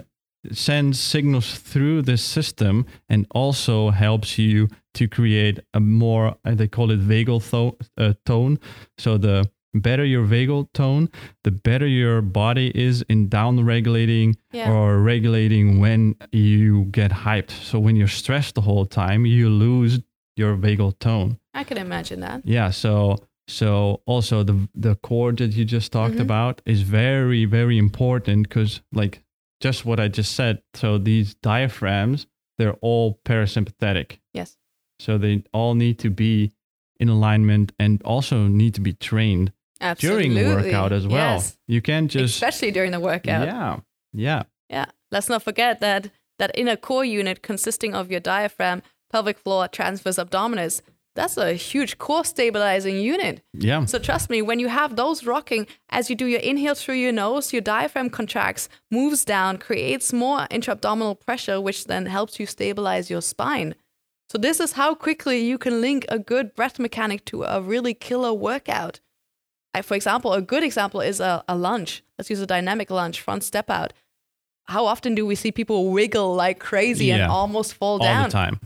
sends 0.50 0.98
signals 0.98 1.54
through 1.58 2.02
the 2.02 2.16
system 2.16 2.84
and 3.08 3.26
also 3.30 3.90
helps 3.90 4.38
you 4.38 4.68
to 4.94 5.06
create 5.06 5.60
a 5.72 5.78
more 5.78 6.34
uh, 6.44 6.54
they 6.56 6.66
call 6.66 6.90
it 6.90 6.98
vagal 7.00 7.48
tho- 7.48 7.78
uh, 7.96 8.14
tone 8.26 8.58
so 8.98 9.16
the 9.16 9.48
better 9.74 10.04
your 10.04 10.26
vagal 10.26 10.70
tone 10.74 11.08
the 11.44 11.50
better 11.50 11.86
your 11.86 12.20
body 12.20 12.70
is 12.74 13.02
in 13.08 13.28
down 13.28 13.64
regulating 13.64 14.36
Yeah. 14.52 14.70
or 14.70 14.98
regulating 15.00 15.80
when 15.80 16.14
you 16.30 16.84
get 16.90 17.10
hyped 17.10 17.50
so 17.50 17.78
when 17.78 17.96
you're 17.96 18.08
stressed 18.08 18.54
the 18.54 18.60
whole 18.60 18.84
time 18.86 19.24
you 19.24 19.48
lose 19.48 20.00
your 20.36 20.56
vagal 20.56 20.98
tone 20.98 21.38
I 21.54 21.64
can 21.64 21.78
imagine 21.78 22.20
that. 22.20 22.42
yeah 22.44 22.70
so 22.70 23.16
so 23.48 24.02
also 24.06 24.42
the 24.42 24.68
the 24.74 24.94
chord 24.96 25.38
that 25.38 25.52
you 25.54 25.64
just 25.64 25.90
talked 25.92 26.16
Mhm. 26.16 26.20
about 26.28 26.60
is 26.66 26.82
very 26.82 27.44
very 27.46 27.78
important 27.78 28.48
because 28.48 28.82
like 28.92 29.22
just 29.60 29.84
what 29.86 29.98
i 29.98 30.08
just 30.08 30.32
said 30.34 30.62
so 30.74 30.98
these 30.98 31.34
diaphragms 31.34 32.26
they're 32.58 32.76
all 32.82 33.20
parasympathetic 33.24 34.18
Yes. 34.34 34.56
so 35.00 35.16
they 35.18 35.42
all 35.52 35.74
need 35.74 35.98
to 36.00 36.10
be 36.10 36.52
in 37.00 37.08
alignment 37.08 37.72
and 37.78 38.00
also 38.04 38.46
need 38.48 38.74
to 38.74 38.80
be 38.80 38.92
trained 38.92 39.50
Absolutely. 39.82 40.28
during 40.28 40.34
the 40.34 40.54
workout 40.54 40.92
as 40.92 41.06
well 41.06 41.34
Yes. 41.36 41.58
you 41.66 41.80
can't 41.82 42.10
just 42.10 42.34
Especially 42.34 42.70
during 42.70 42.92
the 42.92 43.00
workout. 43.00 43.46
yeah 43.46 43.80
yeah 44.12 44.42
Yeah. 44.70 44.86
Let's 45.10 45.28
not 45.28 45.42
forget 45.42 45.80
that 45.80 46.10
that 46.38 46.50
inner 46.54 46.76
core 46.76 47.04
unit 47.04 47.42
consisting 47.42 47.94
of 47.94 48.10
your 48.10 48.20
diaphragm, 48.20 48.82
pelvic 49.12 49.38
floor, 49.38 49.68
transverse 49.68 50.16
abdominis, 50.18 50.80
that's 51.14 51.36
a 51.36 51.52
huge 51.52 51.98
core 51.98 52.24
stabilizing 52.24 52.96
unit. 52.98 53.42
yeah 53.52 53.84
So 53.84 53.98
trust 53.98 54.30
me, 54.30 54.40
when 54.40 54.58
you 54.58 54.68
have 54.68 54.96
those 54.96 55.26
rocking, 55.26 55.66
as 55.90 56.08
you 56.08 56.16
do 56.16 56.24
your 56.26 56.40
inhale 56.40 56.74
through 56.74 56.94
your 57.04 57.12
nose, 57.12 57.52
your 57.52 57.60
diaphragm 57.60 58.08
contracts, 58.08 58.70
moves 58.90 59.22
down, 59.26 59.58
creates 59.58 60.10
more 60.14 60.46
intra-abdominal 60.50 61.14
pressure, 61.16 61.60
which 61.60 61.84
then 61.84 62.06
helps 62.06 62.40
you 62.40 62.46
stabilize 62.46 63.10
your 63.10 63.20
spine. 63.20 63.74
So 64.30 64.38
this 64.38 64.58
is 64.58 64.72
how 64.72 64.94
quickly 64.94 65.38
you 65.50 65.58
can 65.58 65.82
link 65.82 66.06
a 66.08 66.18
good 66.18 66.54
breath 66.54 66.78
mechanic 66.78 67.26
to 67.26 67.42
a 67.44 67.60
really 67.60 67.92
killer 67.92 68.32
workout. 68.32 69.00
I, 69.74 69.82
for 69.82 69.94
example, 69.94 70.32
a 70.34 70.42
good 70.42 70.62
example 70.62 71.00
is 71.00 71.20
a, 71.20 71.42
a 71.48 71.56
lunge. 71.56 72.04
Let's 72.18 72.28
use 72.30 72.40
a 72.40 72.46
dynamic 72.46 72.90
lunge, 72.90 73.20
front 73.20 73.42
step 73.42 73.70
out. 73.70 73.92
How 74.64 74.86
often 74.86 75.14
do 75.14 75.26
we 75.26 75.34
see 75.34 75.50
people 75.50 75.90
wiggle 75.90 76.34
like 76.34 76.58
crazy 76.60 77.06
Yeah. 77.06 77.24
and 77.24 77.32
almost 77.32 77.74
fall 77.74 77.92
all 77.94 77.98
down? 77.98 78.24
the 78.24 78.32
time 78.32 78.60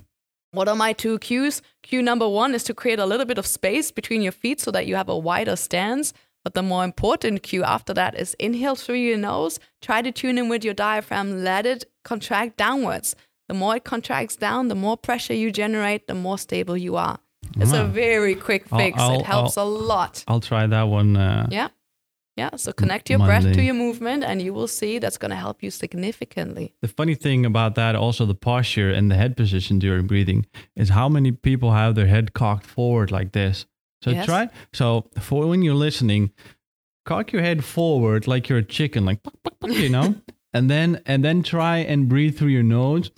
What 0.52 0.68
are 0.68 0.76
my 0.76 0.92
two 0.92 1.18
cues? 1.18 1.62
Cue 1.82 2.02
number 2.02 2.28
one 2.28 2.54
is 2.54 2.64
to 2.64 2.74
create 2.74 2.98
a 2.98 3.06
little 3.06 3.26
bit 3.26 3.38
of 3.38 3.46
space 3.46 3.90
between 3.90 4.20
your 4.22 4.32
feet 4.32 4.60
so 4.60 4.70
that 4.72 4.86
you 4.86 4.96
have 4.96 5.08
a 5.08 5.16
wider 5.16 5.56
stance. 5.56 6.12
But 6.44 6.54
the 6.54 6.62
more 6.62 6.84
important 6.84 7.42
cue 7.42 7.64
after 7.64 7.92
that 7.94 8.14
is 8.14 8.34
inhale 8.38 8.76
through 8.76 8.96
your 8.96 9.16
nose, 9.18 9.58
try 9.82 10.02
to 10.02 10.12
tune 10.12 10.38
in 10.38 10.48
with 10.48 10.64
your 10.64 10.74
diaphragm, 10.74 11.42
let 11.42 11.66
it 11.66 11.84
contract 12.04 12.56
downwards. 12.56 13.16
The 13.48 13.54
more 13.54 13.76
it 13.76 13.84
contracts 13.84 14.36
down, 14.36 14.68
the 14.68 14.74
more 14.74 14.96
pressure 14.96 15.34
you 15.34 15.50
generate, 15.52 16.06
the 16.06 16.14
more 16.14 16.38
stable 16.38 16.76
you 16.76 16.96
are. 16.96 17.18
It's 17.58 17.72
a 17.72 17.84
very 17.84 18.34
quick 18.34 18.66
I'll- 18.70 18.78
fix. 18.78 18.98
I'll- 18.98 19.20
it 19.20 19.26
helps 19.26 19.56
a 19.56 19.64
lot. 19.64 20.24
i'll 20.28 20.40
try 20.40 20.66
that 20.66 20.82
one 20.84 21.16
uh, 21.16 21.46
Yeah. 21.50 21.68
Yeah. 22.36 22.50
So 22.56 22.70
connect 22.72 23.08
your 23.08 23.18
breath 23.18 23.44
to 23.44 23.62
your 23.62 23.72
movement 23.74 24.22
and 24.22 24.42
you 24.42 24.52
will 24.52 24.68
see 24.68 24.98
that's 24.98 25.16
going 25.16 25.30
to 25.30 25.36
help 25.36 25.62
you 25.62 25.70
significantly. 25.70 26.74
The 26.82 26.88
funny 26.88 27.14
thing 27.14 27.46
about 27.46 27.76
that, 27.76 27.94
also 27.96 28.26
the 28.26 28.34
posture 28.34 28.90
and 28.90 29.10
the 29.10 29.14
head 29.16 29.36
position 29.38 29.78
during 29.78 30.06
breathing, 30.06 30.44
is 30.74 30.90
how 30.90 31.08
many 31.08 31.32
people 31.32 31.72
have 31.72 31.94
their 31.94 32.06
head 32.08 32.34
cocked 32.34 32.66
forward 32.66 33.10
like 33.10 33.32
this. 33.32 33.64
So 34.02 34.10
Yes. 34.10 34.26
try. 34.26 34.50
So 34.74 35.08
for 35.18 35.46
when 35.48 35.62
you're 35.62 35.74
listening, 35.86 36.30
cock 37.06 37.32
your 37.32 37.40
head 37.42 37.64
forward 37.64 38.26
like 38.26 38.50
you're 38.50 38.58
a 38.58 38.62
chicken, 38.62 39.06
like 39.06 39.20
you 39.64 39.88
know, 39.88 40.14
and 40.52 40.68
then 40.70 41.00
and 41.06 41.24
then 41.24 41.42
try 41.42 41.78
and 41.78 42.06
breathe 42.06 42.36
through 42.36 42.48
your 42.52 42.62
nose, 42.62 43.10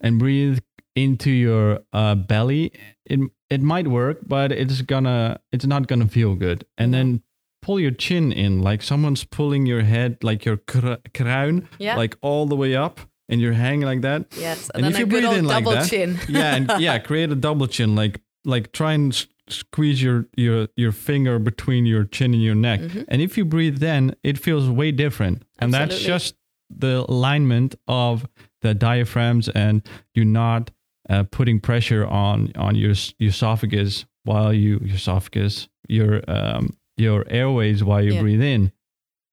and 0.00 0.18
breathe 0.18 0.58
into 0.96 1.30
your 1.30 1.80
uh, 1.92 2.14
belly, 2.16 2.72
it 3.04 3.20
it 3.50 3.62
might 3.62 3.88
work, 3.88 4.18
but 4.26 4.52
it's 4.52 4.82
gonna 4.82 5.40
it's 5.52 5.66
not 5.66 5.86
gonna 5.86 6.08
feel 6.08 6.34
good. 6.34 6.64
And 6.78 6.92
then 6.92 7.06
mm-hmm. 7.06 7.62
pull 7.62 7.80
your 7.80 7.90
chin 7.92 8.32
in, 8.32 8.60
like 8.62 8.82
someone's 8.82 9.24
pulling 9.24 9.66
your 9.66 9.82
head, 9.82 10.18
like 10.22 10.44
your 10.44 10.56
cr- 10.56 11.00
crown, 11.14 11.68
Yeah. 11.78 11.96
like 11.96 12.16
all 12.22 12.46
the 12.46 12.56
way 12.56 12.74
up, 12.74 13.00
and 13.28 13.40
you're 13.40 13.52
hanging 13.54 13.86
like 13.86 14.02
that. 14.02 14.26
Yes, 14.36 14.70
And 14.74 14.84
and, 14.84 14.86
if 14.86 14.92
then 14.92 15.00
you 15.00 15.06
breathe 15.06 15.38
in 15.38 15.44
like 15.46 15.64
double 15.64 15.76
that- 15.76 15.88
chin. 15.90 16.18
yeah, 16.28 16.54
and 16.56 16.70
yeah, 16.80 16.98
create 16.98 17.30
a 17.30 17.36
double 17.36 17.66
chin, 17.66 17.94
like 17.94 18.20
like 18.44 18.72
try 18.72 18.92
and 18.94 19.12
s- 19.12 19.26
squeeze 19.48 20.02
your 20.02 20.26
your 20.36 20.68
your 20.76 20.92
finger 20.92 21.38
between 21.38 21.86
your 21.86 22.04
chin 22.04 22.34
and 22.34 22.42
your 22.42 22.54
neck. 22.56 22.80
Mm-hmm. 22.80 23.02
And 23.08 23.22
if 23.22 23.36
you 23.38 23.44
breathe, 23.44 23.78
then 23.78 24.14
it 24.22 24.38
feels 24.38 24.68
way 24.68 24.90
different, 24.92 25.42
and 25.60 25.72
that's 25.72 26.00
just 26.00 26.34
the 26.68 27.04
alignment 27.08 27.76
of 27.86 28.26
the 28.62 28.74
diaphragms, 28.74 29.48
and 29.48 29.82
you're 30.14 30.24
not 30.24 30.70
uh, 31.08 31.24
putting 31.24 31.60
pressure 31.60 32.06
on 32.06 32.52
on 32.56 32.74
your, 32.74 32.94
your 33.18 33.30
esophagus 33.30 34.06
while 34.24 34.52
you 34.52 34.78
your 34.84 34.96
esophagus 34.96 35.68
your 35.88 36.22
um 36.28 36.76
your 36.96 37.24
airways 37.28 37.82
while 37.84 38.02
you 38.02 38.12
Yeah. 38.14 38.22
breathe 38.22 38.42
in. 38.42 38.72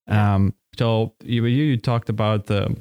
Um, 0.08 0.54
so 0.78 1.14
you 1.24 1.46
you 1.46 1.78
talked 1.78 2.10
about 2.10 2.46
the 2.48 2.76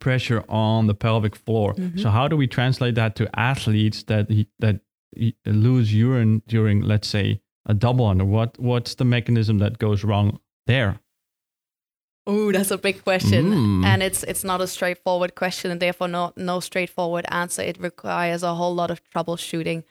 pressure 0.00 0.42
on 0.48 0.86
the 0.88 0.94
pelvic 0.94 1.36
floor. 1.36 1.74
Mm-hmm. 1.74 1.98
So 1.98 2.10
how 2.10 2.28
do 2.28 2.36
we 2.36 2.46
translate 2.46 2.94
that 2.96 3.14
to 3.16 3.28
athletes 3.38 4.02
that 4.04 4.28
that 4.58 4.80
lose 5.46 5.94
urine 5.94 6.42
during, 6.48 6.82
let's 6.82 7.08
say, 7.08 7.40
a 7.64 7.74
double 7.74 8.04
under? 8.06 8.24
What 8.24 8.58
what's 8.58 8.94
the 8.96 9.04
mechanism 9.04 9.58
that 9.58 9.78
goes 9.78 10.04
wrong 10.04 10.40
there? 10.66 10.98
Ooh, 12.28 12.50
that's 12.52 12.72
a 12.72 12.78
big 12.78 13.02
question, 13.04 13.52
Mm. 13.52 13.84
and 13.84 14.02
it's 14.02 14.24
it's 14.24 14.42
not 14.44 14.60
a 14.60 14.66
straightforward 14.66 15.34
question, 15.36 15.70
and 15.70 15.80
therefore 15.80 16.08
no 16.08 16.32
no 16.36 16.60
straightforward 16.60 17.24
answer. 17.28 17.62
It 17.62 17.78
requires 17.80 18.42
a 18.42 18.54
whole 18.54 18.74
lot 18.74 18.90
of 18.90 19.00
troubleshooting. 19.04 19.84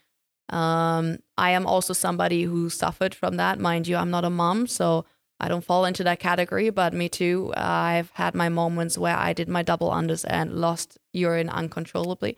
Um, 0.50 1.18
I 1.38 1.52
am 1.52 1.66
also 1.66 1.94
somebody 1.94 2.44
who 2.44 2.70
suffered 2.70 3.16
from 3.16 3.38
that, 3.38 3.60
mind 3.60 3.88
you. 3.88 3.96
I'm 3.96 4.12
not 4.12 4.26
a 4.26 4.30
mom, 4.30 4.68
so 4.68 5.06
I 5.40 5.48
don't 5.48 5.64
fall 5.66 5.86
into 5.86 6.04
that 6.04 6.20
category. 6.20 6.70
But 6.72 6.94
me 6.94 7.08
too. 7.10 7.54
I've 7.56 8.12
had 8.12 8.36
my 8.36 8.50
moments 8.50 8.98
where 8.98 9.16
I 9.18 9.34
did 9.34 9.48
my 9.50 9.64
double 9.64 9.90
unders 9.90 10.26
and 10.28 10.56
lost 10.60 10.98
urine 11.14 11.50
uncontrollably. 11.50 12.38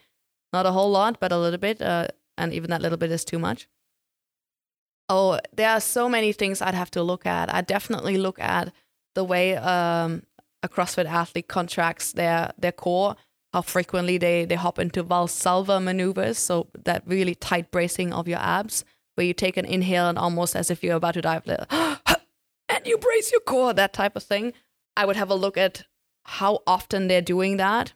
Not 0.54 0.66
a 0.68 0.72
whole 0.72 0.91
lot, 0.91 1.20
but 1.20 1.32
a 1.32 1.38
little 1.39 1.60
bit, 1.60 1.82
uh, 1.82 2.08
and 2.38 2.54
even 2.54 2.70
that 2.70 2.82
little 2.82 2.98
bit 3.00 3.12
is 3.12 3.26
too 3.26 3.39
much. 3.39 3.68
Oh, 5.10 5.39
there 5.56 5.70
are 5.70 5.80
so 5.82 6.08
many 6.10 6.34
things 6.34 6.62
I'd 6.62 6.74
have 6.76 6.91
to 6.91 7.04
look 7.04 7.26
at. 7.26 7.54
I 7.54 7.62
definitely 7.62 8.18
look 8.18 8.39
at 8.39 8.74
the 9.18 9.24
way 9.24 9.57
um, 9.57 10.22
a 10.61 10.70
CrossFit 10.70 11.05
athlete 11.05 11.47
contracts 11.47 12.13
their 12.13 12.53
their 12.57 12.72
core, 12.72 13.15
how 13.51 13.63
frequently 13.63 14.18
they 14.20 14.45
they 14.45 14.55
hop 14.55 14.78
into 14.78 15.03
Valsalva 15.03 15.84
maneuvers, 15.84 16.38
so 16.38 16.68
that 16.86 17.01
really 17.05 17.34
tight 17.34 17.72
bracing 17.72 18.13
of 18.13 18.28
your 18.28 18.39
abs, 18.39 18.86
where 19.15 19.26
you 19.26 19.34
take 19.34 19.57
an 19.57 19.65
inhale 19.65 20.07
and 20.07 20.20
almost 20.20 20.55
as 20.55 20.70
if 20.70 20.84
you're 20.84 20.95
about 20.95 21.15
to 21.15 21.22
dive, 21.22 21.43
and 22.70 22.86
you 22.86 22.97
brace 22.97 23.32
your 23.32 23.41
core, 23.41 23.74
that 23.74 23.91
type 23.91 24.15
of 24.15 24.24
thing. 24.24 24.53
I 24.95 25.05
would 25.05 25.15
have 25.15 25.32
a 25.32 25.36
look 25.36 25.57
at 25.57 25.84
how 26.24 26.59
often 26.68 27.07
they're 27.07 27.22
doing 27.22 27.57
that. 27.57 27.93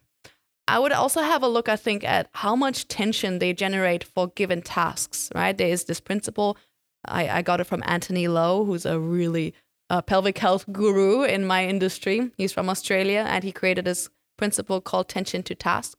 I 0.67 0.79
would 0.79 0.91
also 0.91 1.21
have 1.21 1.43
a 1.43 1.47
look, 1.47 1.67
I 1.69 1.75
think, 1.75 2.03
at 2.03 2.29
how 2.33 2.55
much 2.55 2.87
tension 2.87 3.39
they 3.39 3.53
generate 3.53 4.03
for 4.03 4.27
given 4.29 4.61
tasks, 4.61 5.29
right? 5.35 5.57
There 5.57 5.67
is 5.67 5.83
this 5.85 5.99
principle. 5.99 6.57
I, 7.05 7.29
I 7.29 7.41
got 7.41 7.59
it 7.59 7.65
from 7.65 7.83
Anthony 7.85 8.27
Lowe, 8.27 8.63
who's 8.65 8.85
a 8.85 8.99
really 8.99 9.53
uh, 9.91 10.01
pelvic 10.01 10.37
health 10.37 10.63
guru 10.71 11.23
in 11.23 11.45
my 11.45 11.65
industry. 11.73 12.31
He's 12.37 12.53
from 12.53 12.69
Australia 12.69 13.25
and 13.27 13.43
he 13.43 13.51
created 13.51 13.85
this 13.85 14.09
principle 14.37 14.79
called 14.81 15.07
tension 15.09 15.43
to 15.43 15.53
task. 15.53 15.97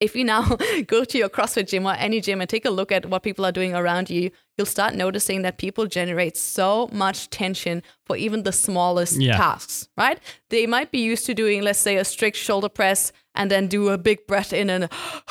If 0.00 0.16
you 0.16 0.24
now 0.24 0.56
go 0.86 1.04
to 1.04 1.18
your 1.18 1.28
CrossFit 1.28 1.68
gym 1.68 1.86
or 1.86 1.92
any 1.94 2.20
gym 2.20 2.40
and 2.40 2.48
take 2.50 2.64
a 2.64 2.70
look 2.70 2.90
at 2.90 3.06
what 3.06 3.22
people 3.22 3.44
are 3.44 3.52
doing 3.52 3.74
around 3.74 4.10
you, 4.10 4.30
you'll 4.56 4.66
start 4.78 4.94
noticing 4.94 5.42
that 5.42 5.58
people 5.58 5.86
generate 5.86 6.36
so 6.36 6.88
much 6.92 7.28
tension 7.30 7.82
for 8.06 8.16
even 8.16 8.42
the 8.42 8.52
smallest 8.52 9.20
Yeah. 9.20 9.36
tasks, 9.36 9.88
right? 9.96 10.18
They 10.50 10.66
might 10.66 10.90
be 10.90 10.98
used 11.10 11.26
to 11.26 11.34
doing, 11.34 11.62
let's 11.62 11.78
say, 11.78 11.98
a 11.98 12.04
strict 12.04 12.36
shoulder 12.36 12.68
press 12.70 13.12
and 13.36 13.50
then 13.50 13.68
do 13.68 13.90
a 13.90 13.98
big 13.98 14.26
breath 14.26 14.52
in 14.52 14.70
and, 14.70 14.88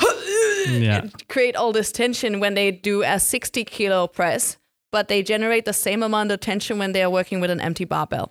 Yeah. 0.66 0.98
and 1.02 1.28
create 1.28 1.56
all 1.56 1.72
this 1.72 1.92
tension 1.92 2.40
when 2.40 2.54
they 2.54 2.70
do 2.70 3.02
a 3.02 3.18
60 3.18 3.64
kilo 3.64 4.06
press, 4.06 4.56
but 4.92 5.08
they 5.08 5.22
generate 5.22 5.64
the 5.64 5.72
same 5.72 6.02
amount 6.02 6.30
of 6.30 6.38
tension 6.38 6.78
when 6.78 6.92
they 6.92 7.02
are 7.02 7.10
working 7.10 7.40
with 7.40 7.50
an 7.50 7.60
empty 7.60 7.84
barbell, 7.84 8.30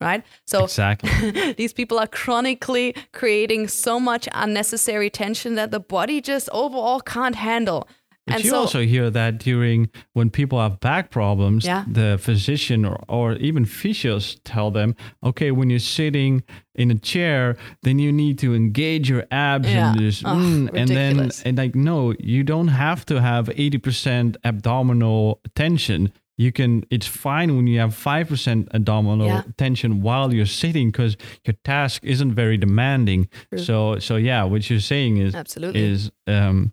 right? 0.00 0.24
So 0.46 0.64
Exactly. 0.64 1.52
these 1.58 1.72
people 1.72 2.00
are 2.00 2.08
chronically 2.08 2.96
creating 3.12 3.68
so 3.68 4.00
much 4.00 4.28
unnecessary 4.32 5.10
tension 5.10 5.54
that 5.54 5.70
the 5.70 5.78
body 5.78 6.20
just 6.20 6.48
overall 6.52 7.00
can't 7.00 7.36
handle. 7.36 7.86
But 8.30 8.36
and 8.36 8.44
you 8.44 8.50
so, 8.50 8.56
also 8.58 8.80
hear 8.84 9.10
that 9.10 9.38
during 9.38 9.90
when 10.12 10.30
people 10.30 10.58
have 10.60 10.80
back 10.80 11.10
problems, 11.10 11.64
Yeah. 11.64 11.84
the 11.90 12.18
physician 12.20 12.84
or, 12.84 12.98
or 13.08 13.32
even 13.34 13.64
physios 13.64 14.38
tell 14.44 14.70
them, 14.70 14.94
okay, 15.22 15.50
when 15.50 15.70
you're 15.70 15.78
sitting 15.78 16.42
in 16.74 16.90
a 16.90 16.98
chair, 16.98 17.56
then 17.82 17.98
you 17.98 18.12
need 18.12 18.38
to 18.38 18.54
engage 18.54 19.10
your 19.10 19.24
abs 19.30 19.68
Yeah. 19.68 19.90
and 19.90 20.00
just, 20.00 20.24
Ugh, 20.24 20.36
mm, 20.36 20.70
and 20.74 20.88
then 20.88 21.30
and 21.44 21.58
like 21.58 21.74
no, 21.74 22.14
you 22.18 22.42
don't 22.44 22.68
have 22.68 23.04
to 23.06 23.20
have 23.20 23.48
80% 23.48 24.36
abdominal 24.44 25.40
tension. 25.54 26.12
You 26.38 26.52
can. 26.52 26.84
It's 26.90 27.06
fine 27.06 27.54
when 27.56 27.66
you 27.66 27.80
have 27.80 27.94
five 27.94 28.28
percent 28.28 28.68
abdominal 28.72 29.26
Yeah. 29.26 29.42
tension 29.58 30.00
while 30.00 30.32
you're 30.32 30.46
sitting 30.46 30.90
because 30.90 31.18
your 31.44 31.54
task 31.64 32.02
isn't 32.02 32.32
very 32.34 32.56
demanding. 32.56 33.28
True. 33.50 33.58
So 33.58 33.98
so 33.98 34.16
yeah, 34.16 34.44
what 34.44 34.70
you're 34.70 34.80
saying 34.80 35.18
is 35.18 35.34
Absolutely. 35.34 35.82
is 35.82 36.10
um, 36.26 36.72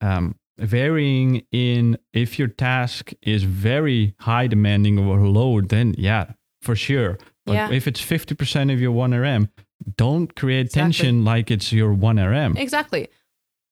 um, 0.00 0.34
varying 0.58 1.44
in 1.50 1.98
if 2.12 2.38
your 2.38 2.48
task 2.48 3.12
is 3.22 3.42
very 3.44 4.14
high 4.20 4.46
demanding 4.46 4.98
or 4.98 5.18
low, 5.26 5.60
then 5.60 5.94
yeah, 5.98 6.32
for 6.62 6.76
sure. 6.76 7.18
But 7.46 7.54
Yeah. 7.54 7.70
if 7.72 7.86
it's 7.86 8.00
50% 8.00 8.72
of 8.72 8.80
your 8.80 8.92
1RM, 8.92 9.48
don't 9.96 10.34
create 10.34 10.66
Exactly. 10.66 10.80
tension 10.82 11.24
like 11.24 11.50
it's 11.50 11.72
your 11.72 11.92
1RM. 11.92 12.56
Exactly. 12.56 13.08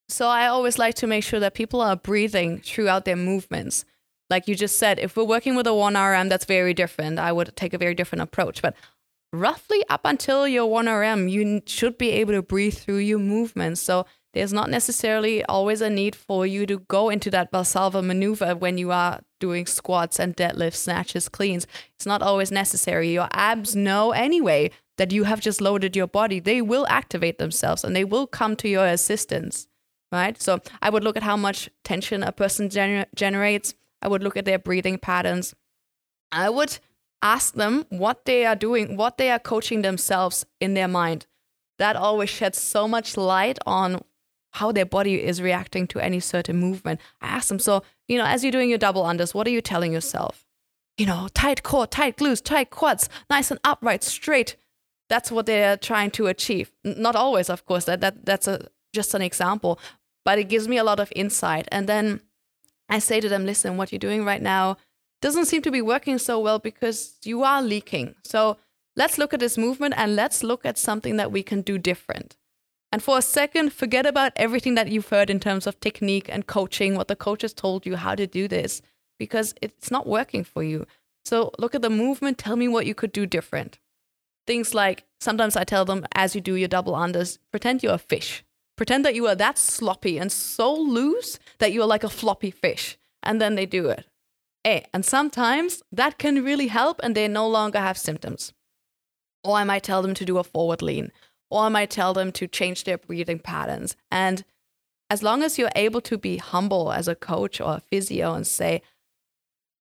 So 0.09 0.27
I 0.29 0.47
always 0.49 0.79
like 0.79 0.95
to 0.97 1.07
make 1.07 1.25
sure 1.25 1.41
that 1.41 1.55
people 1.55 1.81
are 1.81 1.97
breathing 1.97 2.61
throughout 2.61 3.05
their 3.05 3.17
movements. 3.17 3.85
Like 4.29 4.47
you 4.49 4.55
just 4.55 4.79
said, 4.79 4.99
if 4.99 5.17
we're 5.17 5.25
working 5.25 5.55
with 5.57 5.67
a 5.67 5.73
1RM, 5.75 6.29
that's 6.29 6.45
very 6.45 6.75
different. 6.75 7.19
I 7.19 7.33
would 7.33 7.55
take 7.57 7.73
a 7.73 7.79
very 7.79 7.95
different 7.95 8.23
approach. 8.23 8.61
But 8.61 8.75
roughly 9.33 9.83
up 9.89 10.03
until 10.05 10.47
your 10.47 10.69
1RM, 10.69 11.31
you 11.31 11.63
should 11.67 11.97
be 11.97 12.11
able 12.11 12.33
to 12.35 12.43
breathe 12.43 12.75
through 12.77 12.99
your 12.99 13.19
movements. 13.19 13.81
So 13.81 14.05
there's 14.33 14.53
not 14.53 14.71
necessarily 14.71 15.45
always 15.45 15.81
a 15.81 15.91
need 15.91 16.17
for 16.17 16.47
you 16.47 16.65
to 16.67 16.79
go 16.81 17.11
into 17.11 17.31
that 17.31 17.53
Valsalva 17.53 18.03
maneuver 18.03 18.57
when 18.57 18.79
you 18.79 18.91
are 18.91 19.21
doing 19.41 19.67
squats 19.67 20.19
and 20.19 20.37
deadlifts, 20.37 20.77
snatches, 20.77 21.29
cleans. 21.29 21.67
It's 21.97 22.07
not 22.07 22.23
always 22.23 22.51
necessary. 22.51 23.13
Your 23.13 23.29
abs 23.33 23.77
know 23.77 24.13
anyway 24.13 24.71
that 24.97 25.13
you 25.13 25.25
have 25.25 25.41
just 25.41 25.61
loaded 25.61 25.97
your 25.97 26.07
body. 26.07 26.41
They 26.41 26.63
will 26.63 26.87
activate 26.89 27.39
themselves 27.39 27.85
and 27.85 27.95
they 27.95 28.05
will 28.05 28.27
come 28.27 28.57
to 28.57 28.69
your 28.69 28.87
assistance, 28.87 29.69
right? 30.11 30.41
So 30.41 30.61
I 30.81 30.89
would 30.89 31.05
look 31.05 31.17
at 31.17 31.23
how 31.23 31.37
much 31.37 31.69
tension 31.85 32.23
a 32.23 32.33
person 32.33 32.69
gener- 32.69 33.07
generates. 33.15 33.75
I 34.01 34.09
would 34.09 34.23
look 34.23 34.37
at 34.37 34.45
their 34.45 34.59
breathing 34.59 34.99
patterns. 34.99 35.55
I 36.31 36.49
would 36.49 36.79
ask 37.21 37.55
them 37.55 37.85
what 37.91 38.25
they 38.25 38.47
are 38.47 38.57
doing, 38.57 38.97
what 38.97 39.19
they 39.19 39.31
are 39.31 39.39
coaching 39.39 39.83
themselves 39.83 40.47
in 40.61 40.75
their 40.75 40.89
mind. 40.89 41.27
That 41.79 41.97
always 41.97 42.31
sheds 42.31 42.61
so 42.61 42.89
much 42.89 43.17
light 43.17 43.59
on 43.67 44.03
how 44.53 44.71
their 44.71 44.87
body 44.87 45.23
is 45.23 45.43
reacting 45.43 45.87
to 45.89 45.99
any 45.99 46.21
certain 46.21 46.57
movement. 46.57 47.01
I 47.21 47.29
ask 47.29 47.49
them, 47.49 47.59
so, 47.59 47.83
you 48.07 48.19
know, 48.19 48.25
as 48.25 48.45
you're 48.45 48.53
doing 48.53 48.69
your 48.69 48.79
double 48.79 49.05
unders, 49.05 49.35
what 49.35 49.47
are 49.47 49.51
you 49.51 49.63
telling 49.63 49.93
yourself? 49.93 50.47
You 50.99 51.07
know, 51.07 51.29
tight 51.35 51.63
core, 51.63 51.87
tight 51.87 52.19
glutes, 52.19 52.45
tight 52.45 52.71
quads, 52.71 53.09
nice 53.31 53.51
and 53.51 53.61
upright, 53.65 54.05
straight. 54.05 54.57
That's 55.09 55.33
what 55.33 55.47
they're 55.47 55.77
trying 55.77 56.11
to 56.13 56.27
achieve. 56.27 56.71
Not 56.85 57.17
always, 57.17 57.49
of 57.49 57.65
course. 57.65 57.87
That, 57.87 58.01
that 58.03 58.27
that's 58.27 58.47
a 58.47 58.69
just 58.93 59.15
an 59.15 59.23
example, 59.23 59.81
but 60.25 60.39
it 60.39 60.51
gives 60.51 60.69
me 60.69 60.77
a 60.77 60.85
lot 60.85 61.01
of 61.01 61.13
insight. 61.17 61.67
And 61.73 61.89
then 61.89 62.21
I 62.91 62.99
say 62.99 63.21
to 63.21 63.29
them, 63.29 63.47
listen, 63.47 63.79
what 63.79 63.91
you're 63.91 63.99
doing 63.99 64.25
right 64.25 64.43
now 64.43 64.77
doesn't 65.23 65.47
seem 65.47 65.63
to 65.63 65.71
be 65.71 65.81
working 65.81 66.19
so 66.19 66.39
well 66.39 66.59
because 66.59 67.17
you 67.25 67.43
are 67.43 67.63
leaking. 67.63 68.17
So 68.23 68.59
let's 68.97 69.17
look 69.17 69.33
at 69.33 69.41
this 69.41 69.57
movement 69.57 69.95
and 69.97 70.15
let's 70.15 70.43
look 70.43 70.67
at 70.67 70.77
something 70.77 71.17
that 71.17 71.33
we 71.33 71.43
can 71.43 71.63
do 71.63 71.79
different. 71.79 72.37
And 72.93 73.03
for 73.03 73.17
a 73.17 73.23
second, 73.23 73.73
forget 73.73 74.05
about 74.05 74.33
everything 74.37 74.75
that 74.75 74.89
you've 74.89 75.09
heard 75.09 75.31
in 75.31 75.41
terms 75.41 75.67
of 75.67 75.81
technique 75.81 76.29
and 76.29 76.47
coaching, 76.47 76.95
what 76.95 77.09
the 77.09 77.17
coach 77.17 77.41
has 77.41 77.55
told 77.55 77.87
you 77.87 77.97
how 77.97 78.15
to 78.15 78.27
do 78.27 78.47
this, 78.47 78.83
because 79.19 79.55
it's 79.63 79.91
not 79.91 80.07
working 80.07 80.45
for 80.45 80.63
you. 80.63 80.87
So 81.25 81.53
look 81.59 81.75
at 81.75 81.81
the 81.81 81.89
movement, 81.89 82.37
tell 82.37 82.55
me 82.55 82.69
what 82.69 82.85
you 82.85 82.95
could 82.95 83.13
do 83.13 83.25
different. 83.25 83.79
Things 84.47 84.75
like 84.75 85.05
sometimes 85.21 85.57
I 85.57 85.65
tell 85.65 85.87
them 85.87 86.05
as 86.15 86.35
you 86.35 86.43
do 86.43 86.55
your 86.55 86.69
double 86.69 86.93
unders, 86.93 87.39
pretend 87.51 87.83
you're 87.83 87.95
a 87.95 87.99
fish. 87.99 88.45
Pretend 88.77 89.05
that 89.05 89.15
you 89.15 89.27
are 89.27 89.37
that 89.37 89.57
sloppy 89.57 90.19
and 90.19 90.31
so 90.31 90.75
loose 90.75 91.39
that 91.59 91.73
you 91.73 91.81
are 91.83 91.87
like 91.87 92.05
a 92.05 92.11
floppy 92.11 92.51
fish. 92.51 92.99
And 93.23 93.41
then 93.41 93.55
they 93.55 93.67
do 93.67 93.89
it. 93.89 94.05
Eh, 94.65 94.81
and 94.93 95.05
sometimes 95.05 95.83
that 95.93 96.19
can 96.19 96.45
really 96.45 96.67
help 96.67 97.01
and 97.03 97.15
they 97.15 97.27
no 97.29 97.49
longer 97.49 97.79
have 97.79 97.97
symptoms. 97.97 98.53
Or 99.45 99.57
I 99.57 99.65
might 99.65 99.83
tell 99.83 100.03
them 100.03 100.15
to 100.15 100.25
do 100.25 100.39
a 100.39 100.45
forward 100.45 100.83
lean. 100.83 101.11
Or 101.53 101.65
I 101.65 101.69
might 101.69 101.91
tell 101.91 102.13
them 102.15 102.33
to 102.33 102.47
change 102.47 102.85
their 102.85 102.99
breathing 102.99 103.39
patterns. 103.39 103.97
And 104.11 104.45
as 105.11 105.23
long 105.23 105.43
as 105.43 105.59
you're 105.59 105.71
able 105.77 106.01
to 106.01 106.17
be 106.17 106.39
humble 106.39 106.91
as 106.93 107.07
a 107.09 107.15
coach 107.15 107.61
or 107.61 107.75
a 107.75 107.83
physio 107.91 108.33
and 108.35 108.47
say 108.47 108.81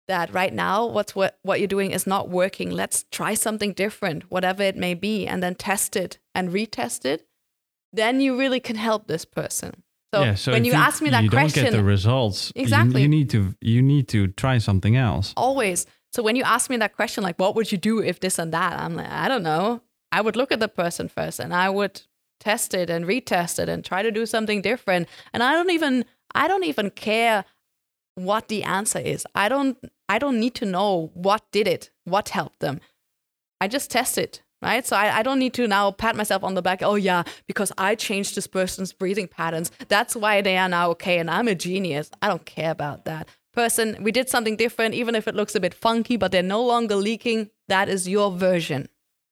that 0.08 0.32
right 0.34 0.52
now 0.52 0.84
what's 0.86 1.14
what, 1.14 1.38
what 1.42 1.60
you're 1.60 1.68
doing 1.68 1.92
is 1.92 2.04
not 2.04 2.28
working 2.28 2.68
let's 2.70 3.04
try 3.12 3.32
something 3.34 3.72
different 3.72 4.24
whatever 4.28 4.62
it 4.64 4.76
may 4.76 4.92
be 4.92 5.24
and 5.26 5.40
then 5.40 5.54
test 5.54 5.94
it 5.94 6.18
and 6.34 6.50
retest 6.50 7.04
it 7.04 7.28
then 7.92 8.20
you 8.20 8.36
really 8.36 8.58
can 8.58 8.74
help 8.74 9.06
this 9.06 9.24
person 9.24 9.84
so, 10.12 10.24
yeah, 10.24 10.34
so 10.34 10.50
when 10.50 10.64
if 10.64 10.72
you, 10.72 10.72
ask 10.72 11.00
me 11.00 11.10
that 11.10 11.22
you 11.22 11.30
question 11.30 11.62
don't 11.62 11.72
get 11.74 11.78
the 11.78 11.84
results. 11.84 12.50
you- 12.56 12.62
Exactly. 12.62 13.02
You, 13.02 13.08
need 13.08 13.30
to 13.30 13.54
you 13.60 13.80
need 13.80 14.08
to 14.08 14.26
try 14.26 14.58
something 14.58 14.96
else. 14.96 15.32
always 15.36 15.86
so 16.12 16.24
when 16.24 16.34
you 16.34 16.42
ask 16.42 16.68
me 16.70 16.76
that 16.78 16.96
question 16.96 17.22
like 17.22 17.38
what 17.38 17.54
would 17.54 17.70
you 17.70 17.78
do 17.78 18.02
if 18.02 18.18
this 18.18 18.40
and 18.40 18.52
that 18.52 18.80
i'm 18.80 18.96
like 18.96 19.08
i 19.08 19.28
don't 19.28 19.44
know 19.44 19.80
i 20.12 20.20
would 20.20 20.36
look 20.36 20.52
at 20.52 20.60
the 20.60 20.68
person 20.68 21.08
first 21.08 21.38
and 21.38 21.54
i 21.54 21.68
would 21.68 22.02
test 22.40 22.74
it 22.74 22.90
and 22.90 23.04
retest 23.04 23.58
it 23.58 23.68
and 23.68 23.84
try 23.84 24.02
to 24.02 24.10
do 24.10 24.26
something 24.26 24.62
different. 24.62 25.06
And 25.32 25.42
i 25.42 25.52
don't 25.52 25.70
even 25.70 26.04
i 26.34 26.48
don't 26.48 26.64
even 26.64 26.90
care 26.90 27.44
what 28.16 28.48
the 28.48 28.64
answer 28.64 28.98
is. 28.98 29.24
I 29.34 29.48
don't 29.48 29.78
i 30.08 30.18
don't 30.18 30.40
need 30.40 30.54
to 30.56 30.66
know 30.66 31.10
what 31.14 31.44
did 31.52 31.68
it 31.68 31.90
what 32.04 32.30
helped 32.30 32.60
them. 32.60 32.80
I 33.60 33.68
just 33.68 33.90
test 33.90 34.18
it 34.18 34.42
right? 34.62 34.86
So 34.86 34.94
I, 34.94 35.20
I 35.20 35.22
don't 35.22 35.38
need 35.38 35.54
to 35.54 35.66
now 35.66 35.90
pat 35.90 36.16
myself 36.16 36.44
on 36.44 36.54
the 36.54 36.60
back 36.60 36.82
oh 36.82 36.96
yeah 36.96 37.22
because 37.46 37.72
i 37.78 37.94
changed 37.94 38.34
this 38.34 38.46
person's 38.46 38.92
breathing 38.92 39.28
patterns. 39.28 39.70
That's 39.88 40.16
why 40.16 40.40
they 40.40 40.56
are 40.56 40.68
now 40.68 40.90
okay 40.90 41.18
and 41.18 41.30
i'm 41.30 41.48
a 41.48 41.54
genius. 41.54 42.10
I 42.22 42.28
don't 42.28 42.46
care 42.46 42.70
about 42.70 43.04
that. 43.04 43.28
Person 43.52 43.96
we 44.00 44.12
did 44.12 44.28
something 44.28 44.56
different 44.56 44.94
even 44.94 45.14
if 45.14 45.28
it 45.28 45.34
looks 45.34 45.54
a 45.54 45.60
bit 45.60 45.74
funky 45.74 46.16
but 46.16 46.32
they're 46.32 46.42
no 46.42 46.64
longer 46.64 46.96
leaking. 46.96 47.50
That 47.68 47.88
is 47.88 48.08
your 48.08 48.32
version 48.32 48.88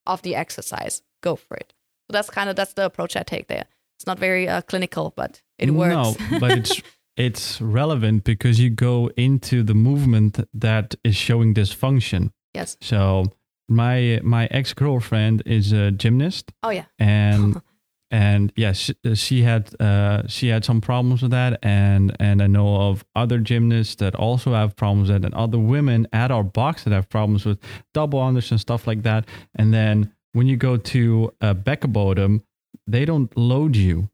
of 0.08 0.22
the 0.22 0.34
exercise. 0.34 1.02
Go 1.22 1.36
for 1.36 1.56
it. 1.56 1.72
So 2.08 2.12
that's 2.12 2.30
kind 2.30 2.48
of 2.50 2.56
that's 2.56 2.72
the 2.72 2.84
approach 2.84 3.16
i 3.16 3.22
take 3.22 3.46
there. 3.48 3.66
It's 3.98 4.06
not 4.06 4.18
very 4.18 4.48
uh, 4.48 4.62
clinical 4.62 5.12
but 5.16 5.42
it 5.58 5.70
works. 5.70 6.18
No, 6.30 6.38
but 6.40 6.50
it's 6.58 6.82
it's 7.16 7.60
relevant 7.60 8.24
because 8.24 8.58
you 8.60 8.70
go 8.70 9.10
into 9.16 9.62
the 9.62 9.74
movement 9.74 10.40
that 10.54 10.94
is 11.04 11.16
showing 11.16 11.54
dysfunction. 11.54 12.30
yes. 12.54 12.76
So 12.80 13.32
my 13.68 14.20
my 14.22 14.46
ex 14.50 14.72
girlfriend 14.72 15.42
is 15.44 15.72
a 15.72 15.90
gymnast, 15.90 16.52
oh 16.62 16.70
yeah. 16.70 16.86
And 16.98 17.60
and 18.10 18.52
yes, 18.56 18.90
she 19.14 19.42
had 19.42 19.78
uh, 19.80 20.26
she 20.26 20.48
had 20.48 20.64
some 20.64 20.80
problems 20.80 21.22
with 21.22 21.30
that, 21.32 21.58
and 21.62 22.16
and 22.18 22.42
I 22.42 22.46
know 22.46 22.76
of 22.76 23.04
other 23.14 23.38
gymnasts 23.38 23.96
that 23.96 24.14
also 24.14 24.52
have 24.54 24.76
problems 24.76 25.10
with 25.10 25.22
that, 25.22 25.26
and 25.26 25.34
other 25.34 25.58
women 25.58 26.06
at 26.12 26.30
our 26.30 26.42
box 26.44 26.84
that 26.84 26.92
have 26.92 27.08
problems 27.08 27.44
with 27.44 27.58
double 27.92 28.20
unders 28.20 28.50
and 28.50 28.60
stuff 28.60 28.86
like 28.86 29.02
that. 29.02 29.26
And 29.54 29.74
then 29.74 30.12
when 30.32 30.46
you 30.46 30.56
go 30.56 30.76
to 30.76 31.32
bottom, 31.40 32.42
they 32.86 33.04
don't 33.04 33.36
load 33.36 33.76
you. 33.76 34.08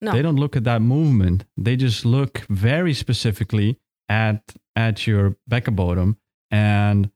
no 0.00 0.12
They 0.12 0.22
don't 0.22 0.36
look 0.36 0.56
at 0.56 0.64
that 0.64 0.80
movement. 0.80 1.44
They 1.56 1.76
just 1.76 2.04
look 2.04 2.46
very 2.48 2.94
specifically 2.94 3.78
at 4.08 4.42
at 4.76 5.06
your 5.06 5.36
back 5.46 5.64
bottom 5.74 6.16
and 6.50 7.10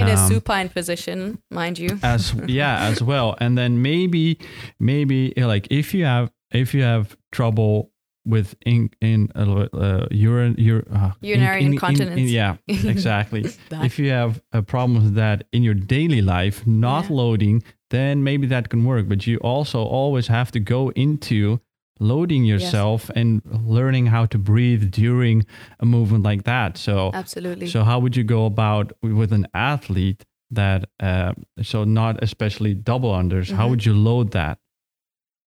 in 0.00 0.08
a 0.08 0.14
um, 0.14 0.28
supine 0.28 0.68
position 0.68 1.38
mind 1.50 1.78
you. 1.78 1.98
as 2.02 2.34
yeah 2.46 2.78
as 2.90 3.02
well. 3.02 3.36
And 3.40 3.56
then 3.58 3.82
maybe 3.82 4.38
maybe 4.80 5.36
uh, 5.36 5.46
like 5.46 5.66
if 5.70 5.94
you 5.94 6.04
have 6.04 6.30
if 6.52 6.74
you 6.74 6.82
have 6.82 7.16
trouble 7.32 7.90
with 8.24 8.54
in 8.66 8.90
in 9.00 9.28
uh, 9.34 9.68
uh, 9.72 10.06
urine 10.10 10.54
your 10.58 10.84
uh, 10.92 11.12
Urinary 11.22 11.64
incontinence. 11.64 12.30
yeah 12.30 12.56
exactly. 12.68 13.46
If 13.70 13.98
you 13.98 14.10
have 14.10 14.42
a 14.52 14.62
problem 14.62 15.02
with 15.02 15.14
that 15.14 15.44
in 15.52 15.62
your 15.62 15.74
daily 15.74 16.20
life 16.22 16.66
not 16.66 17.04
Yeah. 17.08 17.16
loading 17.16 17.62
then 17.90 18.22
maybe 18.22 18.46
that 18.48 18.68
can 18.68 18.84
work. 18.84 19.08
But 19.08 19.26
you 19.26 19.38
also 19.38 19.82
always 19.82 20.26
have 20.28 20.50
to 20.52 20.60
go 20.60 20.90
into 20.90 21.60
loading 22.00 22.44
yourself 22.44 23.10
and 23.14 23.42
learning 23.44 24.06
how 24.06 24.24
to 24.26 24.38
breathe 24.38 24.90
during 24.90 25.44
a 25.80 25.86
movement 25.86 26.24
like 26.24 26.44
that 26.44 26.76
so 26.78 27.10
absolutely 27.14 27.66
so 27.66 27.82
how 27.84 27.98
would 27.98 28.16
you 28.16 28.24
go 28.24 28.46
about 28.46 28.92
with 29.02 29.32
an 29.32 29.46
athlete 29.54 30.24
that 30.50 30.88
uh, 31.00 31.32
so 31.62 31.84
not 31.84 32.22
especially 32.22 32.72
double 32.72 33.12
unders? 33.12 33.50
How 33.52 33.66
Mhm. 33.66 33.70
would 33.70 33.84
you 33.84 33.92
load 33.92 34.30
that? 34.32 34.58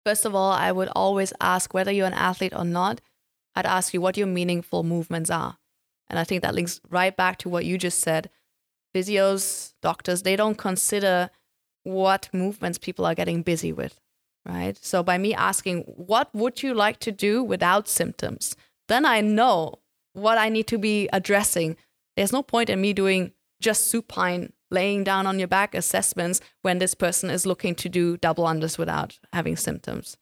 First 0.05 0.25
of 0.25 0.35
all, 0.35 0.51
I 0.53 0.73
would 0.73 0.89
always 0.97 1.33
ask 1.41 1.73
whether 1.75 1.93
you're 1.93 2.07
an 2.09 2.13
athlete 2.31 2.55
or 2.57 2.65
not. 2.65 3.01
I'd 3.55 3.67
ask 3.67 3.95
you 3.95 4.01
what 4.01 4.17
your 4.17 4.27
meaningful 4.27 4.83
movements 4.83 5.31
are. 5.31 5.59
And 6.09 6.19
I 6.19 6.25
think 6.25 6.43
that 6.43 6.55
links 6.57 6.81
right 6.89 7.17
back 7.17 7.39
to 7.39 7.49
what 7.49 7.65
you 7.65 7.79
just 7.79 8.01
said. 8.01 8.31
Physios, 8.95 9.75
doctors, 9.83 10.23
they 10.23 10.35
don't 10.37 10.59
consider 10.59 11.31
what 11.85 12.29
movements 12.33 12.79
people 12.79 13.05
are 13.07 13.15
getting 13.15 13.43
busy 13.43 13.73
with, 13.73 14.01
right? 14.47 14.79
So 14.83 15.03
by 15.03 15.19
me 15.19 15.35
asking, 15.35 15.83
what 15.83 16.35
would 16.35 16.63
you 16.63 16.75
like 16.75 16.99
to 17.01 17.13
do 17.13 17.43
without 17.43 17.89
symptoms? 17.89 18.57
Then 18.89 19.05
I 19.05 19.21
know 19.21 19.81
what 20.13 20.39
I 20.39 20.49
need 20.49 20.67
to 20.69 20.79
be 20.79 21.09
addressing. 21.13 21.77
There's 22.17 22.33
no 22.33 22.43
point 22.43 22.71
in 22.71 22.81
me 22.81 22.93
doing 22.93 23.33
just 23.61 23.89
supine, 23.89 24.53
laying 24.71 25.05
down 25.05 25.27
on 25.27 25.39
your 25.39 25.49
back 25.49 25.75
assessments 25.75 26.41
when 26.63 26.79
this 26.79 26.95
person 26.95 27.31
is 27.31 27.47
looking 27.47 27.75
to 27.77 27.89
do 27.89 28.17
double 28.17 28.45
unders 28.45 28.79
without 28.79 29.19
having 29.33 29.57
symptoms. 29.57 30.17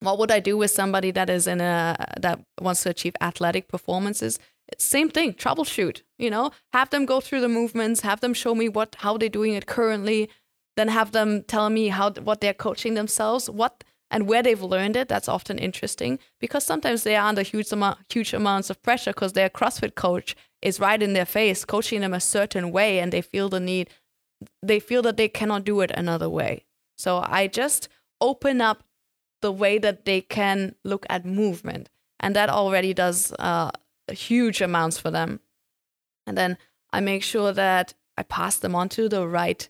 What 0.00 0.18
would 0.18 0.32
I 0.32 0.40
do 0.40 0.56
with 0.56 0.72
somebody 0.72 1.12
that 1.12 1.30
is 1.30 1.46
in 1.46 1.60
a 1.60 1.96
that 2.20 2.40
wants 2.60 2.82
to 2.82 2.90
achieve 2.90 3.14
athletic 3.20 3.68
performances? 3.68 4.40
Same 4.78 5.08
thing, 5.08 5.34
troubleshoot. 5.34 6.02
You 6.18 6.30
know, 6.30 6.50
have 6.72 6.90
them 6.90 7.06
go 7.06 7.20
through 7.20 7.40
the 7.40 7.48
movements, 7.48 8.00
have 8.00 8.20
them 8.20 8.34
show 8.34 8.54
me 8.54 8.68
what 8.68 8.96
how 8.98 9.16
they're 9.16 9.28
doing 9.28 9.54
it 9.54 9.66
currently, 9.66 10.28
then 10.76 10.88
have 10.88 11.12
them 11.12 11.42
tell 11.42 11.70
me 11.70 11.88
how 11.88 12.10
what 12.12 12.40
they're 12.40 12.54
coaching 12.54 12.94
themselves, 12.94 13.48
what 13.48 13.84
and 14.10 14.26
where 14.26 14.42
they've 14.42 14.62
learned 14.62 14.96
it. 14.96 15.08
That's 15.08 15.28
often 15.28 15.58
interesting 15.58 16.18
because 16.38 16.64
sometimes 16.64 17.02
they 17.02 17.16
are 17.16 17.28
under 17.28 17.42
huge 17.42 17.72
amount 17.72 17.98
huge 18.12 18.32
amounts 18.32 18.70
of 18.70 18.82
pressure 18.82 19.12
because 19.12 19.32
their 19.32 19.50
CrossFit 19.50 19.94
coach 19.94 20.36
is 20.60 20.80
right 20.80 21.02
in 21.02 21.12
their 21.12 21.26
face, 21.26 21.64
coaching 21.64 22.00
them 22.00 22.14
a 22.14 22.20
certain 22.20 22.70
way, 22.70 22.98
and 23.00 23.12
they 23.12 23.22
feel 23.22 23.48
the 23.48 23.60
need. 23.60 23.90
They 24.62 24.80
feel 24.80 25.02
that 25.02 25.16
they 25.16 25.28
cannot 25.28 25.64
do 25.64 25.80
it 25.80 25.90
another 25.92 26.28
way. 26.28 26.64
So 26.96 27.24
I 27.26 27.46
just 27.46 27.88
open 28.20 28.60
up 28.60 28.84
the 29.40 29.52
way 29.52 29.78
that 29.78 30.04
they 30.04 30.20
can 30.20 30.74
look 30.84 31.04
at 31.10 31.26
movement, 31.26 31.88
and 32.20 32.36
that 32.36 32.48
already 32.48 32.94
does 32.94 33.32
uh, 33.38 33.70
huge 34.10 34.60
amounts 34.60 34.98
for 34.98 35.10
them. 35.10 35.40
And 36.26 36.38
then 36.38 36.58
I 36.92 37.00
make 37.00 37.22
sure 37.22 37.52
that 37.52 37.94
I 38.16 38.22
pass 38.22 38.56
them 38.56 38.74
on 38.74 38.88
to 38.90 39.08
the 39.08 39.26
right 39.26 39.68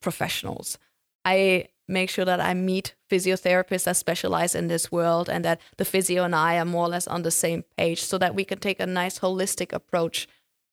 professionals. 0.00 0.78
I 1.24 1.68
make 1.88 2.10
sure 2.10 2.24
that 2.24 2.40
I 2.40 2.54
meet 2.54 2.94
physiotherapists 3.10 3.84
that 3.84 3.96
specialize 3.96 4.54
in 4.54 4.68
this 4.68 4.90
world 4.90 5.28
and 5.28 5.44
that 5.44 5.60
the 5.76 5.84
physio 5.84 6.24
and 6.24 6.34
I 6.34 6.58
are 6.58 6.64
more 6.64 6.86
or 6.86 6.88
less 6.88 7.06
on 7.06 7.22
the 7.22 7.30
same 7.30 7.64
page 7.76 8.02
so 8.02 8.18
that 8.18 8.34
we 8.34 8.44
can 8.44 8.58
take 8.58 8.80
a 8.80 8.86
nice 8.86 9.18
holistic 9.18 9.72
approach 9.72 10.28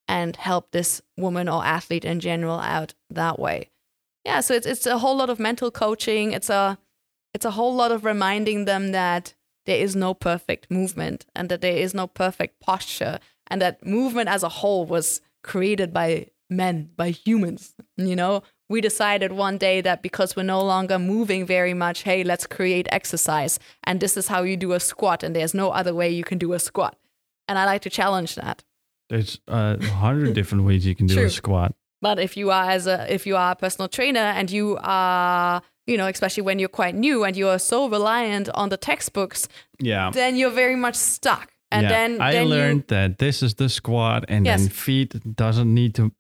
and 0.08 0.36
help 0.36 0.72
this 0.72 1.02
woman 1.18 1.48
or 1.48 1.64
athlete 1.64 2.06
in 2.06 2.20
general 2.20 2.60
out 2.60 2.94
that 3.10 3.40
way. 3.40 3.70
Yeah, 4.26 4.42
so 4.42 4.54
it's 4.54 4.66
it's 4.66 4.86
a 4.86 4.98
whole 4.98 5.16
lot 5.16 5.30
of 5.30 5.40
mental 5.40 5.72
coaching. 5.72 6.34
It's 6.34 6.50
a 6.50 6.78
it's 7.34 7.46
a 7.46 7.52
whole 7.52 7.76
lot 7.76 7.92
of 7.92 8.06
reminding 8.06 8.66
them 8.66 8.92
that 8.92 9.34
there 9.66 9.80
is 9.80 9.96
no 9.96 10.14
perfect 10.14 10.70
movement 10.72 11.26
and 11.36 11.50
that 11.50 11.62
there 11.62 11.78
is 11.78 11.94
no 11.94 12.08
perfect 12.08 12.60
posture 12.60 13.20
and 13.48 13.62
that 13.62 13.86
movement 13.86 14.30
as 14.30 14.44
a 14.44 14.50
whole 14.50 14.86
was 14.86 15.22
created 15.44 15.94
by 15.94 16.28
men, 16.50 16.90
by 16.96 17.12
humans. 17.12 17.76
You 17.98 18.16
know, 18.16 18.44
we 18.70 18.82
decided 18.82 19.32
one 19.32 19.58
day 19.58 19.82
that 19.82 20.02
because 20.02 20.36
we're 20.36 20.44
no 20.44 20.64
longer 20.64 21.00
moving 21.00 21.46
very 21.46 21.74
much, 21.74 22.04
hey, 22.04 22.24
let's 22.24 22.46
create 22.46 22.88
exercise. 22.92 23.60
And 23.84 24.00
this 24.00 24.16
is 24.16 24.28
how 24.28 24.44
you 24.44 24.56
do 24.58 24.74
a 24.74 24.80
squat, 24.80 25.24
and 25.24 25.36
there's 25.36 25.54
no 25.54 25.72
other 25.72 25.94
way 25.94 26.10
you 26.10 26.24
can 26.24 26.38
do 26.38 26.54
a 26.54 26.60
squat. 26.60 26.96
And 27.48 27.58
I 27.58 27.66
like 27.66 27.82
to 27.82 27.90
challenge 27.90 28.36
that. 28.36 28.64
There's 29.10 29.40
uh, 29.48 29.78
a 29.82 29.86
hundred 29.86 30.36
different 30.36 30.66
ways 30.66 30.86
you 30.86 30.94
can 30.96 31.08
do 31.08 31.16
True. 31.16 31.26
a 31.26 31.30
squat. 31.32 31.74
But 32.02 32.20
if 32.20 32.38
you 32.38 32.52
are 32.52 32.70
as 32.70 32.86
a 32.88 33.12
if 33.14 33.26
you 33.26 33.36
are 33.36 33.52
a 33.52 33.56
personal 33.56 33.90
trainer 33.90 34.20
and 34.38 34.50
you 34.52 34.78
are 34.84 35.62
you 35.88 35.98
know 35.98 36.08
especially 36.08 36.44
when 36.44 36.60
you're 36.60 36.70
quite 36.70 36.96
new 36.96 37.24
and 37.26 37.36
you 37.36 37.48
are 37.50 37.60
so 37.60 37.90
reliant 37.90 38.50
on 38.50 38.70
the 38.70 38.78
textbooks, 38.78 39.48
Yeah. 39.80 40.12
then 40.12 40.36
you're 40.38 40.52
very 40.52 40.76
much 40.76 40.96
stuck. 40.96 41.52
And 41.72 41.84
yeah. 41.84 41.90
then 41.90 42.22
I 42.22 42.32
then 42.34 42.48
learned 42.48 42.84
that 42.88 43.18
this 43.20 43.44
is 43.44 43.54
the 43.56 43.70
squat, 43.70 44.26
and 44.28 44.46
Yes. 44.46 44.62
then 44.62 44.70
feet 44.70 45.36
doesn't 45.36 45.72
need 45.72 45.94
to. 45.96 46.12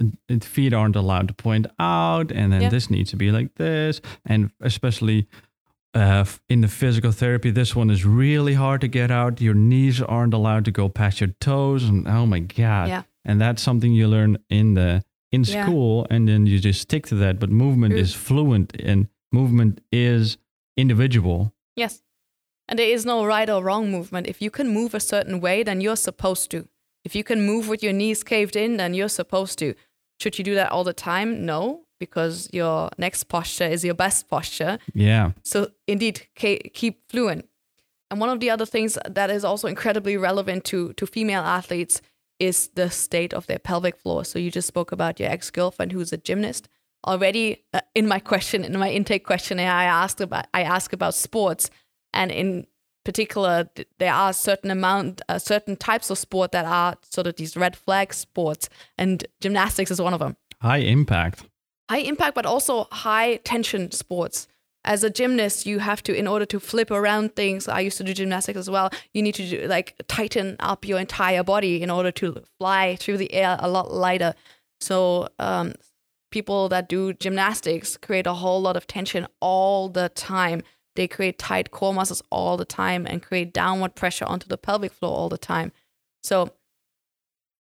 Feet 0.42 0.74
aren't 0.74 0.96
allowed 0.96 1.28
to 1.30 1.34
point 1.34 1.66
out, 1.80 2.32
and 2.32 2.54
then 2.54 2.62
Yeah. 2.62 2.70
this 2.70 2.90
needs 2.90 3.10
to 3.12 3.18
be 3.18 3.32
like 3.32 3.56
this, 3.56 4.02
and 4.26 4.52
especially 4.62 5.28
uh, 5.96 6.24
in 6.50 6.62
the 6.62 6.68
physical 6.68 7.12
therapy, 7.12 7.50
this 7.50 7.76
one 7.76 7.90
is 7.90 8.06
really 8.06 8.54
hard 8.54 8.80
to 8.82 8.88
get 8.88 9.10
out. 9.10 9.42
Your 9.42 9.56
knees 9.56 10.00
aren't 10.04 10.36
allowed 10.36 10.66
to 10.66 10.72
go 10.72 10.88
past 10.88 11.20
your 11.20 11.34
toes, 11.40 11.84
and 11.84 12.08
oh 12.08 12.28
my 12.28 12.40
god! 12.40 12.90
Yeah. 12.90 13.02
And 13.26 13.42
that's 13.42 13.62
something 13.64 13.92
you 13.92 14.08
learn 14.08 14.38
in 14.50 14.76
the 14.76 15.04
in 15.32 15.44
Yeah. 15.44 15.64
school, 15.66 16.06
and 16.12 16.28
then 16.28 16.46
you 16.46 16.60
just 16.60 16.82
stick 16.82 17.08
to 17.08 17.16
that. 17.16 17.40
But 17.40 17.50
movement 17.50 17.94
True. 17.94 18.02
is 18.02 18.14
fluent, 18.14 18.76
and 18.80 19.08
movement 19.32 19.82
is 19.92 20.38
individual. 20.78 21.54
yes. 21.76 22.02
And 22.70 22.78
there 22.78 22.88
is 22.88 23.04
no 23.04 23.26
right 23.26 23.50
or 23.50 23.64
wrong 23.64 23.92
movement. 23.92 24.28
If 24.28 24.42
you 24.42 24.52
can 24.52 24.70
move 24.70 24.94
a 24.94 25.00
certain 25.00 25.42
way, 25.42 25.64
then 25.64 25.82
you're 25.82 25.96
supposed 25.96 26.52
to. 26.52 26.68
If 27.04 27.16
you 27.16 27.24
can 27.24 27.46
move 27.46 27.68
with 27.68 27.82
your 27.82 27.94
knees 27.94 28.24
caved 28.24 28.56
in, 28.56 28.78
then 28.78 28.94
you're 28.94 29.10
supposed 29.10 29.58
to. 29.60 29.74
Should 30.20 30.38
you 30.38 30.44
do 30.44 30.54
that 30.56 30.72
all 30.72 30.84
the 30.84 30.94
time? 30.94 31.46
No, 31.46 31.86
because 32.00 32.48
your 32.54 32.90
next 32.98 33.24
posture 33.24 33.66
is 33.66 33.84
your 33.84 33.96
best 33.96 34.30
posture. 34.30 34.78
Yeah. 34.94 35.32
So 35.44 35.72
indeed, 35.88 36.28
keep 36.36 37.10
fluent. 37.10 37.50
And 38.12 38.20
one 38.20 38.30
of 38.30 38.40
the 38.40 38.52
other 38.52 38.68
things 38.68 39.00
that 39.10 39.32
is 39.32 39.44
also 39.44 39.68
incredibly 39.68 40.16
relevant 40.18 40.64
to 40.66 40.94
to 40.94 41.08
female 41.08 41.42
athletes 41.42 42.02
is 42.40 42.70
the 42.76 42.90
state 42.90 43.34
of 43.34 43.48
their 43.48 43.60
pelvic 43.60 43.98
floor. 43.98 44.24
So 44.26 44.40
you 44.40 44.52
just 44.52 44.68
spoke 44.68 44.92
about 44.92 45.20
your 45.20 45.30
ex-girlfriend 45.30 45.92
who's 45.92 46.14
a 46.14 46.18
gymnast. 46.18 46.70
Already 47.06 47.64
uh, 47.74 47.82
in 47.96 48.08
my 48.08 48.20
question 48.20 48.64
in 48.64 48.78
my 48.78 48.92
intake 48.92 49.26
questionnaire 49.26 49.72
I 49.72 49.86
asked 49.86 50.22
about 50.22 50.46
I 50.54 50.64
ask 50.64 50.94
about 50.94 51.14
sports 51.16 51.70
and 52.14 52.32
in 52.32 52.68
particular 53.06 53.70
there 53.98 54.14
are 54.14 54.34
certain 54.34 54.70
amount 54.70 55.22
uh, 55.30 55.40
certain 55.40 55.76
types 55.76 56.10
of 56.10 56.18
sport 56.18 56.52
that 56.52 56.66
are 56.66 56.96
sort 57.02 57.26
of 57.26 57.36
these 57.38 57.56
red 57.56 57.76
flag 57.76 58.14
sports 58.14 58.70
and 58.98 59.26
gymnastics 59.42 59.90
is 59.92 60.02
one 60.02 60.14
of 60.14 60.20
them. 60.20 60.36
High 60.62 60.78
impact. 60.78 61.46
High 61.90 62.00
impact 62.00 62.36
but 62.36 62.46
also 62.46 62.88
high 62.92 63.38
tension 63.38 63.92
sports 63.92 64.48
as 64.86 65.04
a 65.04 65.10
gymnast, 65.10 65.66
you 65.66 65.80
have 65.80 66.02
to, 66.04 66.16
in 66.16 66.28
order 66.28 66.46
to 66.46 66.60
flip 66.60 66.90
around 66.90 67.36
things, 67.36 67.68
I 67.68 67.82
used 67.82 67.98
to 67.98 68.04
do 68.04 68.14
gymnastics 68.14 68.58
as 68.58 68.70
well. 68.70 68.90
You 69.14 69.22
need 69.22 69.36
to 69.36 69.48
do, 69.48 69.68
like 69.68 69.96
tighten 70.08 70.56
up 70.60 70.86
your 70.86 71.00
entire 71.00 71.44
body 71.44 71.82
in 71.82 71.90
order 71.90 72.12
to 72.12 72.44
fly 72.58 72.96
through 72.96 73.18
the 73.18 73.34
air 73.34 73.58
a 73.60 73.70
lot 73.70 73.94
lighter. 73.94 74.34
So, 74.80 75.28
um, 75.38 75.74
people 76.32 76.70
that 76.70 76.88
do 76.88 77.14
gymnastics 77.14 77.98
create 77.98 78.28
a 78.28 78.34
whole 78.34 78.62
lot 78.62 78.78
of 78.78 78.88
tension 78.88 79.28
all 79.42 79.90
the 79.90 80.10
time. 80.10 80.64
They 81.00 81.08
create 81.08 81.40
tight 81.40 81.72
core 81.72 81.94
muscles 81.94 82.22
all 82.30 82.58
the 82.58 82.66
time 82.66 83.08
and 83.08 83.24
create 83.24 83.54
downward 83.54 83.96
pressure 83.96 84.26
onto 84.26 84.50
the 84.50 84.58
pelvic 84.58 84.92
floor 84.92 85.16
all 85.16 85.30
the 85.30 85.38
time. 85.38 85.72
So, 86.24 86.52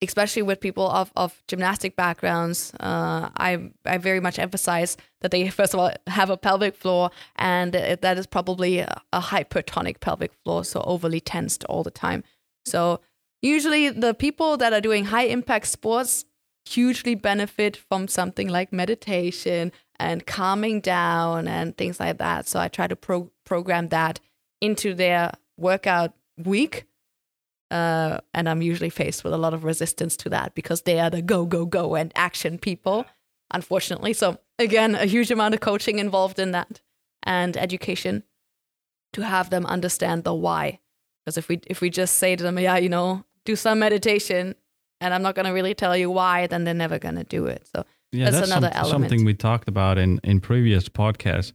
especially 0.03 0.43
with 0.43 0.59
people 0.59 0.91
of, 0.91 1.13
of 1.15 1.41
gymnastic 1.47 1.95
backgrounds, 1.95 2.73
uh, 2.81 3.31
I, 3.37 3.71
I 3.87 3.99
very 3.99 4.19
much 4.19 4.41
emphasize 4.41 4.97
that 5.21 5.31
they, 5.31 5.49
first 5.61 5.73
of 5.73 5.79
all, 5.79 5.93
have 6.09 6.31
a 6.31 6.37
pelvic 6.37 6.75
floor 6.75 7.13
and 7.37 7.75
that 7.75 8.19
is 8.19 8.27
probably 8.27 8.81
a, 8.81 9.01
hypertonic 9.15 10.01
pelvic 10.01 10.33
floor, 10.43 10.65
so 10.65 10.81
overly 10.81 11.21
tensed 11.21 11.63
all 11.67 11.85
the 11.85 11.93
time. 11.93 12.25
So, 12.67 13.01
usually, 13.41 13.89
the 13.89 14.15
people 14.15 14.57
that 14.57 14.73
are 14.73 14.81
doing 14.81 15.05
high 15.05 15.27
impact 15.27 15.69
sports 15.69 16.25
hugely 16.69 17.15
benefit 17.15 17.77
from 17.77 18.09
something 18.09 18.49
like 18.49 18.73
meditation 18.73 19.71
and 20.01 20.27
calming 20.27 20.81
down 20.81 21.49
and 21.49 21.77
things 21.77 21.99
like 21.99 22.19
that. 22.19 22.49
So, 22.49 22.61
I 22.61 22.69
try 22.69 22.87
to 22.87 22.97
pro- 22.97 23.31
program 23.45 23.89
that 23.89 24.21
into 24.61 24.95
their 24.95 25.33
workout 25.57 26.15
week 26.37 26.87
uh, 27.71 28.19
and 28.33 28.49
I'm 28.49 28.63
usually 28.63 28.91
faced 28.91 29.25
with 29.25 29.33
a 29.33 29.39
lot 29.39 29.55
of 29.55 29.65
resistance 29.65 30.17
to 30.19 30.31
that 30.31 30.55
because 30.55 30.83
they 30.83 31.01
are 31.01 31.11
the 31.11 31.21
go, 31.21 31.45
go, 31.45 31.67
go 31.67 31.97
and 31.97 32.13
action 32.17 32.59
people, 32.59 33.05
unfortunately. 33.51 34.15
So, 34.15 34.39
again, 34.59 34.95
a 34.95 35.05
huge 35.05 35.31
amount 35.31 35.55
of 35.55 35.61
coaching 35.61 35.99
involved 35.99 36.39
in 36.39 36.53
that 36.53 36.81
and 37.23 37.57
education 37.57 38.23
to 39.13 39.23
have 39.23 39.51
them 39.51 39.67
understand 39.67 40.25
the 40.25 40.35
why. 40.35 40.81
Because 41.25 41.37
if 41.37 41.49
we 41.49 41.61
if 41.67 41.83
we 41.83 41.91
just 41.91 42.17
say 42.17 42.37
to 42.37 42.43
them, 42.43 42.59
yeah, 42.59 42.79
you 42.79 42.89
know, 42.89 43.25
do 43.45 43.55
some 43.55 43.81
meditation, 43.81 44.55
and 45.01 45.13
I'm 45.13 45.23
not 45.23 45.35
going 45.35 45.47
to 45.47 45.53
really 45.53 45.75
tell 45.75 45.97
you 45.97 46.11
why, 46.11 46.47
then 46.47 46.65
they're 46.65 46.73
never 46.73 46.99
going 46.99 47.17
to 47.17 47.25
do 47.25 47.47
it. 47.47 47.69
So 47.75 47.85
yeah, 48.13 48.27
that's, 48.27 48.39
that's 48.39 48.51
another 48.51 48.71
some, 48.73 48.85
element. 48.85 49.11
Something 49.11 49.27
we 49.27 49.35
talked 49.35 49.69
about 49.69 49.99
in 49.99 50.21
in 50.25 50.41
previous 50.41 50.89
podcasts 50.89 51.53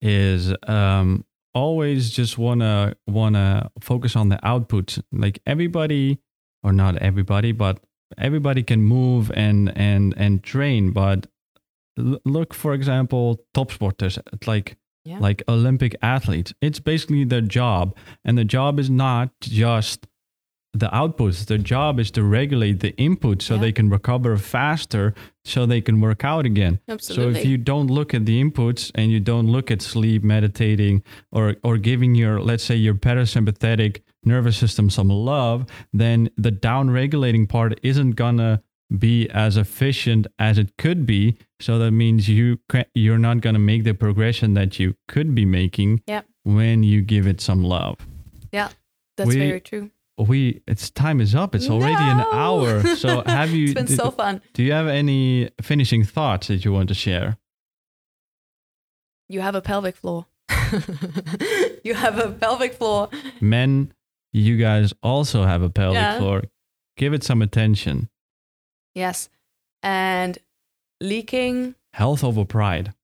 is 0.00 0.52
um, 0.66 1.24
always 1.54 2.10
just 2.10 2.38
wanna 2.38 2.94
wanna 3.06 3.70
focus 3.80 4.16
on 4.16 4.28
the 4.28 4.44
output. 4.46 4.98
Like 5.12 5.40
everybody, 5.46 6.18
or 6.62 6.72
not 6.72 6.96
everybody, 6.98 7.52
but 7.52 7.80
everybody 8.16 8.62
can 8.62 8.82
move 8.82 9.30
and 9.34 9.72
and 9.76 10.14
and 10.16 10.42
train. 10.42 10.92
But 10.92 11.26
l- 11.98 12.20
look, 12.24 12.54
for 12.54 12.74
example, 12.74 13.38
top 13.54 13.70
sporters 13.70 14.18
like 14.46 14.76
yeah. 15.04 15.18
like 15.18 15.42
Olympic 15.48 15.96
athletes. 16.02 16.52
It's 16.60 16.80
basically 16.80 17.24
their 17.24 17.40
job, 17.40 17.96
and 18.24 18.36
the 18.36 18.44
job 18.44 18.78
is 18.78 18.90
not 18.90 19.30
just 19.40 20.06
the 20.74 20.88
outputs. 20.88 21.46
Their 21.46 21.58
job 21.58 21.98
is 21.98 22.10
to 22.12 22.22
regulate 22.22 22.80
the 22.80 22.94
input 22.96 23.42
so 23.42 23.54
yeah. 23.54 23.60
they 23.60 23.72
can 23.72 23.88
recover 23.88 24.36
faster 24.36 25.14
so 25.44 25.66
they 25.66 25.80
can 25.80 26.00
work 26.00 26.24
out 26.24 26.44
again. 26.44 26.80
Absolutely. 26.88 27.34
So 27.34 27.40
if 27.40 27.46
you 27.46 27.56
don't 27.56 27.88
look 27.88 28.14
at 28.14 28.26
the 28.26 28.42
inputs 28.42 28.90
and 28.94 29.10
you 29.10 29.20
don't 29.20 29.46
look 29.46 29.70
at 29.70 29.80
sleep, 29.82 30.22
meditating, 30.22 31.02
or 31.32 31.56
or 31.62 31.78
giving 31.78 32.14
your 32.14 32.40
let's 32.40 32.64
say 32.64 32.76
your 32.76 32.94
parasympathetic 32.94 34.02
nervous 34.24 34.56
system 34.56 34.90
some 34.90 35.08
love, 35.08 35.66
then 35.92 36.30
the 36.36 36.50
down 36.50 36.90
regulating 36.90 37.46
part 37.46 37.78
isn't 37.82 38.12
gonna 38.12 38.62
be 38.96 39.28
as 39.30 39.56
efficient 39.56 40.26
as 40.38 40.58
it 40.58 40.76
could 40.76 41.06
be. 41.06 41.36
So 41.60 41.78
that 41.78 41.92
means 41.92 42.28
you 42.28 42.58
you're 42.94 43.18
not 43.18 43.40
gonna 43.40 43.58
make 43.58 43.84
the 43.84 43.94
progression 43.94 44.54
that 44.54 44.78
you 44.78 44.96
could 45.08 45.34
be 45.34 45.46
making 45.46 46.02
yeah. 46.06 46.22
when 46.44 46.82
you 46.82 47.00
give 47.00 47.26
it 47.26 47.40
some 47.40 47.64
love. 47.64 47.96
Yeah, 48.52 48.68
that's 49.16 49.28
we, 49.28 49.38
very 49.38 49.60
true 49.60 49.90
we 50.18 50.62
it's 50.66 50.90
time 50.90 51.20
is 51.20 51.34
up. 51.34 51.54
It's 51.54 51.68
already 51.68 51.94
no! 51.94 52.10
an 52.10 52.26
hour. 52.32 52.96
So 52.96 53.22
have 53.26 53.50
you? 53.50 53.66
it's 53.66 53.74
been 53.74 53.86
did, 53.86 53.96
so 53.96 54.10
fun. 54.10 54.42
Do 54.52 54.62
you 54.62 54.72
have 54.72 54.86
any 54.88 55.50
finishing 55.62 56.04
thoughts 56.04 56.48
that 56.48 56.64
you 56.64 56.72
want 56.72 56.88
to 56.88 56.94
share? 56.94 57.38
You 59.28 59.40
have 59.40 59.54
a 59.54 59.60
pelvic 59.60 59.96
floor. 59.96 60.26
you 61.84 61.94
have 61.94 62.18
a 62.18 62.30
pelvic 62.30 62.74
floor. 62.74 63.10
Men, 63.40 63.92
you 64.32 64.56
guys 64.56 64.92
also 65.02 65.44
have 65.44 65.62
a 65.62 65.70
pelvic 65.70 65.96
yeah. 65.96 66.18
floor. 66.18 66.42
Give 66.96 67.12
it 67.12 67.22
some 67.22 67.42
attention. 67.42 68.08
Yes, 68.94 69.28
and 69.82 70.38
leaking. 71.00 71.74
Health 71.92 72.24
over 72.24 72.44
pride. 72.44 72.94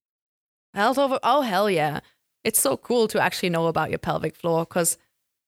Health 0.73 0.99
over. 0.99 1.19
Oh 1.23 1.43
hell 1.43 1.71
yeah! 1.71 2.01
It's 2.43 2.61
so 2.61 2.77
cool 2.77 3.07
to 3.09 3.23
actually 3.23 3.51
know 3.51 3.67
about 3.67 3.91
your 3.91 3.99
pelvic 3.99 4.35
floor 4.35 4.65
because 4.65 4.99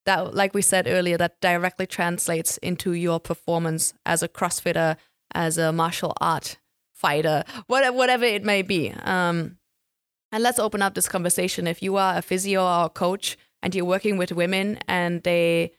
that 0.06 0.34
like 0.34 0.54
we 0.54 0.62
said 0.62 0.86
earlier 0.88 1.18
that 1.18 1.40
directly 1.40 1.86
translates 1.86 2.56
into 2.58 2.92
your 2.92 3.20
performance 3.20 3.92
as 4.04 4.22
a 4.22 4.28
crossfitter 4.28 4.96
as 5.34 5.58
a 5.58 5.72
martial 5.72 6.14
art 6.20 6.58
fighter 6.94 7.44
whatever, 7.66 8.24
it 8.24 8.42
may 8.44 8.62
be. 8.62 8.90
Um, 9.02 9.58
and 10.32 10.42
let's 10.42 10.58
open 10.58 10.82
up 10.82 10.94
this 10.94 11.08
conversation. 11.08 11.66
If 11.66 11.82
you 11.82 11.96
are 11.96 12.18
a 12.18 12.22
physio 12.22 12.64
or 12.64 12.86
a 12.86 12.88
coach 12.88 13.36
and 13.62 13.74
you're 13.74 13.84
working 13.84 14.16
with 14.16 14.32
women 14.32 14.78
and 14.88 15.22
they 15.22 15.72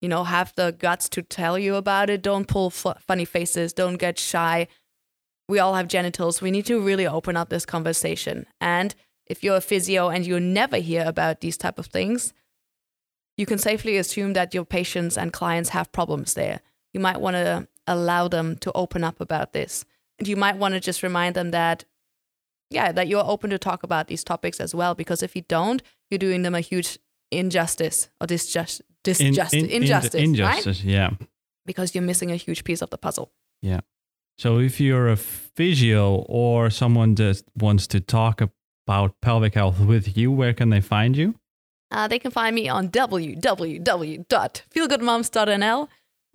you 0.00 0.08
know 0.08 0.24
have 0.24 0.52
the 0.56 0.72
guts 0.72 1.08
to 1.10 1.22
tell 1.22 1.58
you 1.58 1.76
about 1.76 2.10
it 2.10 2.22
don't 2.22 2.48
pull 2.48 2.66
f- 2.66 3.00
funny 3.00 3.24
faces 3.24 3.72
don't 3.72 3.96
get 3.96 4.18
shy. 4.18 4.66
We 5.48 5.58
all 5.58 5.74
have 5.74 5.88
genitals. 5.88 6.40
We 6.40 6.50
need 6.50 6.66
to 6.66 6.80
really 6.80 7.06
open 7.06 7.36
up 7.36 7.48
this 7.48 7.66
conversation. 7.66 8.46
And 8.60 8.94
if 9.26 9.42
you're 9.42 9.56
a 9.56 9.60
physio 9.60 10.08
and 10.08 10.26
you 10.26 10.38
never 10.40 10.78
hear 10.78 11.04
about 11.06 11.40
these 11.40 11.56
type 11.56 11.78
of 11.78 11.86
things 11.86 12.32
you 13.36 13.46
can 13.46 13.58
safely 13.58 13.96
assume 13.96 14.34
that 14.34 14.54
your 14.54 14.64
patients 14.64 15.16
and 15.16 15.32
clients 15.32 15.70
have 15.70 15.92
problems 15.92 16.34
there. 16.34 16.60
You 16.92 17.00
might 17.00 17.20
want 17.20 17.34
to 17.34 17.68
allow 17.86 18.28
them 18.28 18.56
to 18.58 18.72
open 18.72 19.02
up 19.04 19.20
about 19.20 19.52
this. 19.52 19.84
And 20.18 20.28
you 20.28 20.36
might 20.36 20.56
want 20.56 20.74
to 20.74 20.80
just 20.80 21.02
remind 21.02 21.34
them 21.34 21.50
that, 21.50 21.84
yeah, 22.70 22.92
that 22.92 23.08
you're 23.08 23.24
open 23.24 23.50
to 23.50 23.58
talk 23.58 23.82
about 23.82 24.08
these 24.08 24.22
topics 24.22 24.60
as 24.60 24.74
well. 24.74 24.94
Because 24.94 25.22
if 25.22 25.34
you 25.34 25.42
don't, 25.48 25.82
you're 26.10 26.18
doing 26.18 26.42
them 26.42 26.54
a 26.54 26.60
huge 26.60 26.98
injustice 27.30 28.10
or 28.20 28.26
disjust, 28.26 28.82
disjust, 29.02 29.54
in, 29.54 29.66
in, 29.66 29.82
injustice. 29.82 30.14
In, 30.14 30.24
injustice, 30.30 30.84
right? 30.84 30.84
yeah. 30.84 31.10
Because 31.64 31.94
you're 31.94 32.02
missing 32.02 32.30
a 32.30 32.36
huge 32.36 32.64
piece 32.64 32.82
of 32.82 32.90
the 32.90 32.98
puzzle. 32.98 33.32
Yeah. 33.62 33.80
So 34.38 34.58
if 34.58 34.80
you're 34.80 35.08
a 35.08 35.16
physio 35.16 36.24
or 36.28 36.70
someone 36.70 37.14
that 37.16 37.42
wants 37.56 37.86
to 37.88 38.00
talk 38.00 38.40
about 38.86 39.20
pelvic 39.20 39.54
health 39.54 39.80
with 39.80 40.16
you, 40.16 40.30
where 40.30 40.52
can 40.52 40.70
they 40.70 40.80
find 40.80 41.16
you? 41.16 41.34
Uh, 41.92 42.08
they 42.08 42.18
can 42.18 42.30
find 42.30 42.54
me 42.54 42.70
on 42.70 42.88
www.feelgoodmoms.nl 42.88 45.88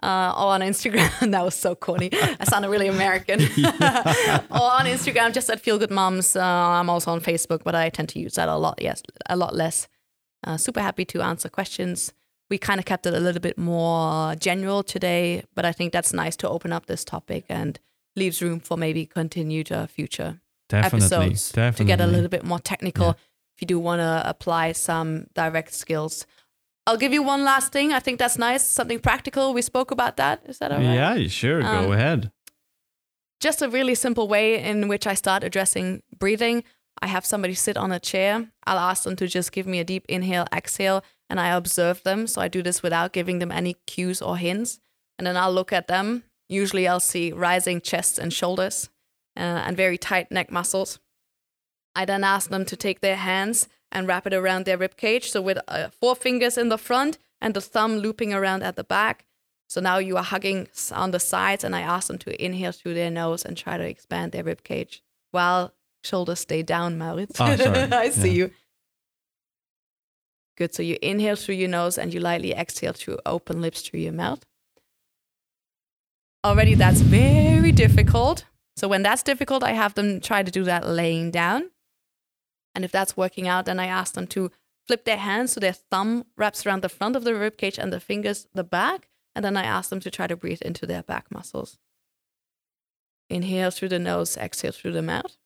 uh, 0.03 0.33
or 0.37 0.53
on 0.53 0.61
Instagram. 0.61 1.09
that 1.31 1.43
was 1.43 1.55
so 1.55 1.73
corny. 1.73 2.11
I 2.13 2.45
sounded 2.45 2.69
really 2.69 2.87
American. 2.87 3.41
or 3.41 3.47
on 3.49 4.85
Instagram, 4.85 5.33
just 5.33 5.49
at 5.49 5.59
Feel 5.59 5.79
Good 5.79 5.89
Moms. 5.89 6.35
Uh, 6.35 6.43
I'm 6.43 6.91
also 6.91 7.09
on 7.11 7.21
Facebook, 7.21 7.63
but 7.63 7.73
I 7.73 7.89
tend 7.89 8.09
to 8.09 8.19
use 8.19 8.35
that 8.35 8.47
a 8.47 8.55
lot. 8.55 8.79
Yes, 8.81 9.01
a 9.27 9.35
lot 9.35 9.55
less. 9.55 9.87
Uh, 10.45 10.57
super 10.57 10.79
happy 10.79 11.05
to 11.05 11.23
answer 11.23 11.49
questions. 11.49 12.13
We 12.49 12.57
kind 12.59 12.79
of 12.79 12.85
kept 12.85 13.07
it 13.07 13.15
a 13.15 13.19
little 13.19 13.41
bit 13.41 13.57
more 13.57 14.35
general 14.35 14.83
today, 14.83 15.43
but 15.55 15.65
I 15.65 15.71
think 15.71 15.91
that's 15.91 16.13
nice 16.13 16.35
to 16.37 16.47
open 16.47 16.71
up 16.71 16.85
this 16.85 17.03
topic 17.03 17.45
and 17.49 17.79
leaves 18.15 18.39
room 18.41 18.59
for 18.59 18.77
maybe 18.77 19.07
continued 19.07 19.71
uh, 19.71 19.87
future 19.87 20.39
definitely, 20.69 20.99
episodes 20.99 21.51
definitely. 21.51 21.85
to 21.85 21.87
get 21.87 21.99
a 21.99 22.05
little 22.07 22.29
bit 22.29 22.45
more 22.45 22.59
technical. 22.59 23.07
Yeah 23.07 23.13
if 23.57 23.61
you 23.63 23.65
do 23.65 23.79
want 23.79 24.01
to 24.01 24.21
apply 24.23 24.71
some 24.73 25.25
direct 25.33 25.73
skills. 25.73 26.27
I'll 26.85 26.95
give 26.95 27.11
you 27.11 27.23
one 27.23 27.43
last 27.43 27.73
thing. 27.73 27.91
I 27.91 27.99
think 27.99 28.19
that's 28.19 28.37
nice. 28.37 28.63
Something 28.63 28.99
practical. 28.99 29.51
We 29.51 29.63
spoke 29.63 29.89
about 29.89 30.17
that. 30.17 30.43
Is 30.45 30.59
that 30.59 30.71
all 30.71 30.77
right? 30.77 30.93
Yeah, 30.93 31.27
sure. 31.27 31.65
Um, 31.65 31.85
Go 31.87 31.93
ahead. 31.93 32.31
Just 33.39 33.63
a 33.63 33.69
really 33.69 33.95
simple 33.95 34.27
way 34.27 34.61
in 34.63 34.87
which 34.87 35.07
I 35.07 35.15
start 35.15 35.43
addressing 35.43 36.03
breathing. 36.15 36.63
I 37.01 37.07
have 37.07 37.25
somebody 37.25 37.55
sit 37.55 37.77
on 37.77 37.91
a 37.91 37.99
chair. 37.99 38.47
I'll 38.67 38.77
ask 38.77 39.03
them 39.03 39.15
to 39.15 39.27
just 39.27 39.51
give 39.51 39.65
me 39.65 39.79
a 39.79 39.83
deep 39.83 40.05
inhale, 40.07 40.45
exhale, 40.53 41.03
and 41.29 41.39
I 41.39 41.49
observe 41.49 42.03
them. 42.03 42.27
So 42.27 42.41
I 42.41 42.47
do 42.47 42.61
this 42.61 42.83
without 42.83 43.11
giving 43.11 43.39
them 43.39 43.51
any 43.51 43.75
cues 43.87 44.21
or 44.21 44.37
hints. 44.37 44.79
And 45.17 45.25
then 45.25 45.35
I'll 45.35 45.53
look 45.53 45.73
at 45.73 45.87
them. 45.87 46.23
Usually 46.47 46.87
I'll 46.87 46.99
see 46.99 47.31
rising 47.31 47.81
chests 47.81 48.19
and 48.19 48.31
shoulders 48.31 48.89
uh, 49.35 49.39
and 49.65 49.75
very 49.75 49.97
tight 49.97 50.31
neck 50.31 50.51
muscles. 50.51 50.99
I 51.97 52.05
then 52.05 52.23
ask 52.23 52.49
them 52.49 52.63
to 52.65 52.75
take 52.75 52.99
their 53.01 53.15
hands 53.17 53.67
and 53.91 54.07
wrap 54.07 54.27
it 54.27 54.33
around 54.33 54.65
their 54.65 54.77
rib 54.77 54.95
cage. 54.97 55.31
So 55.31 55.41
with 55.41 55.57
uh, 55.67 55.89
four 55.99 56.15
fingers 56.15 56.57
in 56.57 56.69
the 56.69 56.77
front 56.77 57.17
and 57.41 57.53
the 57.53 57.61
thumb 57.61 57.97
looping 57.97 58.33
around 58.33 58.61
at 58.63 58.75
the 58.75 58.83
back. 58.83 59.25
So 59.69 59.81
now 59.81 59.97
you 59.97 60.15
are 60.17 60.23
hugging 60.23 60.67
on 60.93 61.11
the 61.11 61.19
sides, 61.19 61.63
and 61.65 61.75
I 61.75 61.81
ask 61.81 62.07
them 62.07 62.17
to 62.19 62.45
inhale 62.45 62.71
through 62.71 62.93
their 62.93 63.11
nose 63.11 63.43
and 63.43 63.57
try 63.57 63.77
to 63.77 63.83
expand 63.83 64.31
their 64.31 64.43
rib 64.45 64.63
cage 64.63 65.03
while 65.31 65.73
shoulders 66.03 66.39
stay 66.39 66.63
down, 66.63 66.97
Maurits. 66.97 67.35
Oh. 67.39 67.45
I 67.91 68.09
see 68.09 68.29
Yeah. 68.29 68.33
you. 68.45 68.51
Good. 70.57 70.73
So 70.73 70.83
you 70.83 70.97
inhale 71.01 71.35
through 71.35 71.55
your 71.55 71.69
nose 71.69 71.97
and 71.97 72.13
you 72.13 72.19
lightly 72.19 72.53
exhale 72.53 72.93
through 72.93 73.17
open 73.25 73.61
lips 73.61 73.81
through 73.81 73.99
your 73.99 74.13
mouth. 74.13 74.45
Already, 76.45 76.75
that's 76.75 77.01
very 77.01 77.71
difficult. 77.71 78.45
So 78.77 78.87
when 78.87 79.03
that's 79.03 79.23
difficult, 79.23 79.63
I 79.63 79.73
have 79.73 79.93
them 79.95 80.21
try 80.21 80.43
to 80.43 80.51
do 80.51 80.63
that 80.63 80.87
laying 80.87 81.29
down. 81.31 81.71
And 82.77 82.85
if 82.85 82.91
that's 82.91 83.17
working 83.17 83.47
out, 83.47 83.65
then 83.65 83.79
I 83.79 83.87
ask 83.87 84.13
them 84.13 84.27
to 84.27 84.51
flip 84.85 85.03
their 85.03 85.17
hands 85.17 85.53
so 85.53 85.59
their 85.59 85.73
thumb 85.73 86.27
wraps 86.37 86.63
around 86.63 86.83
the 86.83 86.89
front 86.89 87.15
of 87.15 87.23
the 87.23 87.33
rib 87.33 87.57
cage 87.57 87.79
and 87.79 87.91
the 87.91 87.99
fingers 87.99 88.45
the 88.53 88.63
back. 88.63 89.09
And 89.33 89.43
then 89.43 89.57
I 89.57 89.63
ask 89.63 89.89
them 89.89 89.99
to 89.99 90.11
try 90.11 90.27
to 90.27 90.35
breathe 90.35 90.61
into 90.61 90.85
their 90.85 91.01
back 91.01 91.31
muscles. 91.31 91.79
Inhale 93.31 93.71
through 93.71 93.89
the 93.89 93.97
nose, 93.97 94.37
exhale 94.37 94.71
through 94.71 94.91
the 94.91 95.01
mouth. 95.01 95.37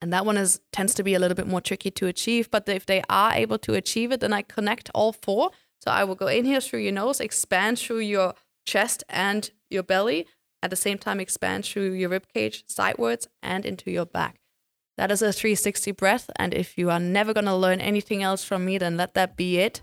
And 0.00 0.10
that 0.10 0.24
one 0.24 0.38
is 0.38 0.62
tends 0.72 0.94
to 0.94 1.02
be 1.02 1.12
a 1.12 1.18
little 1.18 1.34
bit 1.34 1.46
more 1.46 1.60
tricky 1.60 1.90
to 1.90 2.06
achieve. 2.06 2.50
But 2.50 2.66
if 2.66 2.86
they 2.86 3.02
are 3.10 3.34
able 3.34 3.58
to 3.58 3.74
achieve 3.74 4.10
it, 4.10 4.20
then 4.20 4.32
I 4.32 4.40
connect 4.40 4.90
all 4.94 5.12
four. 5.12 5.50
So 5.82 5.90
I 5.90 6.04
will 6.04 6.14
go 6.14 6.28
inhale 6.28 6.62
through 6.62 6.80
your 6.80 6.92
nose, 6.92 7.20
expand 7.20 7.78
through 7.78 7.98
your 7.98 8.32
chest 8.64 9.04
and 9.10 9.50
your 9.68 9.82
belly. 9.82 10.26
At 10.62 10.70
the 10.70 10.76
same 10.76 10.96
time, 10.96 11.20
expand 11.20 11.66
through 11.66 11.92
your 11.92 12.08
rib 12.08 12.24
cage 12.32 12.64
sidewards 12.68 13.28
and 13.42 13.66
into 13.66 13.90
your 13.90 14.06
back. 14.06 14.37
That 14.98 15.12
is 15.12 15.22
a 15.22 15.32
360 15.32 15.92
breath. 15.92 16.28
And 16.36 16.52
if 16.52 16.76
you 16.76 16.90
are 16.90 16.98
never 16.98 17.32
going 17.32 17.44
to 17.44 17.54
learn 17.54 17.80
anything 17.80 18.24
else 18.24 18.42
from 18.42 18.64
me, 18.64 18.78
then 18.78 18.96
let 18.96 19.14
that 19.14 19.36
be 19.36 19.58
it. 19.58 19.80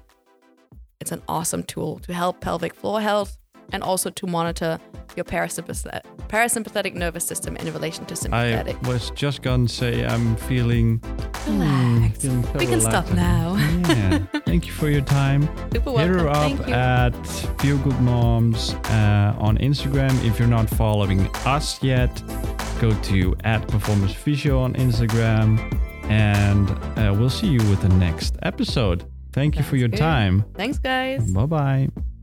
It's 1.00 1.14
an 1.14 1.22
awesome 1.30 1.64
tool 1.64 2.00
to 2.00 2.14
help 2.14 2.42
pelvic 2.42 2.76
floor 2.76 3.00
health 3.00 3.38
and 3.72 3.82
also 3.82 4.10
to 4.10 4.28
monitor 4.28 4.78
your 5.16 5.24
parasympathetic, 5.24 6.02
parasympathetic 6.28 6.96
nervous 6.96 7.26
system 7.26 7.56
in 7.56 7.72
relation 7.74 8.06
to 8.08 8.16
sympathetic. 8.18 8.76
I 8.84 8.88
was 8.88 9.10
just 9.12 9.42
gonna 9.42 9.70
say 9.70 10.06
I'm 10.06 10.36
feeling. 10.36 11.00
hmm, 11.46 12.08
feeling 12.10 12.44
so 12.44 12.52
we 12.60 12.66
can 12.66 12.82
stop 12.82 13.10
now. 13.14 13.56
Yeah. 13.88 14.20
Thank 14.46 14.68
you 14.68 14.74
for 14.74 14.90
your 14.90 15.02
time. 15.02 15.48
Super 15.74 15.92
Hit 15.92 16.08
her 16.10 16.28
up 16.28 16.36
Thank 16.36 16.68
you. 16.68 16.74
at 16.74 17.12
Feel 17.62 17.78
Good 17.78 18.00
Moms 18.02 18.74
uh, 18.74 19.36
on 19.40 19.58
Instagram. 19.60 20.12
If 20.26 20.40
you're 20.40 20.50
not 20.50 20.70
following 20.70 21.28
us 21.46 21.82
yet, 21.82 22.12
go 22.80 22.94
to 22.94 23.36
at 23.44 23.68
Performance 23.68 24.14
Physio 24.14 24.60
on 24.60 24.74
Instagram, 24.74 25.60
and 26.10 26.70
uh, 26.98 27.14
we'll 27.18 27.30
see 27.30 27.48
you 27.48 27.60
with 27.70 27.82
the 27.82 27.90
next 27.90 28.38
episode. 28.44 29.06
Thank 29.34 29.58
you 29.58 29.64
for 29.64 29.76
your 29.76 29.90
good. 29.90 29.98
time. 29.98 30.46
Thanks, 30.56 30.78
guys. 30.80 31.32
Bye 31.32 31.46
bye. 31.46 32.15